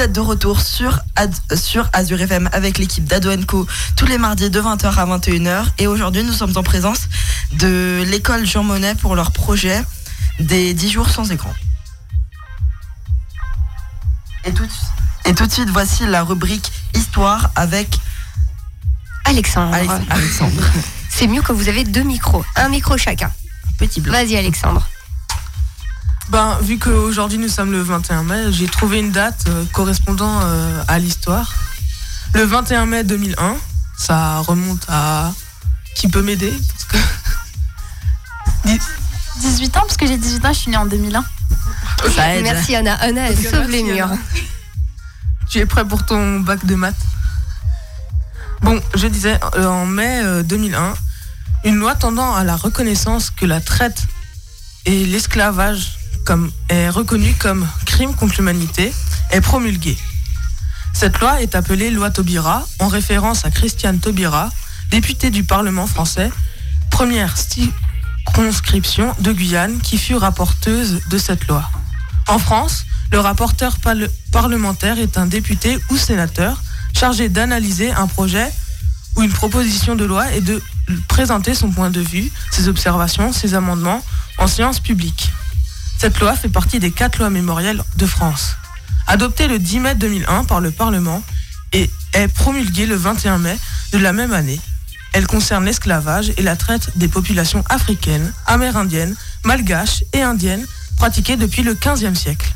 vous 0.00 0.04
êtes 0.06 0.12
de 0.14 0.20
retour 0.20 0.62
sur, 0.62 0.98
Ad- 1.14 1.34
sur 1.54 1.86
Azure 1.92 2.22
FM 2.22 2.48
avec 2.54 2.78
l'équipe 2.78 3.04
d'Ado 3.04 3.30
Co 3.46 3.66
tous 3.96 4.06
les 4.06 4.16
mardis 4.16 4.48
de 4.48 4.58
20h 4.58 4.86
à 4.96 5.04
21h. 5.04 5.64
Et 5.76 5.86
aujourd'hui, 5.88 6.22
nous 6.22 6.32
sommes 6.32 6.56
en 6.56 6.62
présence 6.62 7.00
de 7.52 8.02
l'école 8.06 8.46
Jean 8.46 8.64
Monnet 8.64 8.94
pour 8.94 9.14
leur 9.14 9.30
projet 9.30 9.84
des 10.38 10.72
10 10.72 10.90
jours 10.90 11.10
sans 11.10 11.30
écran. 11.30 11.52
Et 14.46 14.52
tout, 14.54 14.64
et 15.26 15.34
tout 15.34 15.46
de 15.46 15.52
suite, 15.52 15.68
voici 15.68 16.06
la 16.06 16.22
rubrique 16.22 16.72
Histoire 16.94 17.50
avec 17.54 17.98
Alexandre. 19.26 19.74
Alex- 19.74 19.92
Alexandre. 20.08 20.62
C'est 21.10 21.26
mieux 21.26 21.42
quand 21.42 21.52
vous 21.52 21.68
avez 21.68 21.84
deux 21.84 22.04
micros, 22.04 22.42
un 22.56 22.70
micro 22.70 22.96
chacun. 22.96 23.30
Petit 23.76 24.00
blanc. 24.00 24.14
Vas-y 24.14 24.34
Alexandre. 24.38 24.88
Ben, 26.30 26.58
vu 26.62 26.78
qu'aujourd'hui 26.78 27.38
nous 27.38 27.48
sommes 27.48 27.72
le 27.72 27.82
21 27.82 28.22
mai, 28.22 28.52
j'ai 28.52 28.66
trouvé 28.68 29.00
une 29.00 29.10
date 29.10 29.44
euh, 29.48 29.64
correspondant 29.72 30.40
euh, 30.42 30.82
à 30.86 30.98
l'histoire. 31.00 31.52
Le 32.34 32.44
21 32.44 32.86
mai 32.86 33.02
2001, 33.04 33.56
ça 33.98 34.38
remonte 34.38 34.86
à... 34.88 35.32
Qui 35.96 36.06
peut 36.08 36.22
m'aider 36.22 36.54
Parce 36.68 36.84
que- 36.84 38.78
18 39.40 39.76
ans, 39.76 39.80
parce 39.80 39.96
que 39.96 40.06
j'ai 40.06 40.16
18 40.16 40.44
ans, 40.44 40.52
je 40.52 40.58
suis 40.58 40.70
née 40.70 40.76
en 40.76 40.86
2001. 40.86 41.24
Ça 42.14 42.34
aide. 42.36 42.44
Merci 42.44 42.76
Anna. 42.76 42.94
Anna, 42.94 43.28
elle 43.30 43.36
sauve 43.36 43.68
les 43.68 43.82
murs. 43.82 44.06
Anna. 44.06 44.18
Tu 45.48 45.58
es 45.58 45.66
prêt 45.66 45.84
pour 45.84 46.06
ton 46.06 46.40
bac 46.40 46.64
de 46.64 46.76
maths? 46.76 46.94
Bon, 48.62 48.80
je 48.94 49.08
disais, 49.08 49.38
euh, 49.56 49.66
en 49.66 49.84
mai 49.86 50.22
euh, 50.22 50.42
2001, 50.44 50.94
une 51.64 51.76
loi 51.76 51.96
tendant 51.96 52.34
à 52.34 52.44
la 52.44 52.54
reconnaissance 52.56 53.30
que 53.30 53.46
la 53.46 53.60
traite 53.60 54.02
et 54.86 55.04
l'esclavage 55.06 55.98
est 56.68 56.88
reconnue 56.88 57.34
comme 57.34 57.66
crime 57.86 58.14
contre 58.14 58.34
l'humanité 58.38 58.92
est 59.30 59.40
promulguée. 59.40 59.98
Cette 60.92 61.18
loi 61.20 61.40
est 61.42 61.54
appelée 61.54 61.90
loi 61.90 62.10
Taubira, 62.10 62.66
en 62.78 62.88
référence 62.88 63.44
à 63.44 63.50
Christiane 63.50 63.98
Taubira, 63.98 64.50
députée 64.90 65.30
du 65.30 65.44
Parlement 65.44 65.86
français, 65.86 66.30
première 66.90 67.34
circonscription 67.36 69.14
de 69.20 69.32
Guyane 69.32 69.78
qui 69.80 69.98
fut 69.98 70.14
rapporteuse 70.16 71.00
de 71.08 71.18
cette 71.18 71.46
loi. 71.48 71.68
En 72.28 72.38
France, 72.38 72.84
le 73.12 73.18
rapporteur 73.18 73.78
parle- 73.78 74.08
parlementaire 74.32 74.98
est 74.98 75.18
un 75.18 75.26
député 75.26 75.78
ou 75.90 75.96
sénateur 75.96 76.62
chargé 76.96 77.28
d'analyser 77.28 77.90
un 77.92 78.06
projet 78.06 78.52
ou 79.16 79.22
une 79.22 79.32
proposition 79.32 79.96
de 79.96 80.04
loi 80.04 80.32
et 80.32 80.40
de 80.40 80.62
présenter 81.08 81.54
son 81.54 81.70
point 81.70 81.90
de 81.90 82.00
vue, 82.00 82.30
ses 82.50 82.68
observations, 82.68 83.32
ses 83.32 83.54
amendements 83.54 84.04
en 84.38 84.46
séance 84.46 84.80
publique. 84.80 85.30
Cette 86.00 86.18
loi 86.18 86.34
fait 86.34 86.48
partie 86.48 86.78
des 86.78 86.92
quatre 86.92 87.18
lois 87.18 87.28
mémorielles 87.28 87.84
de 87.96 88.06
France. 88.06 88.56
Adoptée 89.06 89.48
le 89.48 89.58
10 89.58 89.80
mai 89.80 89.94
2001 89.96 90.44
par 90.44 90.62
le 90.62 90.70
Parlement 90.70 91.22
et 91.74 91.90
est 92.14 92.28
promulguée 92.28 92.86
le 92.86 92.94
21 92.94 93.36
mai 93.36 93.58
de 93.92 93.98
la 93.98 94.14
même 94.14 94.32
année. 94.32 94.58
Elle 95.12 95.26
concerne 95.26 95.66
l'esclavage 95.66 96.32
et 96.38 96.42
la 96.42 96.56
traite 96.56 96.96
des 96.96 97.06
populations 97.06 97.62
africaines, 97.68 98.32
amérindiennes, 98.46 99.14
malgaches 99.44 100.02
et 100.14 100.22
indiennes 100.22 100.66
pratiquées 100.96 101.36
depuis 101.36 101.62
le 101.62 101.74
15e 101.74 102.14
siècle. 102.14 102.50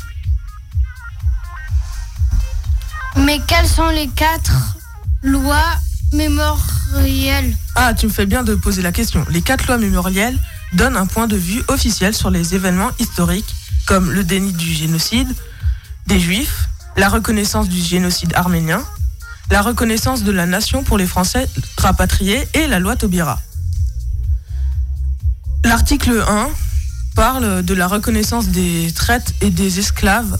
Mais 3.16 3.42
quelles 3.46 3.68
sont 3.68 3.90
les 3.90 4.08
quatre 4.08 4.78
lois 5.22 5.76
mémorielles? 6.14 7.54
Ah, 7.74 7.92
tu 7.92 8.06
me 8.06 8.10
fais 8.10 8.24
bien 8.24 8.42
de 8.42 8.54
poser 8.54 8.80
la 8.80 8.92
question. 8.92 9.26
Les 9.28 9.42
quatre 9.42 9.66
lois 9.66 9.76
mémorielles 9.76 10.38
donnent 10.74 10.96
un 10.96 11.06
point 11.06 11.26
de 11.26 11.36
vue 11.36 11.62
officiel 11.68 12.14
sur 12.14 12.30
les 12.30 12.54
événements 12.54 12.90
historiques, 12.98 13.54
comme 13.86 14.10
le 14.10 14.24
déni 14.24 14.52
du 14.52 14.72
génocide 14.72 15.28
des 16.06 16.20
Juifs, 16.20 16.68
la 16.96 17.08
reconnaissance 17.08 17.68
du 17.68 17.80
génocide 17.80 18.32
arménien, 18.34 18.84
la 19.50 19.62
reconnaissance 19.62 20.22
de 20.22 20.32
la 20.32 20.46
nation 20.46 20.82
pour 20.82 20.98
les 20.98 21.06
Français 21.06 21.48
rapatriés 21.78 22.46
et 22.54 22.66
la 22.66 22.78
loi 22.78 22.96
Taubira. 22.96 23.40
L'article 25.64 26.22
1 26.26 26.48
parle 27.14 27.62
de 27.62 27.74
la 27.74 27.86
reconnaissance 27.86 28.48
des 28.48 28.92
traites 28.92 29.34
et 29.40 29.50
des 29.50 29.78
esclaves 29.78 30.38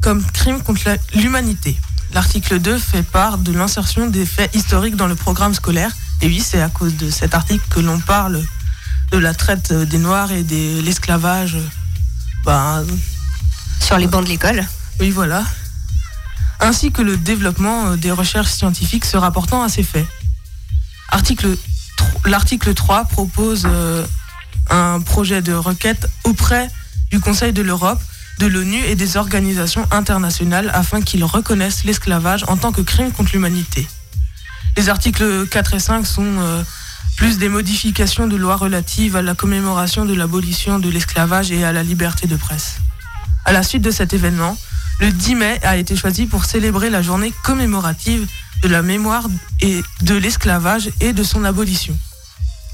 comme 0.00 0.24
crime 0.24 0.62
contre 0.62 0.96
l'humanité. 1.14 1.76
L'article 2.12 2.60
2 2.60 2.78
fait 2.78 3.02
part 3.02 3.38
de 3.38 3.52
l'insertion 3.52 4.06
des 4.06 4.24
faits 4.24 4.54
historiques 4.54 4.96
dans 4.96 5.06
le 5.06 5.16
programme 5.16 5.54
scolaire. 5.54 5.90
Et 6.20 6.26
oui, 6.26 6.40
c'est 6.40 6.60
à 6.60 6.68
cause 6.68 6.96
de 6.96 7.10
cet 7.10 7.34
article 7.34 7.64
que 7.70 7.80
l'on 7.80 7.98
parle 7.98 8.42
de 9.14 9.18
la 9.20 9.32
traite 9.32 9.72
des 9.72 9.98
Noirs 9.98 10.32
et 10.32 10.42
de 10.42 10.80
l'esclavage. 10.80 11.56
ben, 12.44 12.84
Sur 13.80 13.96
les 13.96 14.08
bancs 14.08 14.24
de 14.24 14.28
l'école. 14.28 14.66
Oui, 14.98 15.10
voilà. 15.10 15.44
Ainsi 16.58 16.90
que 16.90 17.00
le 17.00 17.16
développement 17.16 17.90
euh, 17.90 17.96
des 17.96 18.10
recherches 18.10 18.50
scientifiques 18.50 19.04
se 19.04 19.16
rapportant 19.16 19.62
à 19.62 19.68
ces 19.68 19.84
faits. 19.84 20.06
Article 21.10 21.56
L'article 22.24 22.74
3 22.74 23.04
propose 23.04 23.68
euh, 23.70 24.04
un 24.68 25.00
projet 25.00 25.42
de 25.42 25.52
requête 25.52 26.10
auprès 26.24 26.68
du 27.12 27.20
Conseil 27.20 27.52
de 27.52 27.62
l'Europe, 27.62 28.00
de 28.40 28.46
l'ONU 28.46 28.82
et 28.84 28.96
des 28.96 29.16
organisations 29.16 29.86
internationales 29.92 30.72
afin 30.74 31.02
qu'ils 31.02 31.22
reconnaissent 31.22 31.84
l'esclavage 31.84 32.44
en 32.48 32.56
tant 32.56 32.72
que 32.72 32.82
crime 32.82 33.12
contre 33.12 33.30
l'humanité. 33.32 33.86
Les 34.76 34.88
articles 34.88 35.46
4 35.46 35.74
et 35.74 35.78
5 35.78 36.04
sont 36.04 36.24
euh, 36.24 36.64
plus 37.16 37.38
des 37.38 37.48
modifications 37.48 38.26
de 38.26 38.36
lois 38.36 38.56
relatives 38.56 39.16
à 39.16 39.22
la 39.22 39.34
commémoration 39.34 40.04
de 40.04 40.14
l'abolition 40.14 40.78
de 40.78 40.88
l'esclavage 40.88 41.50
et 41.52 41.64
à 41.64 41.72
la 41.72 41.82
liberté 41.82 42.26
de 42.26 42.36
presse. 42.36 42.76
À 43.44 43.52
la 43.52 43.62
suite 43.62 43.82
de 43.82 43.90
cet 43.90 44.12
événement, 44.12 44.56
le 45.00 45.10
10 45.10 45.34
mai 45.34 45.60
a 45.62 45.76
été 45.76 45.96
choisi 45.96 46.26
pour 46.26 46.44
célébrer 46.44 46.90
la 46.90 47.02
journée 47.02 47.32
commémorative 47.42 48.26
de 48.62 48.68
la 48.68 48.82
mémoire 48.82 49.26
et 49.60 49.82
de 50.02 50.14
l'esclavage 50.14 50.90
et 51.00 51.12
de 51.12 51.22
son 51.22 51.44
abolition. 51.44 51.96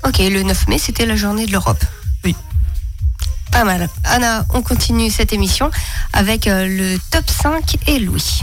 Ok, 0.07 0.18
le 0.18 0.43
9 0.43 0.68
mai, 0.68 0.78
c'était 0.78 1.07
la 1.07 1.16
journée 1.16 1.47
de 1.47 1.53
l'Europe. 1.53 1.84
Oui. 2.24 2.34
Pas 3.51 3.64
mal. 3.64 3.88
Anna, 4.05 4.47
on 4.55 4.62
continue 4.62 5.11
cette 5.11 5.32
émission 5.32 5.70
avec 6.12 6.47
euh, 6.47 6.66
le 6.66 6.99
top 7.11 7.28
5 7.28 7.76
et 7.86 7.99
Louis. 7.99 8.43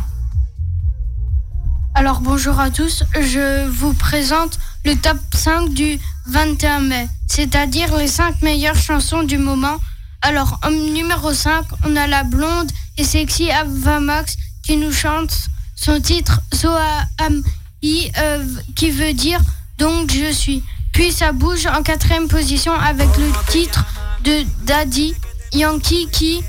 Alors 1.97 2.19
bonjour 2.19 2.59
à 2.59 2.69
tous, 2.69 3.03
je 3.19 3.67
vous 3.69 3.91
présente 3.91 4.59
le 4.85 4.95
top 4.95 5.17
5 5.33 5.69
du 5.69 5.99
21 6.27 6.81
mai, 6.81 7.07
c'est-à-dire 7.25 7.97
les 7.97 8.07
5 8.07 8.43
meilleures 8.43 8.75
chansons 8.75 9.23
du 9.23 9.39
moment. 9.39 9.77
Alors 10.21 10.59
en 10.63 10.69
numéro 10.69 11.33
5, 11.33 11.65
on 11.87 11.95
a 11.95 12.05
la 12.05 12.23
blonde 12.23 12.71
et 12.99 13.03
sexy 13.03 13.49
Ava 13.49 13.99
Max 13.99 14.37
qui 14.61 14.77
nous 14.77 14.91
chante 14.91 15.35
son 15.75 15.99
titre 15.99 16.39
Soam 16.53 17.43
I 17.81 18.11
euh, 18.19 18.45
qui 18.75 18.91
veut 18.91 19.13
dire 19.13 19.39
donc 19.79 20.11
je 20.11 20.31
suis. 20.31 20.61
Puis 20.93 21.11
ça 21.11 21.31
bouge 21.31 21.65
en 21.65 21.81
quatrième 21.81 22.27
position 22.27 22.73
avec 22.73 23.09
le 23.17 23.31
titre 23.49 23.83
de 24.23 24.45
Daddy 24.67 25.15
Yankee 25.51 26.07
qui 26.11 26.43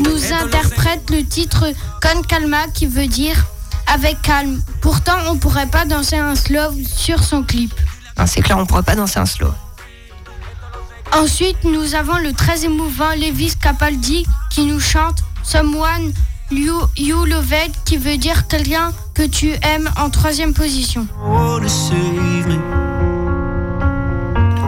nous 0.00 0.32
interprète 0.32 1.10
le 1.10 1.24
titre 1.24 1.66
Con 2.02 2.22
Calma 2.22 2.68
qui 2.74 2.86
veut 2.86 3.06
dire 3.06 3.46
avec 3.86 4.20
calme. 4.22 4.60
Pourtant, 4.80 5.16
on 5.28 5.36
pourrait 5.36 5.68
pas 5.68 5.84
danser 5.84 6.16
un 6.16 6.34
slow 6.34 6.72
sur 6.86 7.22
son 7.22 7.42
clip. 7.42 7.72
C'est 8.26 8.42
clair, 8.42 8.58
on 8.58 8.66
pourrait 8.66 8.82
pas 8.82 8.96
danser 8.96 9.18
un 9.18 9.26
slow. 9.26 9.52
Ensuite, 11.12 11.62
nous 11.64 11.94
avons 11.94 12.18
le 12.18 12.32
très 12.32 12.64
émouvant 12.64 13.10
Levis 13.12 13.54
Capaldi 13.56 14.26
qui 14.50 14.64
nous 14.64 14.80
chante 14.80 15.18
Someone 15.42 16.12
You, 16.50 16.80
you 16.96 17.24
Love 17.24 17.52
It 17.66 17.74
qui 17.84 17.96
veut 17.96 18.16
dire 18.16 18.46
quelqu'un 18.48 18.92
que 19.14 19.22
tu 19.22 19.52
aimes 19.62 19.90
en 19.96 20.10
troisième 20.10 20.54
position. 20.54 21.06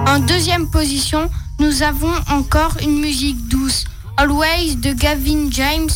En 0.07 0.19
deuxième 0.21 0.69
position, 0.71 1.31
nous 1.59 1.83
avons 1.83 2.15
encore 2.31 2.77
une 2.83 2.99
musique 3.01 3.49
douce, 3.49 3.85
Always 4.17 4.77
de 4.77 4.93
Gavin 4.93 5.51
James, 5.51 5.91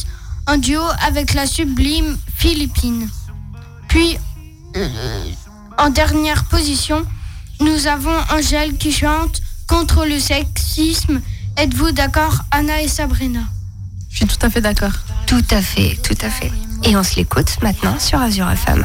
en 0.46 0.56
duo 0.56 0.82
avec 1.06 1.34
la 1.34 1.46
sublime 1.46 2.16
Philippine. 2.36 3.08
Puis, 3.88 4.18
euh, 4.76 4.88
en 5.78 5.90
dernière 5.90 6.44
position, 6.44 7.06
nous 7.60 7.86
avons 7.86 8.16
Angèle 8.30 8.76
qui 8.76 8.92
chante 8.92 9.40
contre 9.66 10.04
le 10.04 10.18
sexisme. 10.18 11.20
Êtes-vous 11.56 11.92
d'accord, 11.92 12.38
Anna 12.50 12.82
et 12.82 12.88
Sabrina? 12.88 13.40
Je 14.10 14.18
suis 14.18 14.26
tout 14.26 14.44
à 14.44 14.50
fait 14.50 14.60
d'accord. 14.60 14.92
Tout 15.26 15.44
à 15.50 15.62
fait, 15.62 15.98
tout 16.02 16.18
à 16.20 16.30
fait. 16.30 16.52
Et 16.84 16.96
on 16.96 17.02
se 17.02 17.16
l'écoute 17.16 17.56
maintenant 17.62 17.98
sur 17.98 18.20
Azure 18.20 18.50
FM. 18.50 18.84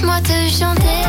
Laisse-moi 0.00 0.20
te 0.22 0.48
chanter, 0.48 1.04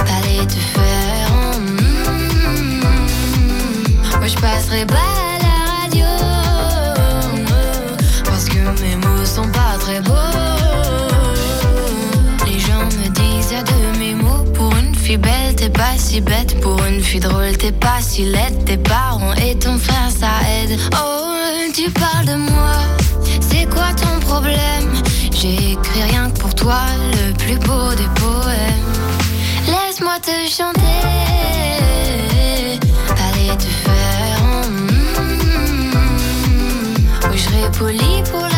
aller 0.00 0.46
te 0.46 0.54
faire. 0.54 1.30
mm, 1.60 2.80
Moi 4.18 4.26
je 4.26 4.34
passerai 4.36 4.86
pas 4.86 4.94
à 4.94 5.38
la 5.42 5.82
radio 5.82 6.06
parce 8.24 8.46
que 8.46 8.58
mes 8.80 8.96
mots 8.96 9.24
sont 9.26 9.50
pas 9.50 9.76
très 9.78 10.00
beaux. 10.00 10.14
Les 12.46 12.58
gens 12.58 12.86
me 12.86 13.08
disent 13.10 13.50
de 13.50 13.98
mes 13.98 14.14
mots 14.14 14.44
pour 14.54 14.74
une 14.78 14.94
fille 14.94 15.18
belle 15.18 15.56
t'es 15.56 15.68
pas 15.68 15.98
si 15.98 16.22
bête, 16.22 16.58
pour 16.62 16.82
une 16.86 17.02
fille 17.02 17.20
drôle 17.20 17.54
t'es 17.58 17.72
pas 17.72 18.00
si 18.00 18.24
laide. 18.24 18.64
Tes 18.64 18.78
parents 18.78 19.34
et 19.34 19.58
ton 19.58 19.76
frère 19.76 20.10
ça 20.18 20.40
aide. 20.62 20.78
Oh 20.94 21.26
tu 21.74 21.90
parles 21.90 22.24
de 22.24 22.34
moi, 22.34 22.72
c'est 23.50 23.66
quoi 23.68 23.92
ton 23.94 24.18
problème? 24.26 25.02
J'ai 25.40 25.72
écrit 25.72 26.02
rien 26.02 26.30
que 26.30 26.38
pour 26.40 26.52
toi 26.52 26.80
le 27.12 27.32
plus 27.32 27.58
beau 27.58 27.94
des 27.94 28.08
poèmes. 28.20 28.92
Laisse-moi 29.66 30.18
te 30.20 30.32
chanter, 30.50 30.80
aller 33.08 33.56
te 33.56 33.70
faire. 33.84 34.42
mm, 34.68 34.88
Oui, 37.30 37.36
je 37.36 37.42
serai 37.42 37.70
poli 37.78 38.22
pour 38.32 38.40
la 38.42 38.57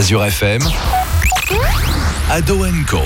Azure 0.00 0.24
FM, 0.24 0.62
Ado 2.30 2.64
Co. 2.88 3.02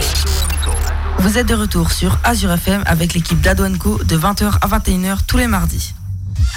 Vous 1.18 1.38
êtes 1.38 1.48
de 1.48 1.54
retour 1.54 1.90
sur 1.90 2.20
Azure 2.22 2.52
FM 2.52 2.84
avec 2.86 3.14
l'équipe 3.14 3.40
d'Adouanco 3.40 3.98
de 4.04 4.16
20h 4.16 4.58
à 4.60 4.68
21h 4.68 5.16
tous 5.26 5.36
les 5.36 5.48
mardis. 5.48 5.92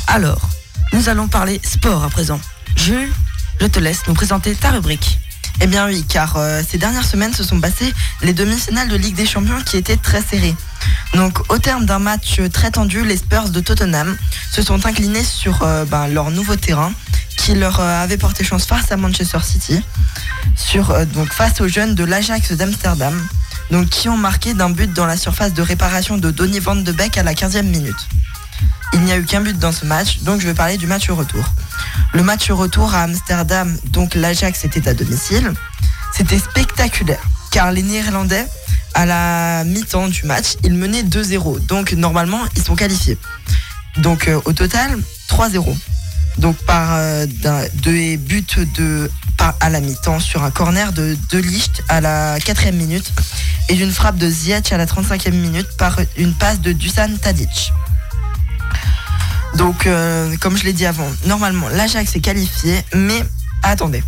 Alors, 0.06 0.48
nous 0.94 1.10
allons 1.10 1.28
parler 1.28 1.60
sport 1.64 2.04
à 2.04 2.10
présent. 2.10 2.40
Jules, 2.76 3.12
je 3.60 3.66
te 3.66 3.80
laisse 3.80 4.02
nous 4.08 4.14
présenter 4.14 4.54
ta 4.54 4.70
rubrique. 4.70 5.18
Eh 5.60 5.66
bien 5.66 5.88
oui, 5.88 6.06
car 6.08 6.38
euh, 6.38 6.62
ces 6.70 6.78
dernières 6.78 7.08
semaines 7.08 7.34
se 7.34 7.44
sont 7.44 7.60
passées 7.60 7.92
les 8.22 8.34
demi-finales 8.34 8.90
de 8.90 8.96
Ligue 8.96 9.16
des 9.16 9.26
Champions 9.26 9.64
qui 9.66 9.76
étaient 9.76 9.98
très 9.98 10.22
serrées. 10.22 10.56
Donc 11.16 11.52
au 11.52 11.58
terme 11.58 11.88
d'un 11.88 11.98
match 11.98 12.42
très 12.54 12.70
tendu, 12.70 13.04
les 13.04 13.18
Spurs 13.18 13.50
de 13.50 13.60
Tottenham 13.60 14.16
se 14.52 14.62
sont 14.62 14.86
inclinés 14.86 15.24
sur 15.24 15.64
euh, 15.64 15.84
ben, 15.86 16.08
leur 16.08 16.30
nouveau 16.30 16.56
terrain 16.56 16.94
qui 17.48 17.56
leur 17.56 17.80
euh, 17.80 18.04
avait 18.04 18.18
porté 18.18 18.44
chance 18.44 18.66
face 18.66 18.92
à 18.92 18.98
Manchester 18.98 19.40
City, 19.42 19.82
euh, 20.76 21.06
donc 21.06 21.32
face 21.32 21.62
aux 21.62 21.70
jeunes 21.70 21.96
de 21.96 22.04
l'Ajax 22.04 22.52
d'Amsterdam, 22.52 23.26
donc 23.72 23.88
qui 23.88 24.10
ont 24.10 24.18
marqué 24.18 24.54
d'un 24.54 24.70
but 24.70 24.92
dans 24.92 25.06
la 25.06 25.16
surface 25.16 25.54
de 25.54 25.62
réparation 25.62 26.18
de 26.18 26.30
Donny 26.30 26.60
van 26.60 26.76
de 26.76 26.92
Beek 26.92 27.18
à 27.18 27.24
la 27.24 27.34
15e 27.34 27.62
minute. 27.62 27.96
Il 28.92 29.00
n'y 29.00 29.14
a 29.14 29.18
eu 29.18 29.24
qu'un 29.24 29.40
but 29.40 29.58
dans 29.58 29.72
ce 29.72 29.86
match, 29.86 30.20
donc 30.24 30.42
je 30.42 30.46
vais 30.46 30.54
parler 30.54 30.76
du 30.76 30.88
match 30.88 31.10
retour. 31.10 31.46
Le 32.12 32.22
match 32.22 32.52
retour 32.52 32.94
à 32.94 33.04
Amsterdam, 33.04 33.78
donc 33.94 34.16
l'Ajax 34.16 34.66
était 34.66 34.86
à 34.90 34.94
domicile. 34.94 35.54
C'était 36.14 36.40
spectaculaire, 36.40 37.24
car 37.52 37.72
les 37.72 37.84
Néerlandais, 37.84 38.46
à 38.94 39.06
la 39.06 39.64
mi-temps 39.64 40.10
du 40.10 40.26
match, 40.26 40.58
ils 40.66 40.74
menaient 40.74 41.04
2-0. 41.04 41.66
Donc 41.66 41.94
normalement, 41.94 42.42
ils 42.58 42.64
sont 42.64 42.76
qualifiés. 42.76 43.18
Donc 43.96 44.28
euh, 44.28 44.38
au 44.44 44.52
total, 44.52 45.00
3-0. 45.30 45.78
Donc 46.38 46.56
par 46.58 46.90
euh, 46.94 47.26
deux 47.84 48.16
buts 48.18 48.46
de 48.76 49.10
à 49.60 49.70
la 49.70 49.80
mi-temps 49.80 50.20
sur 50.20 50.44
un 50.44 50.52
corner 50.52 50.92
de 50.94 51.18
De 51.30 51.38
Ligt 51.38 51.84
à 51.90 52.02
la 52.02 52.40
4 52.40 52.72
minute 52.72 53.12
et 53.70 53.76
d'une 53.76 53.92
frappe 53.92 54.18
de 54.18 54.30
Ziyech 54.30 54.72
à 54.72 54.78
la 54.78 54.86
35e 54.86 55.32
minute 55.32 55.68
par 55.78 55.98
une 56.18 56.34
passe 56.34 56.60
de 56.60 56.74
Dusan 56.74 57.16
Tadic. 57.22 57.72
Donc, 59.56 59.88
euh, 59.88 60.36
comme 60.40 60.58
je 60.58 60.66
l'ai 60.66 60.74
dit 60.74 60.86
avant, 60.86 61.08
normalement, 61.26 61.68
l'Ajax 61.70 62.16
est 62.16 62.20
qualifié, 62.20 62.84
mais 62.94 63.24
attendez. 63.64 64.04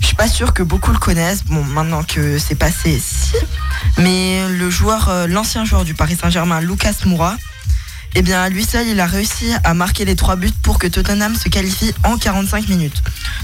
Je 0.00 0.06
suis 0.06 0.16
pas 0.16 0.28
sûr 0.28 0.52
que 0.52 0.62
beaucoup 0.62 0.92
le 0.92 0.98
connaissent. 0.98 1.44
Bon, 1.44 1.64
maintenant 1.64 2.02
que 2.02 2.38
c'est 2.38 2.54
passé, 2.54 3.00
si. 3.00 3.34
Mais 3.98 4.46
le 4.48 4.70
joueur, 4.70 5.08
euh, 5.08 5.26
l'ancien 5.26 5.64
joueur 5.64 5.84
du 5.84 5.94
Paris 5.94 6.16
Saint-Germain, 6.20 6.60
Lucas 6.60 6.94
Moura, 7.06 7.36
eh 8.18 8.22
bien, 8.22 8.40
à 8.40 8.48
lui 8.48 8.64
seul, 8.64 8.88
il 8.88 8.98
a 8.98 9.04
réussi 9.04 9.52
à 9.62 9.74
marquer 9.74 10.06
les 10.06 10.16
trois 10.16 10.36
buts 10.36 10.50
pour 10.62 10.78
que 10.78 10.86
Tottenham 10.86 11.36
se 11.36 11.50
qualifie 11.50 11.92
en 12.02 12.16
45 12.16 12.66
minutes. 12.66 13.02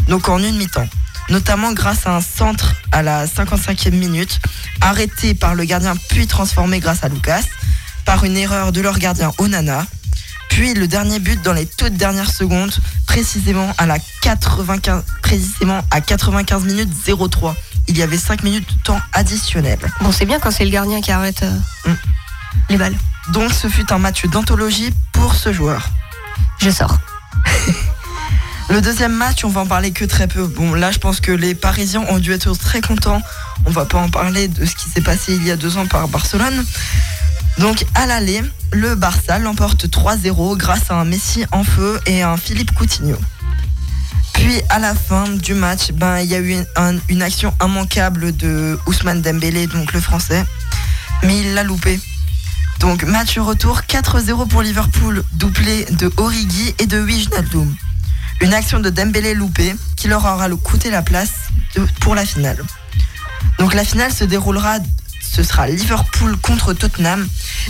Donc, 0.09 0.31
en 0.31 0.39
une 0.39 0.57
mi-temps. 0.57 0.89
Notamment 1.29 1.75
grâce 1.75 2.07
à 2.07 2.17
un 2.17 2.23
centre 2.23 2.75
à 2.91 3.03
la 3.03 3.27
55e 3.27 3.91
minute, 3.91 4.41
arrêté 4.81 5.35
par 5.35 5.55
le 5.55 5.65
gardien, 5.65 5.93
puis 6.09 6.27
transformé 6.27 6.81
grâce 6.81 7.05
à 7.05 7.11
Lucas, 7.11 7.43
par 8.07 8.25
une 8.25 8.35
erreur 8.35 8.73
de 8.73 8.81
leur 8.81 8.99
gardien 8.99 9.31
Onana. 9.37 9.87
Puis 10.49 10.73
le 10.73 10.89
dernier 10.89 11.19
but 11.19 11.43
dans 11.43 11.53
les 11.53 11.67
toutes 11.67 11.99
dernières 11.99 12.31
secondes, 12.31 12.73
précisément 13.07 13.75
à 13.77 13.85
la 13.85 13.99
95, 14.23 15.05
précisément 15.21 15.83
à 15.91 16.01
95 16.01 16.65
minutes 16.65 16.91
03. 17.31 17.55
Il 17.89 17.99
y 17.99 18.03
avait 18.03 18.17
5 18.17 18.43
minutes 18.43 18.67
de 18.67 18.83
temps 18.85 19.01
additionnel. 19.13 19.79
Bon, 20.01 20.13
c'est 20.13 20.25
bien 20.25 20.41
quand 20.41 20.51
c'est 20.51 20.65
le 20.65 20.71
gardien 20.71 21.03
qui 21.03 21.13
arrête 21.13 21.43
euh, 21.43 21.95
les 22.71 22.79
balles. 22.79 22.97
Donc 23.31 23.53
ce 23.53 23.69
fut 23.69 23.93
un 23.93 23.99
match 23.99 24.25
d'anthologie 24.27 24.93
pour 25.13 25.35
ce 25.35 25.53
joueur. 25.53 25.89
Je 26.59 26.71
sors. 26.71 26.99
Le 28.69 28.81
deuxième 28.81 29.13
match, 29.15 29.45
on 29.45 29.49
va 29.49 29.63
en 29.63 29.67
parler 29.67 29.93
que 29.93 30.05
très 30.05 30.27
peu. 30.29 30.47
Bon, 30.47 30.73
là, 30.75 30.91
je 30.93 30.99
pense 30.99 31.21
que 31.21 31.33
les 31.33 31.55
Parisiens 31.55 32.05
ont 32.09 32.19
dû 32.19 32.33
être 32.33 32.55
très 32.57 32.81
contents. 32.81 33.21
On 33.67 33.71
va 33.71 33.85
pas 33.85 33.99
en 33.99 34.09
parler 34.09 34.49
de 34.49 34.65
ce 34.65 34.75
qui 34.75 34.89
s'est 34.89 35.01
passé 35.03 35.35
il 35.35 35.45
y 35.47 35.51
a 35.51 35.57
deux 35.57 35.77
ans 35.77 35.87
par 35.87 36.09
Barcelone. 36.09 36.65
Donc, 37.59 37.85
à 37.95 38.07
l'aller, 38.07 38.43
le 38.73 38.95
Barça 38.95 39.39
l'emporte 39.39 39.87
3-0 39.91 40.57
grâce 40.57 40.91
à 40.91 40.95
un 40.95 41.05
Messi 41.05 41.45
en 41.53 41.65
feu 41.65 42.01
et 42.07 42.23
un 42.23 42.37
Philippe 42.39 42.73
Coutinho. 42.75 43.19
Puis, 44.33 44.63
à 44.71 44.79
la 44.79 44.95
fin 44.95 45.29
du 45.29 45.53
match, 45.55 45.93
ben, 45.93 46.21
il 46.21 46.31
y 46.31 46.35
a 46.35 46.41
eu 46.41 46.57
un- 46.77 46.97
une 47.09 47.21
action 47.23 47.53
immanquable 47.63 48.35
de 48.35 48.79
Ousmane 48.87 49.21
Dembélé, 49.21 49.67
donc 49.67 49.93
le 49.93 50.01
français. 50.01 50.45
Mais 51.25 51.39
il 51.41 51.53
l'a 51.55 51.63
loupé. 51.63 52.01
Donc, 52.83 53.05
match 53.05 53.39
retour 53.39 53.83
4-0 53.83 54.49
pour 54.49 54.61
Liverpool, 54.61 55.23
doublé 55.35 55.85
de 55.85 56.11
Origi 56.17 56.75
et 56.81 56.87
de 56.87 56.99
Wijnaldum. 56.99 57.73
Une 58.41 58.53
action 58.53 58.81
de 58.81 58.91
Dembélé 58.91 59.35
loupée 59.35 59.77
qui 59.95 60.09
leur 60.09 60.25
aura 60.25 60.49
coûté 60.51 60.91
la 60.91 61.01
place 61.01 61.31
pour 62.01 62.17
la 62.17 62.27
finale. 62.27 62.61
Donc 63.61 63.73
la 63.75 63.85
finale 63.85 64.13
se 64.13 64.25
déroulera, 64.25 64.79
ce 65.21 65.45
sera 65.45 65.69
Liverpool 65.69 66.37
contre 66.39 66.73
Tottenham 66.73 67.25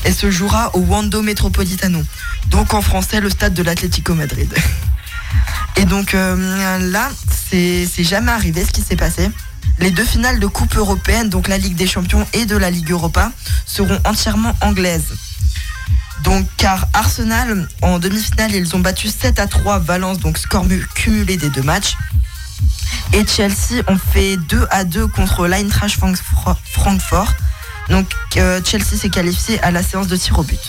et 0.06 0.12
se 0.12 0.30
jouera 0.30 0.74
au 0.74 0.80
Wando 0.80 1.20
Metropolitano. 1.20 2.02
Donc 2.46 2.72
en 2.72 2.80
français 2.80 3.20
le 3.20 3.28
stade 3.28 3.52
de 3.52 3.62
l'Atlético 3.62 4.14
Madrid. 4.14 4.50
Et 5.76 5.84
donc 5.84 6.14
euh, 6.14 6.78
là, 6.90 7.10
c'est 7.50 7.86
jamais 7.98 8.32
arrivé 8.32 8.64
ce 8.64 8.70
qui 8.70 8.80
s'est 8.80 8.96
passé. 8.96 9.30
Les 9.78 9.90
deux 9.90 10.04
finales 10.04 10.38
de 10.38 10.46
Coupe 10.46 10.76
européenne, 10.76 11.28
donc 11.28 11.48
la 11.48 11.58
Ligue 11.58 11.74
des 11.76 11.86
Champions 11.86 12.26
et 12.32 12.46
de 12.46 12.56
la 12.56 12.70
Ligue 12.70 12.90
Europa, 12.90 13.32
seront 13.66 13.98
entièrement 14.04 14.54
anglaises. 14.60 15.14
Car 16.56 16.86
Arsenal, 16.92 17.68
en 17.82 17.98
demi-finale, 17.98 18.54
ils 18.54 18.76
ont 18.76 18.78
battu 18.78 19.08
7 19.08 19.40
à 19.40 19.46
3 19.48 19.80
Valence, 19.80 20.18
donc 20.20 20.38
score 20.38 20.64
mu- 20.64 20.86
cumulé 20.94 21.36
des 21.36 21.50
deux 21.50 21.62
matchs. 21.62 21.96
Et 23.12 23.26
Chelsea 23.26 23.82
ont 23.88 23.98
fait 23.98 24.36
2 24.36 24.66
à 24.70 24.84
2 24.84 25.08
contre 25.08 25.48
l'Eintracht 25.48 25.98
Francfort. 26.72 27.32
Donc, 27.88 28.06
euh, 28.36 28.60
Chelsea 28.64 28.96
s'est 28.96 29.10
qualifié 29.10 29.60
à 29.62 29.72
la 29.72 29.82
séance 29.82 30.06
de 30.06 30.16
tir 30.16 30.38
au 30.38 30.44
but. 30.44 30.60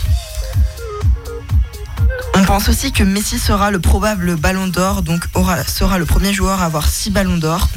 On 2.35 2.43
pense 2.45 2.67
aussi 2.67 2.91
que 2.91 3.03
Messi 3.03 3.37
sera 3.37 3.69
le 3.69 3.79
probable 3.79 4.35
ballon 4.35 4.67
d'or, 4.67 5.03
donc 5.03 5.25
sera 5.67 5.99
le 5.99 6.05
premier 6.05 6.33
joueur 6.33 6.61
à 6.61 6.65
avoir 6.65 6.87
6 6.89 7.11
ballons 7.11 7.37
d'or. 7.37 7.69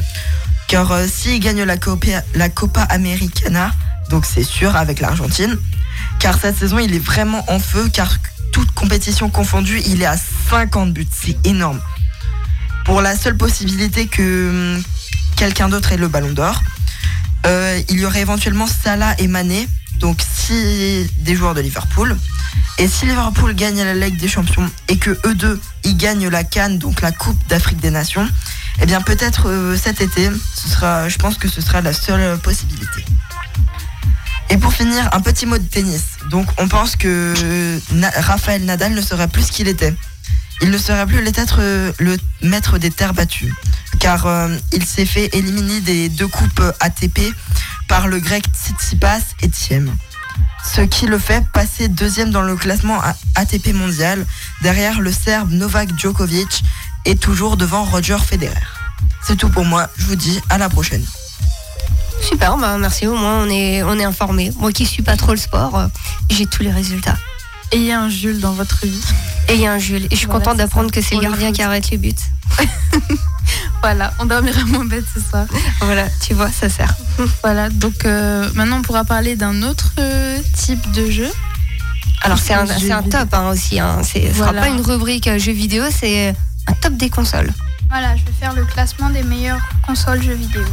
Car 0.69 0.91
euh, 0.93 1.07
s'il 1.07 1.41
gagne 1.41 1.63
la 1.63 1.77
Copa, 1.77 2.83
Americana, 2.83 3.73
donc 4.11 4.27
c'est 4.27 4.45
sûr 4.45 4.77
avec 4.77 5.01
l'Argentine, 5.01 5.57
car 6.19 6.39
cette 6.39 6.57
saison 6.59 6.79
il 6.79 6.95
est 6.95 7.05
vraiment 7.05 7.45
en 7.49 7.59
feu, 7.59 7.89
car 7.93 8.17
toute 8.53 8.73
compétition 8.73 9.31
confondue, 9.31 9.81
il 9.87 10.03
est 10.03 10.07
à 10.07 10.17
50 10.51 10.93
buts, 10.93 11.07
c'est 11.11 11.37
énorme. 11.47 11.81
Pour 12.85 13.01
la 13.01 13.17
seule 13.17 13.37
possibilité 13.37 14.07
que 14.07 14.77
hum, 14.77 14.83
quelqu'un 15.37 15.69
d'autre 15.69 15.93
ait 15.93 15.97
le 15.97 16.09
ballon 16.09 16.33
d'or, 16.33 16.63
euh, 17.47 17.81
il 17.89 18.01
y 18.01 18.05
aurait 18.05 18.23
éventuellement 18.23 18.67
Salah 18.67 19.15
et 19.19 19.29
Mané, 19.29 19.69
donc 20.01 20.21
si 20.21 21.09
des 21.19 21.37
joueurs 21.37 21.55
de 21.55 21.61
Liverpool. 21.61 22.17
Et 22.79 22.89
si 22.89 23.07
Liverpool 23.07 23.55
gagne 23.55 23.83
la 23.83 23.95
Ligue 23.95 24.19
des 24.19 24.29
Champions 24.29 24.69
et 24.89 24.99
que 24.99 25.11
eux 25.27 25.35
deux 25.35 25.61
ils 25.85 25.97
gagnent 25.97 26.29
la 26.29 26.45
Cannes, 26.45 26.79
donc 26.79 27.01
la 27.01 27.13
Coupe 27.13 27.39
d'Afrique 27.49 27.81
des 27.81 27.91
Nations, 27.91 28.29
eh 28.81 28.87
bien 28.87 29.01
peut-être 29.01 29.49
euh, 29.49 29.77
cet 29.77 30.01
été, 30.01 30.31
ce 30.55 30.69
sera, 30.69 31.09
je 31.09 31.17
pense 31.19 31.39
que 31.39 31.49
ce 31.49 31.61
sera 31.61 31.81
la 31.81 31.93
seule 31.93 32.39
possibilité. 32.39 33.05
Et 34.51 34.59
pour 34.59 34.73
finir, 34.73 35.09
un 35.13 35.21
petit 35.21 35.45
mot 35.47 35.59
de 35.59 35.65
tennis. 35.65 36.05
Donc 36.31 36.47
on 36.59 36.69
pense 36.69 36.95
que 36.97 37.35
euh, 37.37 37.79
Na- 37.93 38.11
Raphaël 38.17 38.65
Nadal 38.65 38.93
ne 38.95 39.01
serait 39.01 39.29
plus 39.29 39.43
ce 39.49 39.53
qu'il 39.53 39.67
était. 39.69 39.95
Il 40.63 40.71
ne 40.71 40.79
serait 40.79 41.05
plus 41.07 41.23
l'être 41.23 41.57
euh, 41.61 41.93
le 41.99 42.17
maître 42.43 42.79
des 42.79 42.91
terres 42.91 43.13
battues. 43.15 43.53
Car 43.99 44.27
il 44.73 44.85
s'est 44.85 45.07
fait 45.07 45.31
éliminer 45.35 45.81
des 45.81 46.09
deux 46.11 46.29
coupes 46.29 46.63
ATP 46.81 47.21
par 47.89 48.09
le 48.09 48.21
grec 48.21 48.45
Tsitsipas 48.55 49.21
et 49.43 49.49
Thiem. 49.49 49.91
Ce 50.75 50.83
qui 50.83 51.07
le 51.07 51.19
fait 51.19 51.43
passer 51.53 51.89
deuxième 51.89 52.31
dans 52.31 52.43
le 52.43 52.57
classement 52.57 53.01
ATP 53.37 53.73
mondial, 53.73 54.27
derrière 54.63 55.01
le 55.01 55.11
Serbe 55.13 55.51
Novak 55.51 55.89
Djokovic 55.99 56.63
et 57.07 57.17
toujours 57.17 57.57
devant 57.57 57.85
Roger 57.85 58.19
Federer. 58.19 58.53
C'est 59.27 59.37
tout 59.37 59.49
pour 59.49 59.65
moi, 59.65 59.89
je 59.97 60.05
vous 60.07 60.17
dis 60.17 60.41
à 60.51 60.59
la 60.59 60.69
prochaine. 60.69 61.05
Super, 62.21 62.57
bah 62.57 62.77
merci, 62.79 63.07
au 63.07 63.17
moins 63.17 63.45
on 63.45 63.49
est, 63.49 63.83
on 63.83 63.99
est 63.99 64.05
informé. 64.05 64.53
Moi 64.59 64.73
qui 64.73 64.85
suis 64.87 65.03
pas 65.03 65.17
trop 65.17 65.33
le 65.33 65.37
sport, 65.39 65.77
euh, 65.79 65.87
j'ai 66.31 66.47
tous 66.47 66.63
les 66.63 66.71
résultats. 66.73 67.17
Et 67.73 67.77
il 67.79 67.83
y 67.85 67.93
a 67.93 68.01
un 68.01 68.09
Jules 68.09 68.41
dans 68.41 68.53
votre 68.53 68.87
vie. 68.87 69.03
Et 69.49 69.55
il 69.55 69.61
y 69.61 69.67
a 69.67 69.73
un 69.73 69.79
Jules. 69.79 70.05
Et 70.07 70.09
je 70.13 70.17
suis 70.17 70.27
Voilà, 70.27 70.41
contente 70.41 70.57
c'est 70.59 70.65
d'apprendre 70.65 70.89
ça. 70.95 71.01
que 71.01 71.07
c'est 71.07 71.15
le 71.17 71.21
gardien 71.23 71.53
qui 71.53 71.63
arrête 71.63 71.91
les 71.91 71.99
buts. 71.99 72.15
Voilà, 73.83 74.13
on 74.19 74.25
dormira 74.25 74.65
moins 74.65 74.85
bête 74.85 75.05
ce 75.15 75.21
soir. 75.21 75.47
Voilà, 75.81 76.07
tu 76.27 76.35
vois, 76.35 76.51
ça 76.51 76.69
sert. 76.69 76.95
Voilà, 77.43 77.69
donc 77.71 78.05
euh, 78.05 78.49
maintenant 78.55 78.79
on 78.79 78.83
pourra 78.83 79.05
parler 79.05 79.37
d'un 79.37 79.63
autre 79.63 79.93
euh, 79.99 80.39
type 80.57 80.91
de 80.93 81.09
jeu. 81.11 81.31
Alors 82.23 82.39
c'est 82.39 82.55
un, 82.55 82.67
c'est 82.67 82.91
un 82.91 83.03
top 83.03 83.33
hein, 83.33 83.51
aussi. 83.51 83.79
Hein. 83.79 84.01
C'est- 84.03 84.29
Ce 84.29 84.39
sera 84.39 84.47
Voilà. 84.53 84.63
pas 84.63 84.69
une 84.69 84.81
rubrique 84.81 85.29
jeux 85.39 85.53
vidéo, 85.53 85.85
c'est 85.97 86.35
un 86.69 86.73
top 86.75 86.97
des 86.97 87.11
consoles. 87.11 87.53
Voilà, 87.89 88.17
je 88.17 88.25
vais 88.25 88.33
faire 88.33 88.53
le 88.55 88.65
classement 88.65 89.11
des 89.11 89.23
meilleures 89.23 89.61
consoles 89.87 90.23
jeux 90.23 90.35
vidéo. 90.35 90.65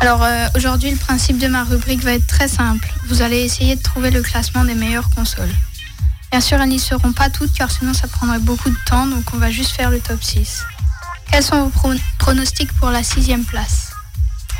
Alors 0.00 0.22
euh, 0.22 0.46
aujourd'hui, 0.56 0.90
le 0.90 0.96
principe 0.96 1.38
de 1.38 1.46
ma 1.48 1.64
rubrique 1.64 2.02
va 2.04 2.12
être 2.12 2.26
très 2.26 2.48
simple. 2.48 2.86
Vous 3.08 3.22
allez 3.22 3.38
essayer 3.38 3.76
de 3.76 3.82
trouver 3.82 4.10
le 4.10 4.22
classement 4.22 4.64
des 4.64 4.74
meilleures 4.74 5.08
consoles. 5.10 5.52
Bien 6.30 6.40
sûr, 6.40 6.60
elles 6.60 6.68
n'y 6.68 6.78
seront 6.80 7.12
pas 7.12 7.30
toutes 7.30 7.52
car 7.54 7.70
sinon 7.70 7.94
ça 7.94 8.06
prendrait 8.08 8.38
beaucoup 8.40 8.68
de 8.68 8.76
temps, 8.84 9.06
donc 9.06 9.24
on 9.32 9.38
va 9.38 9.50
juste 9.50 9.70
faire 9.70 9.90
le 9.90 10.00
top 10.00 10.22
6. 10.22 10.64
Quels 11.30 11.42
sont 11.42 11.62
vos 11.64 11.70
pro- 11.70 11.94
pronostics 12.18 12.72
pour 12.74 12.90
la 12.90 13.02
sixième 13.02 13.44
place? 13.44 13.92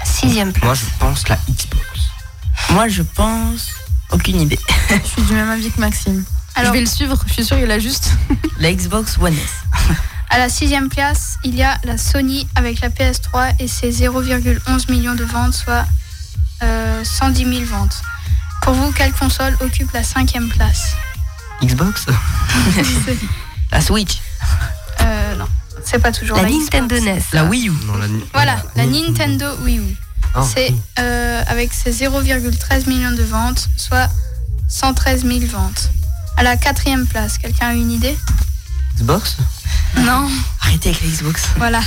Sixième 0.05 0.53
place. 0.53 0.65
Moi, 0.65 0.75
je 0.75 0.85
pense 0.99 1.29
la 1.29 1.37
Xbox. 1.49 1.85
Moi, 2.71 2.89
je 2.89 3.03
pense. 3.03 3.69
Aucune 4.13 4.41
idée. 4.41 4.59
Je 4.91 5.09
suis 5.09 5.23
du 5.23 5.33
même 5.35 5.51
avis 5.51 5.71
que 5.71 5.81
Maxime. 5.81 6.25
Alors- 6.55 6.73
je 6.73 6.79
vais 6.79 6.81
le 6.85 6.87
suivre, 6.91 7.19
je 7.27 7.33
suis 7.33 7.45
sûre 7.45 7.59
qu'il 7.59 7.71
a 7.71 7.79
juste. 7.81 8.13
La 8.59 8.73
Xbox 8.73 9.19
One 9.19 9.35
S. 9.35 9.91
À 10.31 10.39
la 10.39 10.49
sixième 10.49 10.89
place, 10.89 11.39
il 11.45 11.55
y 11.55 11.63
a 11.63 11.79
la 11.85 11.97
Sony 11.99 12.47
avec 12.57 12.81
la 12.81 12.89
PS3 12.89 13.55
et 13.59 13.69
ses 13.69 13.91
0,11 13.91 14.91
millions 14.91 15.15
de 15.15 15.25
ventes, 15.25 15.55
soit 15.55 15.85
euh, 16.63 17.05
110 17.05 17.45
000 17.45 17.65
ventes. 17.65 18.03
Pour 18.63 18.75
vous, 18.75 18.91
quelle 18.93 19.13
console 19.13 19.57
occupe 19.61 19.93
la 19.93 20.03
cinquième 20.03 20.49
place? 20.49 20.95
Xbox? 21.63 22.07
La 23.73 23.81
Switch. 23.81 24.19
Euh, 25.01 25.35
non, 25.37 25.47
c'est 25.85 25.99
pas 25.99 26.13
toujours 26.13 26.37
La 26.37 26.45
la 26.45 26.51
Nintendo 26.51 26.99
NES. 27.01 27.21
La 27.33 27.45
Wii 27.45 27.69
U. 27.69 27.73
Non, 27.87 27.95
la... 27.97 28.07
Voilà, 28.33 28.63
la 28.77 28.87
Nintendo 28.87 29.47
Wii 29.63 29.79
U. 29.79 29.97
Ah, 30.35 30.43
C'est 30.43 30.73
euh, 30.99 31.43
avec 31.47 31.73
ses 31.73 31.91
0,13 31.93 32.89
millions 32.89 33.13
de 33.13 33.23
ventes, 33.23 33.69
soit 33.77 34.09
113 34.69 35.25
000 35.25 35.41
ventes. 35.47 35.91
À 36.37 36.43
la 36.43 36.57
quatrième 36.57 37.07
place, 37.07 37.39
quelqu'un 37.39 37.69
a 37.69 37.73
une 37.73 37.91
idée? 37.91 38.17
Xbox? 38.97 39.37
Non, 39.99 40.29
Arrêtez 40.63 40.91
avec 40.91 41.03
la 41.03 41.09
Xbox. 41.09 41.43
voilà. 41.57 41.81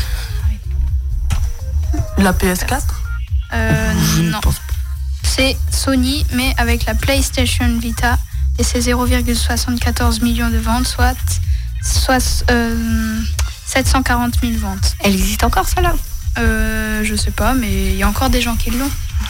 La 2.18 2.34
PS4 2.34 2.82
Euh, 3.54 3.94
non. 4.22 4.40
C'est 5.24 5.58
Sony, 5.72 6.26
mais 6.34 6.54
avec 6.58 6.86
la 6.86 6.96
PlayStation 6.96 7.68
Vita 7.80 8.18
et 8.58 8.64
ses 8.64 8.82
0,74 8.82 10.22
millions 10.22 10.50
de 10.50 10.58
ventes, 10.58 10.86
soit, 10.88 11.16
soit 11.82 12.44
euh, 12.52 13.22
740 13.66 14.34
000 14.42 14.54
ventes. 14.58 14.96
Elle 15.04 15.14
existe 15.14 15.44
encore, 15.44 15.68
celle-là? 15.68 15.94
Euh, 16.38 17.04
je 17.04 17.16
sais 17.16 17.32
pas, 17.32 17.54
mais 17.54 17.72
il 17.94 17.96
y 17.96 18.04
a 18.04 18.08
encore 18.10 18.30
des 18.30 18.42
gens 18.42 18.56
qui 18.56 18.70
l'ont. 18.72 18.90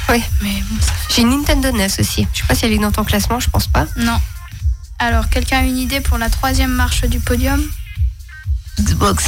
Oui. 0.10 0.22
Mais 0.42 0.64
bon, 0.70 0.76
ça 0.82 0.92
J'ai 1.16 1.22
une 1.22 1.30
Nintendo 1.30 1.72
NES 1.72 1.88
aussi. 2.00 2.28
Je 2.34 2.40
sais 2.42 2.48
pas 2.48 2.56
si 2.56 2.66
elle 2.66 2.74
est 2.74 2.80
dans 2.80 2.92
ton 2.92 3.04
classement, 3.04 3.40
je 3.40 3.50
pense 3.50 3.68
pas. 3.68 3.86
Non. 3.98 4.20
Alors, 5.00 5.30
quelqu'un 5.30 5.60
a 5.60 5.64
une 5.64 5.78
idée 5.78 6.02
pour 6.02 6.18
la 6.18 6.30
troisième 6.30 6.72
marche 6.72 7.06
du 7.06 7.20
podium? 7.20 7.62
Xbox. 8.84 9.24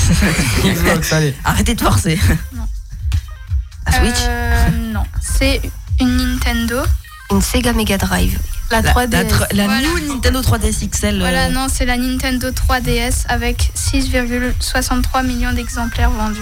Xbox, 0.64 1.14
allez. 1.14 1.36
Arrêtez 1.44 1.76
de 1.76 1.82
forcer. 1.82 2.20
Non. 2.56 2.68
La 3.88 4.00
Switch. 4.00 4.16
Euh, 4.28 4.70
Non, 4.94 5.04
c'est 5.22 5.62
une 6.00 6.18
Nintendo. 6.18 6.78
Une 7.32 7.42
Sega 7.42 7.74
Mega 7.74 7.98
Drive. 7.98 8.40
La 8.70 8.82
La, 8.82 8.94
3DS. 8.94 9.12
la 9.12 9.24
tr- 9.24 9.54
la 9.56 9.66
Voilà. 9.66 9.82
new 9.82 10.08
Nintendo 10.14 10.42
3DS 10.42 10.88
XL. 10.90 11.16
euh, 11.16 11.20
Voilà, 11.20 11.50
non, 11.50 11.68
c'est 11.72 11.86
la 11.86 11.98
Nintendo 11.98 12.50
3DS 12.52 13.26
avec 13.28 13.72
6,63 13.76 15.24
millions 15.26 15.52
d'exemplaires 15.54 16.10
vendus. 16.12 16.40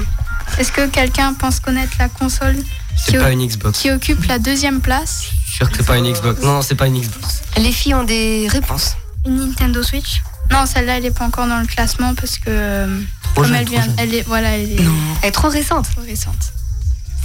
Est-ce 0.57 0.72
que 0.72 0.88
quelqu'un 0.88 1.34
pense 1.34 1.60
connaître 1.60 1.93
la 1.99 2.10
console 2.10 2.55
C'est 2.97 3.12
qui, 3.14 3.18
pas 3.18 3.30
o- 3.30 3.32
une 3.32 3.45
Xbox. 3.47 3.80
qui 3.80 3.91
occupe 3.91 4.24
la 4.26 4.38
deuxième 4.39 4.82
place 4.82 5.24
Je 5.24 5.47
suis 5.49 5.57
sûr 5.57 5.70
que 5.72 5.78
c'est 5.78 5.86
pas 5.86 5.97
une 5.97 6.12
Xbox. 6.12 6.41
Non, 6.41 6.53
non, 6.55 6.62
c'est 6.62 6.76
pas 6.76 6.88
une 6.88 6.99
Xbox. 6.99 7.41
Les 7.57 7.72
filles 7.72 7.95
ont 7.95 8.03
des 8.03 8.47
réponses. 8.51 8.95
Une 9.26 9.38
Nintendo 9.47 9.82
Switch 9.84 10.22
Non, 10.52 10.66
celle-là, 10.66 10.97
elle 10.97 11.04
n'est 11.04 11.12
pas 11.12 11.26
encore 11.26 11.47
dans 11.47 11.60
le 11.60 11.68
classement 11.68 12.14
parce 12.16 12.38
que 12.38 12.45
euh, 12.50 13.00
Trop 13.34 13.43
comme 13.43 13.45
jeune, 13.45 13.56
elle 13.58 13.70
vient, 13.70 13.88
elle 13.97 14.14
est, 14.16 14.22
voilà, 14.24 14.50
elle 14.58 14.72
est 14.72 14.82
Elle 15.22 15.28
est 15.30 15.32
trop 15.32 15.50
récente. 15.50 15.88
trop 15.91 16.02
récente. 16.02 16.54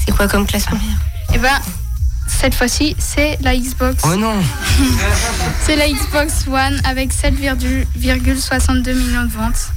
C'est 0.04 0.14
quoi 0.14 0.28
comme 0.28 0.46
classement 0.46 0.78
Et 1.32 1.38
ben, 1.38 1.58
cette 2.26 2.54
fois-ci, 2.54 2.94
c'est 2.98 3.38
la 3.40 3.56
Xbox. 3.56 4.02
Oh 4.06 4.14
non 4.16 4.34
C'est 5.62 5.76
la 5.76 5.88
Xbox 5.88 6.44
One 6.48 6.80
avec 6.84 7.12
7,62 7.12 8.94
millions 8.94 9.24
de 9.24 9.30
ventes. 9.32 9.68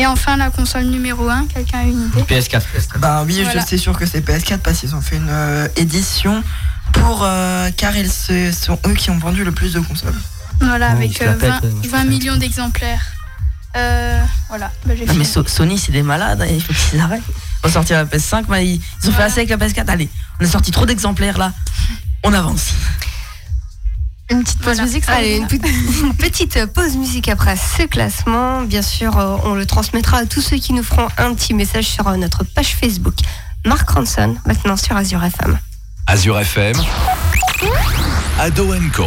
Et 0.00 0.06
enfin, 0.06 0.36
la 0.36 0.50
console 0.50 0.84
numéro 0.86 1.28
1, 1.28 1.46
quelqu'un 1.46 1.78
a 1.78 1.82
une 1.84 2.06
idée? 2.08 2.22
PS4. 2.22 2.60
PS4. 2.74 2.98
Bah 2.98 3.22
oui, 3.26 3.40
Voilà. 3.42 3.60
je 3.60 3.66
sais 3.66 3.78
sûr 3.78 3.96
que 3.98 4.06
c'est 4.06 4.20
PS4 4.20 4.58
parce 4.58 4.78
qu'ils 4.80 4.94
ont 4.94 5.00
fait 5.00 5.16
une 5.16 5.28
euh, 5.30 5.68
édition 5.76 6.42
pour 6.92 7.20
euh, 7.22 7.70
car 7.76 7.96
ils 7.96 8.10
se- 8.10 8.52
sont 8.52 8.78
eux 8.86 8.94
qui 8.94 9.10
ont 9.10 9.18
vendu 9.18 9.44
le 9.44 9.52
plus 9.52 9.72
de 9.72 9.80
consoles. 9.80 10.14
Voilà, 10.60 10.90
Oh, 10.92 10.96
avec 10.96 11.10
il 11.12 11.16
se 11.16 11.24
la 11.24 11.30
euh, 11.32 11.34
pète, 11.34 11.50
20, 11.50 11.56
euh, 11.56 11.60
je 11.62 11.68
20 11.68 11.80
préfère 11.88 12.04
millions 12.06 12.36
d'exemplaires. 12.36 13.02
Euh, 13.76 14.20
voilà, 14.48 14.70
bah, 14.86 14.94
j'ai 14.96 15.04
Non, 15.06 15.14
mais 15.14 15.24
fini. 15.24 15.26
So- 15.26 15.46
Sony, 15.46 15.78
c'est 15.78 15.92
des 15.92 16.02
malades. 16.02 16.40
hein, 16.42 16.46
Il 16.50 16.62
faut 16.62 16.72
qu'ils 16.72 17.00
arrêtent. 17.00 17.22
On 17.62 17.68
va 17.68 17.72
sortir 17.74 17.96
la 17.98 18.04
PS5, 18.06 18.44
mais 18.48 18.66
ils, 18.66 18.80
ils 19.02 19.08
ont 19.08 19.12
fait 19.12 19.22
assez 19.22 19.40
avec 19.40 19.50
la 19.50 19.56
PS4. 19.56 19.88
Allez, 19.88 20.08
on 20.40 20.44
a 20.44 20.48
sorti 20.48 20.70
trop 20.70 20.86
d'exemplaires 20.86 21.38
là. 21.38 21.52
On 22.24 22.32
avance. 22.32 22.68
Une 24.30 24.42
petite 24.42 24.58
pause 24.60 24.80
musique, 24.80 25.04
ça 25.04 25.14
Allez, 25.14 25.36
une, 25.38 25.48
une 26.04 26.14
petite 26.14 26.66
pause 26.74 26.96
musique 26.96 27.28
après 27.28 27.56
ce 27.56 27.84
classement. 27.84 28.62
Bien 28.62 28.82
sûr, 28.82 29.16
euh, 29.18 29.36
on 29.44 29.54
le 29.54 29.64
transmettra 29.64 30.18
à 30.18 30.26
tous 30.26 30.42
ceux 30.42 30.58
qui 30.58 30.72
nous 30.74 30.82
feront 30.82 31.08
un 31.16 31.32
petit 31.34 31.54
message 31.54 31.86
sur 31.86 32.04
notre 32.16 32.44
page 32.44 32.76
Facebook. 32.78 33.14
Mark 33.64 33.88
Ronson, 33.88 34.36
maintenant 34.46 34.76
sur 34.76 34.96
Azure 34.96 35.22
FM. 35.24 35.58
Azure 36.06 36.38
FM, 36.40 36.74
Ado 38.38 38.74
Co. 38.94 39.06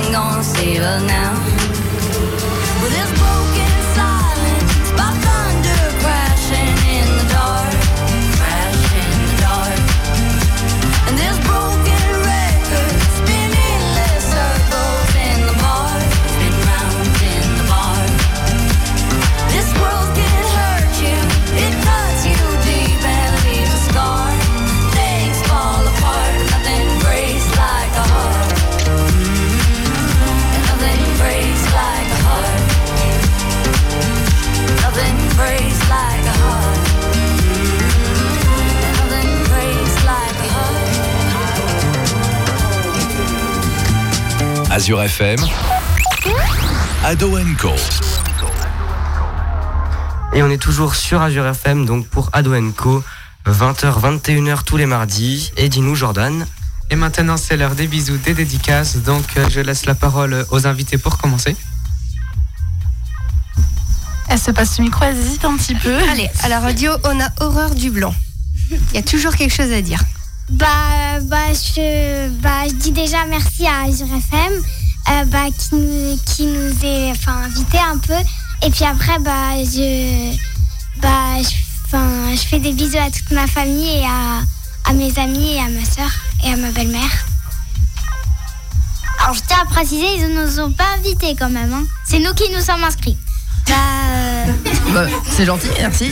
nothing, 0.00 0.12
gonna 0.12 0.42
save 0.42 0.82
us 0.82 1.02
now. 1.02 1.59
Azure 44.90 45.02
FM, 45.04 45.38
Ado 47.04 47.38
Co. 47.56 47.70
Et 50.34 50.42
on 50.42 50.50
est 50.50 50.58
toujours 50.58 50.96
sur 50.96 51.22
Azure 51.22 51.46
FM, 51.46 51.86
donc 51.86 52.08
pour 52.08 52.28
Ado 52.32 52.52
Co. 52.72 53.04
20h, 53.46 54.00
21h 54.00 54.64
tous 54.64 54.76
les 54.76 54.86
mardis. 54.86 55.52
Et 55.56 55.68
dis-nous, 55.68 55.94
Jordan. 55.94 56.44
Et 56.90 56.96
maintenant, 56.96 57.36
c'est 57.36 57.56
l'heure 57.56 57.76
des 57.76 57.86
bisous, 57.86 58.16
des 58.16 58.34
dédicaces. 58.34 58.96
Donc, 58.96 59.22
euh, 59.36 59.48
je 59.48 59.60
laisse 59.60 59.86
la 59.86 59.94
parole 59.94 60.44
aux 60.50 60.66
invités 60.66 60.98
pour 60.98 61.18
commencer. 61.18 61.54
Elle 64.28 64.40
se 64.40 64.50
passe 64.50 64.76
le 64.78 64.86
micro, 64.86 65.04
elle 65.04 65.16
hésite 65.16 65.44
un 65.44 65.56
petit 65.56 65.76
peu. 65.76 65.96
Allez, 66.10 66.28
à 66.42 66.48
la 66.48 66.58
radio, 66.58 66.90
on 67.04 67.20
a 67.20 67.28
horreur 67.38 67.76
du 67.76 67.92
blanc. 67.92 68.14
Il 68.72 68.96
y 68.96 68.98
a 68.98 69.02
toujours 69.02 69.36
quelque 69.36 69.54
chose 69.54 69.70
à 69.70 69.82
dire. 69.82 70.00
Bah, 70.48 71.20
bah, 71.22 71.52
je, 71.52 72.28
bah, 72.40 72.66
je 72.66 72.74
dis 72.74 72.90
déjà 72.90 73.24
merci 73.26 73.68
à 73.68 73.84
Azure 73.84 74.08
FM 74.12 74.79
euh, 75.08 75.24
bah, 75.26 75.46
qui, 75.56 75.74
nous, 75.74 76.16
qui 76.26 76.46
nous 76.46 76.72
est 76.84 77.10
enfin, 77.10 77.44
invité 77.44 77.78
un 77.78 77.98
peu. 77.98 78.14
Et 78.62 78.70
puis 78.70 78.84
après, 78.84 79.18
bah, 79.20 79.56
je, 79.64 80.36
bah, 81.00 81.40
je, 81.42 81.54
enfin, 81.86 82.06
je 82.34 82.40
fais 82.40 82.58
des 82.58 82.72
bisous 82.72 82.98
à 82.98 83.10
toute 83.10 83.30
ma 83.30 83.46
famille 83.46 83.98
et 84.00 84.04
à, 84.04 84.42
à 84.88 84.92
mes 84.92 85.16
amis 85.18 85.54
et 85.54 85.58
à 85.60 85.68
ma 85.68 85.84
soeur 85.84 86.10
et 86.44 86.52
à 86.52 86.56
ma 86.56 86.70
belle-mère. 86.70 87.10
Alors 89.22 89.34
je 89.34 89.40
tiens 89.46 89.58
à 89.62 89.66
préciser, 89.66 90.06
ils 90.16 90.28
ne 90.34 90.46
nous 90.46 90.60
ont 90.60 90.72
pas 90.72 90.94
invités 90.98 91.34
quand 91.38 91.50
même. 91.50 91.72
hein. 91.72 91.84
C'est 92.06 92.18
nous 92.18 92.32
qui 92.34 92.50
nous 92.54 92.60
sommes 92.62 92.82
inscrits. 92.84 93.16
Bah, 93.66 93.74
euh, 94.08 94.52
Bah, 94.92 95.06
c'est 95.30 95.44
gentil, 95.44 95.68
merci. 95.78 96.10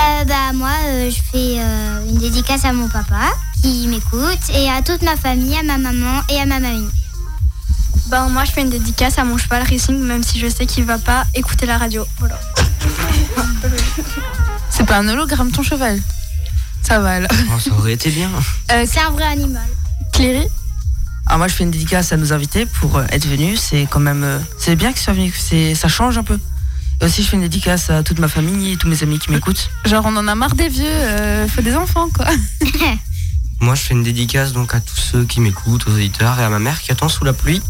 euh, 0.00 0.24
bah 0.24 0.52
moi, 0.54 0.70
euh, 0.86 1.10
je 1.10 1.20
fais 1.32 1.56
une 2.08 2.18
dédicace 2.18 2.64
à 2.64 2.72
mon 2.72 2.88
papa 2.88 3.30
qui 3.62 3.86
m'écoute 3.88 4.38
et 4.54 4.68
à 4.70 4.82
toute 4.82 5.02
ma 5.02 5.16
famille, 5.16 5.56
à 5.56 5.62
ma 5.62 5.78
maman 5.78 6.22
et 6.28 6.38
à 6.38 6.46
ma 6.46 6.60
mamie. 6.60 6.88
Ben, 8.08 8.28
moi, 8.28 8.44
je 8.44 8.52
fais 8.52 8.62
une 8.62 8.70
dédicace 8.70 9.18
à 9.18 9.24
mon 9.24 9.36
cheval 9.36 9.62
racing, 9.68 9.98
même 9.98 10.22
si 10.22 10.38
je 10.38 10.48
sais 10.48 10.66
qu'il 10.66 10.84
va 10.84 10.98
pas 10.98 11.24
écouter 11.34 11.66
la 11.66 11.78
radio. 11.78 12.06
Voilà. 12.18 12.38
C'est 14.70 14.86
pas 14.86 14.98
un 14.98 15.08
hologramme 15.08 15.50
ton 15.50 15.62
cheval? 15.62 16.00
Ça 16.82 17.00
va 17.00 17.14
alors. 17.14 17.30
Oh, 17.54 17.58
ça 17.58 17.72
aurait 17.72 17.92
été 17.92 18.10
bien. 18.10 18.30
Euh, 18.72 18.86
c'est 18.88 19.00
un 19.00 19.10
vrai 19.10 19.24
animal. 19.24 19.66
Cléry? 20.12 20.46
Ah, 21.26 21.36
moi, 21.36 21.48
je 21.48 21.54
fais 21.54 21.64
une 21.64 21.70
dédicace 21.70 22.12
à 22.12 22.16
nos 22.16 22.32
invités 22.32 22.64
pour 22.64 22.96
euh, 22.96 23.04
être 23.10 23.26
venus. 23.26 23.60
C'est 23.60 23.86
quand 23.90 24.00
même. 24.00 24.24
euh, 24.24 24.38
c'est 24.58 24.76
bien 24.76 24.92
qu'ils 24.92 25.02
soient 25.02 25.12
venus. 25.12 25.34
C'est, 25.38 25.74
ça 25.74 25.88
change 25.88 26.16
un 26.16 26.22
peu. 26.22 26.38
Et 27.00 27.04
aussi, 27.04 27.22
je 27.22 27.28
fais 27.28 27.36
une 27.36 27.42
dédicace 27.42 27.90
à 27.90 28.02
toute 28.02 28.18
ma 28.20 28.28
famille 28.28 28.72
et 28.72 28.76
tous 28.76 28.88
mes 28.88 29.02
amis 29.02 29.18
qui 29.18 29.30
m'écoutent. 29.32 29.70
Genre, 29.84 30.04
on 30.06 30.16
en 30.16 30.26
a 30.28 30.34
marre 30.34 30.54
des 30.54 30.68
vieux, 30.68 30.84
euh, 30.86 31.46
faut 31.48 31.62
des 31.62 31.76
enfants 31.76 32.08
quoi. 32.14 32.26
Moi, 33.60 33.74
je 33.74 33.82
fais 33.82 33.94
une 33.94 34.02
dédicace 34.02 34.52
donc 34.52 34.74
à 34.74 34.80
tous 34.80 34.96
ceux 34.96 35.24
qui 35.24 35.40
m'écoutent, 35.40 35.86
aux 35.88 35.92
auditeurs 35.92 36.38
et 36.38 36.44
à 36.44 36.48
ma 36.48 36.58
mère 36.58 36.80
qui 36.80 36.92
attend 36.92 37.08
sous 37.08 37.24
la 37.24 37.32
pluie. 37.32 37.62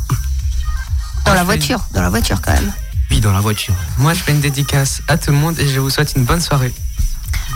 Dans 1.25 1.35
la 1.35 1.45
voiture, 1.45 1.81
dans 1.93 2.03
la 2.03 2.11
voiture 2.11 2.41
quand 2.41 2.53
même. 2.53 2.73
Oui, 3.11 3.21
dans 3.21 3.33
la 3.33 3.41
voiture. 3.41 3.75
Moi, 3.99 4.13
je 4.15 4.21
fais 4.21 4.33
une 4.33 4.41
dédicace 4.41 5.03
à 5.09 5.17
tout 5.17 5.31
le 5.31 5.39
monde 5.39 5.59
et 5.59 5.67
je 5.67 5.81
vous 5.81 5.91
souhaite 5.91 6.13
une 6.17 6.25
bonne 6.25 6.41
soirée. 6.41 6.73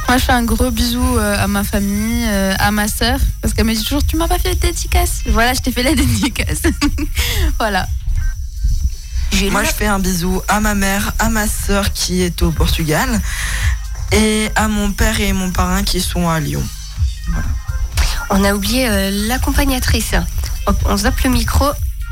Moi, 0.09 0.18
je 0.18 0.24
fais 0.24 0.33
un 0.33 0.45
gros 0.45 0.70
bisou 0.70 1.18
euh, 1.18 1.43
à 1.43 1.47
ma 1.47 1.62
famille, 1.62 2.24
euh, 2.26 2.55
à 2.59 2.70
ma 2.70 2.89
sœur, 2.89 3.18
parce 3.41 3.55
qu'elle 3.55 3.66
me 3.66 3.74
dit 3.74 3.83
toujours 3.83 4.05
Tu 4.05 4.16
m'as 4.16 4.28
pas 4.28 4.39
fait 4.39 4.55
de 4.55 4.61
dédicace. 4.61 5.22
Voilà, 5.26 5.55
je 5.55 5.61
t'ai 5.61 5.72
fait 5.72 5.83
la 5.83 5.95
dédicace. 5.95 6.62
voilà. 7.59 7.87
Moi, 9.51 9.64
je 9.64 9.70
fais 9.70 9.87
un 9.87 9.99
bisou 9.99 10.43
à 10.49 10.61
ma 10.61 10.74
mère, 10.74 11.12
à 11.18 11.28
ma 11.28 11.47
soeur 11.47 11.93
qui 11.93 12.22
est 12.22 12.43
au 12.43 12.51
Portugal 12.51 13.20
et 14.12 14.51
à 14.55 14.68
mon 14.68 14.93
père 14.93 15.20
et 15.20 15.33
mon 15.33 15.51
parrain 15.51 15.83
qui 15.83 16.01
sont 16.01 16.28
à 16.28 16.39
Lyon. 16.39 16.62
On 18.35 18.45
a 18.45 18.55
oublié 18.55 18.89
euh, 18.89 19.11
l'accompagnatrice. 19.28 20.14
On 20.87 20.97
zappe 20.97 21.20
le 21.20 21.30
micro. 21.30 21.66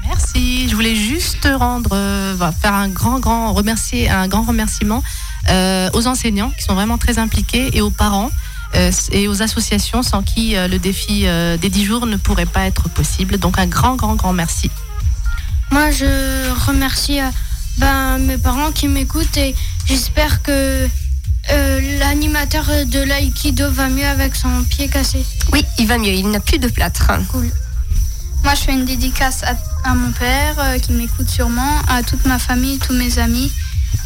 Merci. 0.07 0.69
Je 0.69 0.75
voulais 0.75 0.95
juste 0.95 1.49
rendre, 1.57 1.91
euh, 1.95 2.37
faire 2.61 2.75
un 2.75 2.89
grand, 2.89 3.21
grand 3.21 3.55
remercier, 3.55 4.11
un 4.11 4.29
grand 4.29 4.43
remerciement 4.43 5.03
euh, 5.49 5.89
aux 5.95 6.07
enseignants 6.07 6.51
qui 6.51 6.63
sont 6.63 6.75
vraiment 6.75 6.99
très 6.99 7.19
impliqués 7.19 7.71
et 7.73 7.81
aux 7.81 7.91
parents 7.91 8.31
et 9.11 9.27
aux 9.27 9.43
associations 9.43 10.05
sans 10.05 10.23
qui 10.23 10.55
le 10.55 10.79
défi 10.79 11.27
des 11.61 11.69
10 11.69 11.85
jours 11.85 12.07
ne 12.07 12.17
pourrait 12.17 12.47
pas 12.47 12.67
être 12.67 12.89
possible. 12.89 13.37
Donc 13.37 13.59
un 13.59 13.67
grand, 13.67 13.97
grand, 13.97 14.15
grand 14.15 14.33
merci. 14.33 14.71
Moi, 15.73 15.91
je 15.91 16.53
remercie 16.67 17.19
ben, 17.79 18.19
mes 18.19 18.39
parents 18.39 18.71
qui 18.71 18.87
m'écoutent 18.87 19.37
et 19.37 19.57
j'espère 19.87 20.43
que 20.43 20.89
euh, 21.53 21.99
l'animateur 21.99 22.65
de 22.87 23.01
l'aïkido 23.03 23.71
va 23.71 23.89
mieux 23.89 24.07
avec 24.07 24.37
son 24.37 24.63
pied 24.65 24.89
cassé. 24.89 25.25
Oui, 25.53 25.65
il 25.79 25.87
va 25.87 25.99
mieux, 25.99 26.13
il 26.13 26.29
n'a 26.31 26.41
plus 26.41 26.59
de 26.59 26.69
plâtre. 26.69 27.11
Cool. 27.33 27.51
Moi, 28.45 28.55
je 28.55 28.61
fais 28.63 28.73
une 28.73 28.85
dédicace 28.85 29.43
à, 29.43 29.55
à 29.91 29.95
mon 29.95 30.13
père 30.13 30.55
euh, 30.59 30.79
qui 30.79 30.93
m'écoute 30.93 31.29
sûrement, 31.29 31.81
à 31.89 32.03
toute 32.03 32.25
ma 32.27 32.39
famille, 32.39 32.79
tous 32.79 32.95
mes 32.95 33.19
amis. 33.19 33.53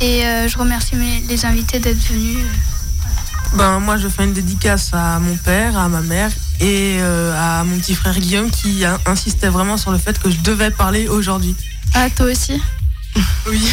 Et 0.01 0.24
euh, 0.24 0.49
je 0.49 0.59
remercie 0.59 0.97
mes- 0.97 1.20
les 1.28 1.45
invités 1.45 1.78
d'être 1.78 2.03
venus. 2.09 2.39
Ben, 3.55 3.78
moi, 3.78 3.97
je 3.97 4.09
fais 4.09 4.24
une 4.24 4.32
dédicace 4.32 4.91
à 4.93 5.20
mon 5.20 5.37
père, 5.37 5.78
à 5.78 5.89
ma 5.89 6.01
mère 6.01 6.30
et 6.61 6.97
euh, 7.01 7.32
à 7.39 7.62
mon 7.64 7.78
petit 7.78 7.95
frère 7.95 8.18
Guillaume 8.18 8.51
qui 8.51 8.85
a- 8.85 8.99
insistait 9.07 9.49
vraiment 9.49 9.76
sur 9.76 9.93
le 9.93 9.99
fait 9.99 10.18
que 10.18 10.30
je 10.30 10.39
devais 10.41 10.70
parler 10.72 11.07
aujourd'hui. 11.07 11.55
Ah, 11.95 12.09
toi 12.11 12.26
aussi? 12.26 12.61
Oui. 13.49 13.68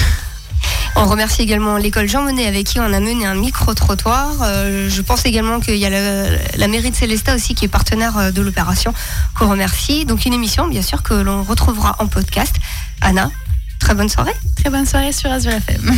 On 0.95 1.05
remercie 1.05 1.41
également 1.41 1.77
l'école 1.77 2.07
Jean 2.07 2.21
Monnet 2.23 2.47
avec 2.47 2.67
qui 2.67 2.79
on 2.79 2.93
a 2.93 2.99
mené 2.99 3.25
un 3.25 3.35
micro-trottoir. 3.35 4.41
Euh, 4.41 4.89
je 4.89 5.01
pense 5.01 5.25
également 5.25 5.59
qu'il 5.59 5.77
y 5.77 5.85
a 5.85 5.89
la, 5.89 6.67
mairie 6.67 6.91
de 6.91 6.95
Célestat 6.95 7.35
aussi 7.35 7.55
qui 7.55 7.65
est 7.65 7.69
partenaire 7.69 8.17
euh, 8.17 8.31
de 8.31 8.41
l'opération 8.41 8.93
qu'on 9.37 9.49
remercie. 9.49 10.05
Donc 10.05 10.25
une 10.25 10.33
émission 10.33 10.67
bien 10.67 10.81
sûr 10.81 11.01
que 11.03 11.13
l'on 11.13 11.43
retrouvera 11.43 11.95
en 11.99 12.07
podcast. 12.07 12.55
Anna, 13.01 13.31
très 13.79 13.95
bonne 13.95 14.09
soirée. 14.09 14.35
Très 14.57 14.69
bonne 14.69 14.85
soirée 14.85 15.11
sur 15.11 15.31
Azure 15.31 15.53
FM. 15.53 15.95